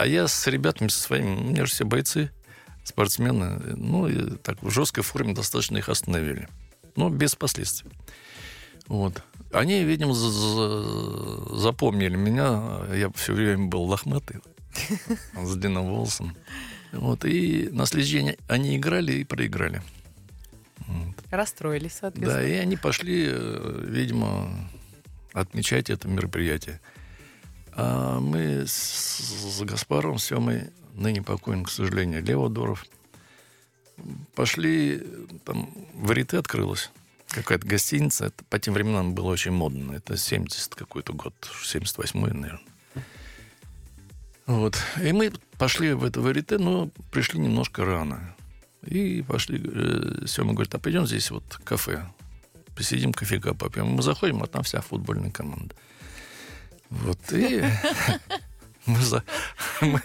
а 0.00 0.06
я 0.06 0.28
с 0.28 0.46
ребятами 0.46 0.88
со 0.88 1.00
своими, 1.00 1.34
у 1.34 1.44
меня 1.44 1.66
же 1.66 1.72
все 1.72 1.84
бойцы, 1.84 2.30
спортсмены, 2.84 3.60
ну, 3.76 4.06
и 4.06 4.36
так 4.36 4.62
в 4.62 4.70
жесткой 4.70 5.02
форме 5.02 5.34
достаточно 5.34 5.78
их 5.78 5.88
остановили. 5.88 6.48
Но 6.94 7.10
без 7.10 7.34
последствий. 7.34 7.90
Вот. 8.88 9.22
Они, 9.52 9.84
видимо, 9.84 10.14
за- 10.14 10.30
за- 10.30 11.58
запомнили 11.58 12.16
меня. 12.16 12.80
Я 12.94 13.10
все 13.14 13.32
время 13.32 13.66
был 13.66 13.82
лохматый, 13.84 14.40
с 15.40 15.54
длинным 15.56 15.86
волосом. 15.86 16.36
Вот. 16.92 17.24
И 17.24 17.68
на 17.70 17.86
день 17.86 18.36
они 18.48 18.76
играли 18.76 19.12
и 19.14 19.24
проиграли. 19.24 19.82
Расстроились, 21.30 21.94
соответственно. 22.00 22.40
Да, 22.40 22.46
и 22.46 22.52
они 22.52 22.76
пошли, 22.76 23.26
э, 23.28 23.84
видимо, 23.88 24.48
отмечать 25.32 25.90
это 25.90 26.06
мероприятие. 26.06 26.80
А 27.72 28.20
мы 28.20 28.66
с, 28.66 28.72
с 28.72 29.60
Гаспаром, 29.62 30.18
с 30.18 30.24
Семой, 30.26 30.70
ныне 30.94 31.22
покойным, 31.22 31.64
к 31.64 31.70
сожалению, 31.70 32.22
Леводоров, 32.22 32.84
пошли, 34.34 35.02
там, 35.44 35.68
варите 35.94 36.38
открылась. 36.38 36.90
Какая-то 37.34 37.66
гостиница. 37.66 38.26
Это 38.26 38.44
по 38.44 38.58
тем 38.60 38.74
временам 38.74 39.14
было 39.14 39.26
очень 39.32 39.50
модно. 39.50 39.92
Это 39.92 40.16
70 40.16 40.74
какой-то 40.74 41.12
год, 41.12 41.34
78-й, 41.64 42.32
наверное. 42.32 42.60
Вот. 44.46 44.76
И 45.02 45.12
мы 45.12 45.32
пошли 45.58 45.94
в 45.94 46.04
это 46.04 46.20
варите, 46.20 46.58
но 46.58 46.90
пришли 47.10 47.40
немножко 47.40 47.84
рано. 47.84 48.34
И 48.86 49.22
пошли, 49.22 49.60
э, 49.64 50.26
Сема 50.26 50.52
говорит, 50.52 50.74
а 50.74 50.78
пойдем 50.78 51.06
здесь 51.06 51.30
вот 51.30 51.58
кафе. 51.64 52.06
Посидим, 52.76 53.12
кофейка 53.12 53.54
попьем. 53.54 53.86
Мы 53.86 54.02
заходим, 54.02 54.42
а 54.42 54.46
там 54.46 54.62
вся 54.62 54.80
футбольная 54.80 55.30
команда. 55.30 55.74
Вот, 56.90 57.18
и 57.32 57.64
мы, 58.86 59.00
за- 59.00 59.24
мы, 59.80 60.00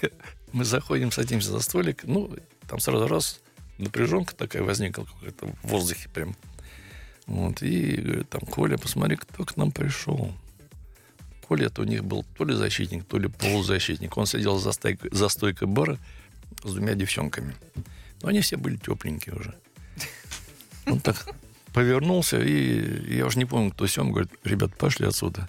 мы 0.53 0.65
заходим, 0.65 1.11
садимся 1.11 1.51
за 1.51 1.59
столик. 1.59 2.05
Ну, 2.05 2.33
там 2.67 2.79
сразу 2.79 3.07
раз 3.07 3.41
напряженка 3.77 4.35
такая 4.35 4.63
возникла 4.63 5.03
какая-то 5.03 5.47
в 5.61 5.67
воздухе 5.67 6.09
прям. 6.09 6.35
Вот, 7.29 7.61
и 7.61 7.91
говорит, 8.01 8.29
там, 8.29 8.41
Коля, 8.41 8.77
посмотри, 8.77 9.15
кто 9.15 9.45
к 9.45 9.55
нам 9.55 9.71
пришел. 9.71 10.33
Коля 11.47 11.67
это 11.67 11.81
у 11.81 11.85
них 11.85 12.03
был 12.03 12.25
то 12.35 12.43
ли 12.43 12.55
защитник, 12.55 13.05
то 13.05 13.19
ли 13.19 13.27
полузащитник. 13.27 14.17
Он 14.17 14.25
сидел 14.25 14.57
за, 14.57 14.69
стойкой- 14.71 15.15
за 15.15 15.29
стойкой 15.29 15.67
бара 15.67 15.99
с 16.63 16.73
двумя 16.73 16.95
девчонками. 16.95 17.55
Но 18.23 18.29
они 18.29 18.41
все 18.41 18.57
были 18.57 18.77
тепленькие 18.77 19.35
уже. 19.35 19.55
Он 20.87 20.99
так 20.99 21.27
повернулся, 21.71 22.41
и 22.41 23.15
я 23.15 23.27
уже 23.27 23.37
не 23.37 23.45
помню, 23.45 23.71
кто 23.71 23.85
сем, 23.85 24.11
говорит, 24.11 24.31
ребят, 24.43 24.75
пошли 24.75 25.05
отсюда. 25.05 25.47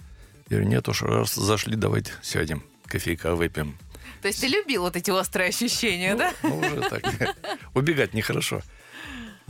Я 0.50 0.58
говорю, 0.58 0.68
нет 0.68 0.86
уж, 0.86 1.00
раз 1.00 1.34
зашли, 1.34 1.76
давайте 1.76 2.12
сядем, 2.20 2.62
кофейка 2.84 3.34
выпьем. 3.34 3.78
То 4.20 4.28
есть 4.28 4.42
ты 4.42 4.48
любил 4.48 4.82
вот 4.82 4.96
эти 4.96 5.10
острые 5.10 5.48
ощущения, 5.48 6.14
да? 6.14 6.34
Ну, 6.42 6.58
уже 6.58 6.80
так. 6.90 7.36
Убегать 7.72 8.12
нехорошо. 8.12 8.60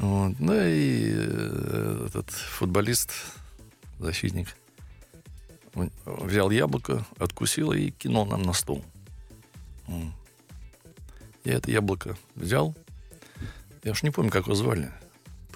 Вот. 0.01 0.35
Ну 0.39 0.55
и 0.55 1.13
э, 1.15 2.07
этот 2.09 2.31
футболист, 2.31 3.11
защитник, 3.99 4.49
взял 6.07 6.51
яблоко, 6.51 7.05
откусил 7.19 7.73
и 7.73 7.91
кинул 7.91 8.25
нам 8.27 8.43
на 8.43 8.53
стол. 8.55 8.83
Я 11.45 11.55
это 11.55 11.71
яблоко 11.71 12.17
взял. 12.35 12.75
Я 13.85 13.93
уж 13.93 14.03
не 14.03 14.11
помню, 14.11 14.31
как 14.31 14.45
его 14.47 14.55
звали. 14.55 14.91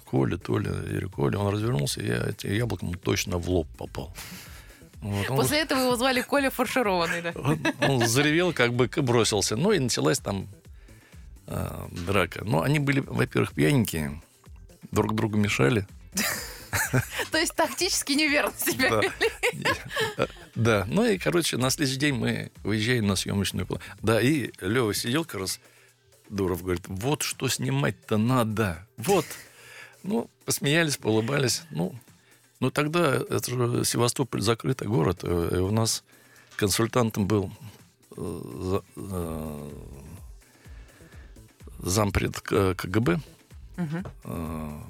Коля, 0.05 0.36
Толя, 0.36 0.70
говорю, 0.70 1.11
Коля. 1.11 1.38
Он 1.38 1.53
развернулся, 1.53 2.01
и 2.01 2.07
я 2.07 2.24
этим 2.28 2.53
яблоком 2.53 2.95
точно 2.95 3.38
в 3.38 3.49
лоб 3.49 3.66
попал. 3.78 4.14
Вот, 5.01 5.30
он- 5.30 5.36
После 5.36 5.61
этого 5.61 5.80
его 5.80 5.97
звали 5.97 6.22
Коля 6.22 6.51
Фаршированный, 6.51 7.22
да? 7.22 7.32
он, 7.34 7.59
он 7.80 8.07
заревел, 8.09 8.53
как 8.53 8.72
бы 8.74 8.86
и 8.95 9.01
бросился. 9.01 9.57
Ну 9.57 9.72
и 9.72 9.78
началась 9.78 10.18
там 10.18 10.49
а, 11.47 11.88
драка. 11.90 12.45
Но 12.45 12.62
они 12.62 12.78
были, 12.78 13.01
во-первых, 13.01 13.53
пьяненькие. 13.53 14.22
Друг 14.91 15.14
другу 15.14 15.37
мешали. 15.37 15.87
То 17.30 17.39
есть 17.39 17.55
тактически 17.55 18.12
неверно 18.12 18.53
себя 18.57 18.91
Да. 18.91 19.01
вели. 19.01 19.66
Да, 20.55 20.85
ну 20.89 21.05
и, 21.05 21.18
короче, 21.18 21.57
на 21.57 21.70
следующий 21.70 21.99
день 21.99 22.14
мы 22.14 22.53
выезжаем 22.62 23.07
на 23.07 23.16
съемочную 23.16 23.66
площадку. 23.66 23.97
Да, 24.03 24.20
и 24.20 24.53
Лева 24.61 24.95
сидел 24.95 25.24
как 25.24 25.41
раз, 25.41 25.61
Дуров 26.30 26.62
говорит, 26.62 26.85
вот 26.87 27.22
что 27.22 27.49
снимать-то 27.49 28.16
надо, 28.16 28.87
вот. 28.97 29.26
Ну, 30.03 30.30
посмеялись, 30.45 30.97
поулыбались. 30.97 31.62
Ну, 31.70 31.95
ну 32.61 32.70
тогда 32.70 33.14
это 33.14 33.51
же 33.51 33.85
Севастополь 33.85 34.43
закрытый 34.43 34.87
город. 34.87 35.20
э, 35.22 35.51
и 35.55 35.59
у 35.59 35.70
нас 35.70 36.05
консультантом 36.57 37.26
был 37.26 37.51
э, 38.16 38.80
э, 38.97 39.70
зампред 41.78 42.41
КГБ. 42.41 43.20
Э, 44.25 44.81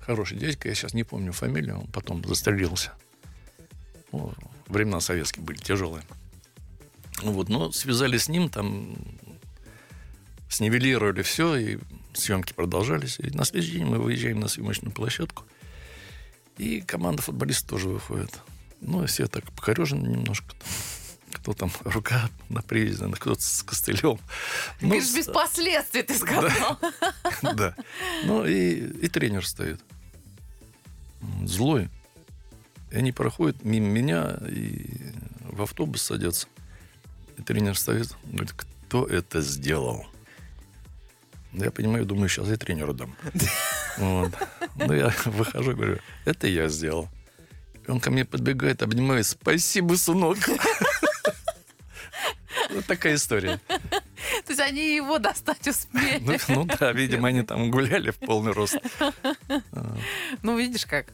Хороший 0.00 0.38
дядька, 0.38 0.68
я 0.68 0.74
сейчас 0.74 0.94
не 0.94 1.04
помню 1.04 1.32
фамилию, 1.32 1.80
он 1.80 1.86
потом 1.86 2.24
застрелился. 2.24 2.92
Ну, 4.12 4.32
времена 4.66 5.00
советские 5.00 5.44
были 5.44 5.58
тяжелые. 5.58 6.02
Ну 7.22 7.32
Вот, 7.32 7.48
но 7.48 7.70
связали 7.70 8.16
с 8.16 8.28
ним, 8.28 8.48
там 8.48 8.96
снивелировали 10.48 11.22
все, 11.22 11.54
и 11.54 11.78
съемки 12.12 12.52
продолжались. 12.52 13.20
И 13.20 13.30
на 13.30 13.44
следующий 13.44 13.76
день 13.76 13.86
мы 13.86 13.98
выезжаем 13.98 14.40
на 14.40 14.48
съемочную 14.48 14.92
площадку, 14.92 15.44
и 16.58 16.80
команда 16.80 17.22
футболистов 17.22 17.70
тоже 17.70 17.88
выходит. 17.88 18.40
Ну, 18.80 19.06
все 19.06 19.26
так 19.26 19.44
покорежены 19.52 20.08
немножко. 20.08 20.56
Кто 21.32 21.52
там, 21.52 21.70
рука 21.84 22.28
на 22.48 22.62
привязи, 22.62 23.04
кто-то 23.12 23.40
с 23.40 23.62
костылем. 23.62 24.18
Ты 24.78 24.86
говоришь, 24.86 25.14
без 25.14 25.26
последствий, 25.26 26.02
ты 26.02 26.14
сказал. 26.16 26.78
Да. 27.42 27.74
Ну 28.24 28.44
и, 28.44 29.04
и 29.04 29.08
тренер 29.08 29.46
стоит. 29.46 29.80
Злой. 31.44 31.88
И 32.90 32.96
они 32.96 33.12
проходят 33.12 33.64
мимо 33.64 33.86
меня 33.86 34.38
и 34.48 34.86
в 35.42 35.62
автобус 35.62 36.02
садятся. 36.02 36.46
И 37.38 37.42
тренер 37.42 37.78
стоит, 37.78 38.14
говорит, 38.24 38.52
кто 38.52 39.06
это 39.06 39.40
сделал? 39.40 40.06
Ну, 41.52 41.64
Я 41.64 41.70
понимаю, 41.70 42.04
думаю, 42.04 42.28
сейчас 42.28 42.48
я 42.48 42.56
тренеру 42.56 42.94
дам. 42.94 43.14
Вот. 43.98 44.32
Ну, 44.76 44.92
я 44.92 45.12
выхожу, 45.24 45.74
говорю, 45.74 45.98
это 46.24 46.46
я 46.46 46.68
сделал. 46.68 47.08
И 47.86 47.90
он 47.90 48.00
ко 48.00 48.10
мне 48.10 48.24
подбегает, 48.24 48.82
обнимает, 48.82 49.26
спасибо, 49.26 49.94
сынок. 49.94 50.38
Вот 52.74 52.86
такая 52.86 53.14
история. 53.16 53.60
То 53.68 54.48
есть 54.48 54.60
они 54.60 54.94
его 54.96 55.18
достать 55.18 55.64
Ну, 55.64 55.70
успели. 55.72 56.40
ну 56.48 56.64
да, 56.64 56.92
видимо, 56.92 57.28
они 57.28 57.42
там 57.42 57.70
гуляли 57.70 58.10
в 58.10 58.18
полный 58.18 58.52
рост. 58.52 58.78
Ну, 60.42 60.56
видишь 60.58 60.86
как. 60.86 61.06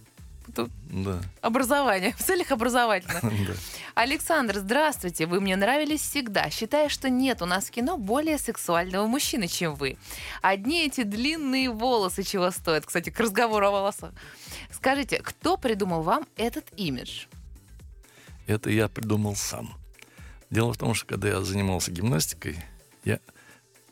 Тут 0.54 0.70
Да, 0.90 1.20
образование, 1.42 2.14
в 2.16 2.22
целях 2.22 2.50
образовательных. 2.52 3.20
да. 3.46 3.54
Александр, 3.94 4.58
здравствуйте. 4.58 5.26
Вы 5.26 5.40
мне 5.40 5.56
нравились 5.56 6.00
всегда. 6.00 6.48
Считаю, 6.50 6.88
что 6.88 7.10
нет 7.10 7.42
у 7.42 7.46
нас 7.46 7.66
в 7.66 7.70
кино 7.72 7.96
более 7.98 8.38
сексуального 8.38 9.06
мужчины, 9.06 9.48
чем 9.48 9.74
вы. 9.74 9.98
Одни 10.42 10.86
эти 10.86 11.02
длинные 11.02 11.68
волосы 11.70 12.22
чего 12.22 12.50
стоят. 12.52 12.86
Кстати, 12.86 13.10
к 13.10 13.18
разговору 13.20 13.66
о 13.66 13.70
волосах. 13.70 14.12
Скажите, 14.70 15.20
кто 15.22 15.56
придумал 15.56 16.02
вам 16.02 16.26
этот 16.36 16.64
имидж? 16.76 17.26
Это 18.46 18.70
я 18.70 18.88
придумал 18.88 19.34
сам. 19.34 19.74
Дело 20.50 20.72
в 20.72 20.78
том, 20.78 20.94
что 20.94 21.06
когда 21.06 21.28
я 21.28 21.42
занимался 21.42 21.90
гимнастикой, 21.90 22.56
я, 23.04 23.20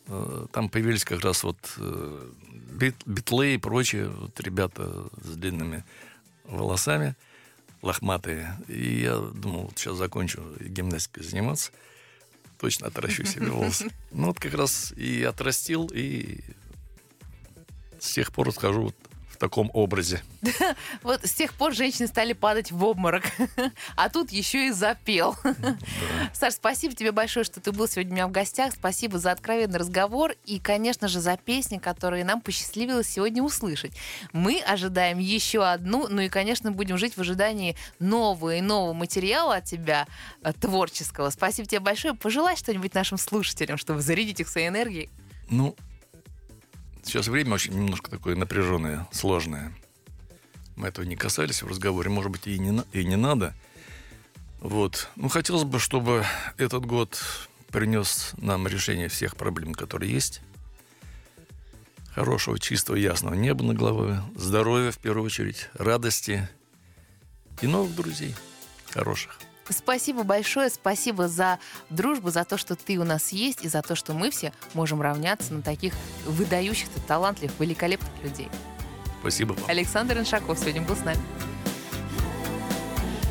э, 0.06 0.46
там 0.52 0.68
появились 0.68 1.04
как 1.04 1.20
раз 1.20 1.42
вот 1.42 1.58
э, 1.78 2.30
бит- 2.72 3.02
битлы 3.06 3.54
и 3.54 3.58
прочие 3.58 4.08
вот 4.08 4.38
ребята 4.40 5.08
с 5.22 5.36
длинными 5.36 5.84
волосами, 6.44 7.16
лохматые. 7.82 8.56
И 8.68 9.00
я 9.00 9.16
думал, 9.16 9.64
вот 9.64 9.78
сейчас 9.78 9.96
закончу 9.96 10.42
гимнастикой 10.60 11.24
заниматься, 11.24 11.72
точно 12.58 12.86
отращу 12.86 13.24
себе 13.24 13.46
волосы. 13.50 13.90
Ну 14.12 14.28
вот 14.28 14.38
как 14.38 14.54
раз 14.54 14.92
и 14.92 15.24
отрастил, 15.24 15.90
и 15.92 16.40
с 17.98 18.12
тех 18.12 18.32
пор 18.32 18.52
хожу 18.52 18.82
вот 18.82 18.96
в 19.10 19.13
таком 19.44 19.70
образе. 19.74 20.22
Вот 21.02 21.24
с 21.24 21.32
тех 21.32 21.52
пор 21.52 21.74
женщины 21.74 22.08
стали 22.08 22.32
падать 22.32 22.72
в 22.72 22.82
обморок. 22.82 23.24
А 23.96 24.08
тут 24.08 24.30
еще 24.30 24.68
и 24.68 24.70
запел. 24.70 25.36
Саш, 26.32 26.54
спасибо 26.54 26.94
тебе 26.94 27.12
большое, 27.12 27.44
что 27.44 27.60
ты 27.60 27.70
был 27.70 27.86
сегодня 27.86 28.12
у 28.12 28.14
меня 28.14 28.26
в 28.26 28.30
гостях. 28.30 28.72
Спасибо 28.72 29.18
за 29.18 29.32
откровенный 29.32 29.78
разговор 29.78 30.32
и, 30.46 30.58
конечно 30.58 31.08
же, 31.08 31.20
за 31.20 31.36
песни, 31.36 31.78
которые 31.78 32.24
нам 32.24 32.40
посчастливилось 32.40 33.08
сегодня 33.08 33.42
услышать. 33.42 33.92
Мы 34.32 34.60
ожидаем 34.60 35.18
еще 35.18 35.64
одну, 35.64 36.06
ну 36.08 36.22
и, 36.22 36.28
конечно, 36.28 36.72
будем 36.72 36.96
жить 36.96 37.16
в 37.16 37.20
ожидании 37.20 37.76
нового 37.98 38.56
и 38.56 38.60
нового 38.62 38.94
материала 38.94 39.56
от 39.56 39.64
тебя, 39.64 40.06
э, 40.42 40.52
творческого. 40.54 41.28
Спасибо 41.30 41.68
тебе 41.68 41.80
большое. 41.80 42.14
Пожелай 42.14 42.56
что-нибудь 42.56 42.94
нашим 42.94 43.18
слушателям, 43.18 43.76
чтобы 43.76 44.00
зарядить 44.00 44.40
их 44.40 44.48
своей 44.48 44.68
энергией. 44.68 45.10
Ну, 45.50 45.76
сейчас 47.04 47.28
время 47.28 47.54
очень 47.54 47.74
немножко 47.74 48.10
такое 48.10 48.36
напряженное, 48.36 49.06
сложное. 49.12 49.72
Мы 50.76 50.88
этого 50.88 51.04
не 51.04 51.16
касались 51.16 51.62
в 51.62 51.68
разговоре, 51.68 52.10
может 52.10 52.32
быть, 52.32 52.46
и 52.46 52.58
не, 52.58 52.82
и 52.92 53.04
не 53.04 53.16
надо. 53.16 53.54
Вот. 54.60 55.08
Ну, 55.16 55.28
хотелось 55.28 55.64
бы, 55.64 55.78
чтобы 55.78 56.24
этот 56.56 56.84
год 56.84 57.20
принес 57.68 58.32
нам 58.38 58.66
решение 58.66 59.08
всех 59.08 59.36
проблем, 59.36 59.74
которые 59.74 60.12
есть. 60.12 60.40
Хорошего, 62.14 62.58
чистого, 62.58 62.96
ясного 62.96 63.34
неба 63.34 63.64
на 63.64 63.74
голове, 63.74 64.22
здоровья 64.36 64.90
в 64.90 64.98
первую 64.98 65.26
очередь, 65.26 65.68
радости 65.74 66.48
и 67.60 67.66
новых 67.66 67.94
друзей 67.94 68.34
хороших. 68.94 69.43
Спасибо 69.70 70.22
большое, 70.22 70.70
спасибо 70.70 71.28
за 71.28 71.58
дружбу, 71.90 72.30
за 72.30 72.44
то, 72.44 72.56
что 72.56 72.76
ты 72.76 72.98
у 72.98 73.04
нас 73.04 73.32
есть, 73.32 73.64
и 73.64 73.68
за 73.68 73.82
то, 73.82 73.94
что 73.94 74.12
мы 74.12 74.30
все 74.30 74.52
можем 74.74 75.00
равняться 75.00 75.54
на 75.54 75.62
таких 75.62 75.94
выдающихся, 76.26 77.00
талантливых, 77.06 77.58
великолепных 77.58 78.10
людей. 78.22 78.48
Спасибо 79.20 79.54
вам. 79.54 79.64
Александр 79.68 80.18
Иншаков 80.18 80.58
сегодня 80.58 80.82
был 80.82 80.96
с 80.96 81.04
нами. 81.04 81.20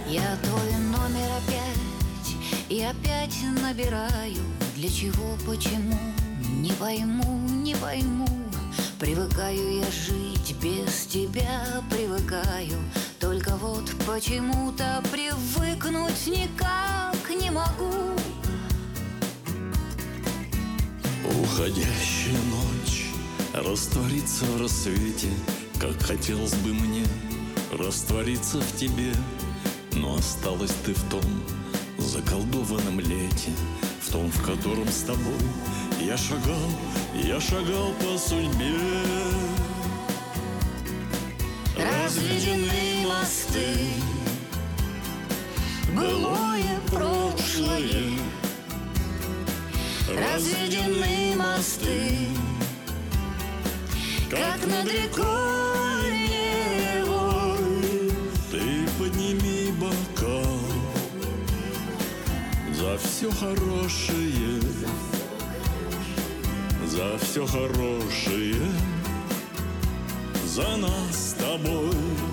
Я 0.07 0.37
твой 0.43 0.71
номер 0.91 1.29
опять 1.37 1.73
и 2.69 2.81
опять 2.81 3.35
набираю 3.61 4.43
Для 4.75 4.89
чего, 4.89 5.37
почему, 5.45 5.97
не 6.59 6.71
пойму, 6.73 7.39
не 7.49 7.75
пойму 7.75 8.27
Привыкаю 8.99 9.79
я 9.79 9.85
жить 9.91 10.55
без 10.61 11.05
тебя, 11.07 11.81
привыкаю 11.89 12.77
Только 13.43 13.57
вот 13.57 13.91
почему-то 14.07 15.03
привыкнуть 15.11 16.27
никак 16.27 17.29
не 17.29 17.49
могу 17.51 18.15
Уходящая 21.41 22.37
ночь 22.49 23.07
растворится 23.53 24.45
в 24.45 24.61
рассвете, 24.61 25.29
Как 25.79 26.01
хотелось 26.01 26.53
бы 26.55 26.73
мне 26.73 27.05
раствориться 27.77 28.61
в 28.61 28.77
тебе. 28.77 29.11
Но 29.93 30.15
осталась 30.15 30.73
ты 30.85 30.93
в 30.93 31.09
том 31.09 31.21
заколдованном 31.97 32.99
лете, 32.99 33.51
В 34.01 34.11
том, 34.11 34.29
в 34.29 34.43
котором 34.43 34.87
с 34.87 35.01
тобой 35.01 35.43
я 36.01 36.15
шагал, 36.17 36.69
я 37.15 37.41
шагал 37.41 37.91
по 37.99 38.17
судьбе. 38.17 38.77
Разведены 41.75 42.92
мосты. 43.03 43.77
Былое 45.95 46.79
прошлое. 46.89 48.19
Разведены 50.09 51.35
мосты. 51.35 52.27
Как 54.29 54.65
над 54.65 54.91
рекой 54.91 55.83
Невой 56.27 58.11
Ты 58.49 58.87
подними 58.97 59.71
бокал 59.79 60.59
за 62.73 62.97
все 62.97 63.29
хорошее, 63.31 64.59
за 66.87 67.17
все 67.19 67.45
хорошее, 67.45 68.55
за 70.45 70.77
нас 70.77 71.29
с 71.29 71.33
тобой. 71.33 72.32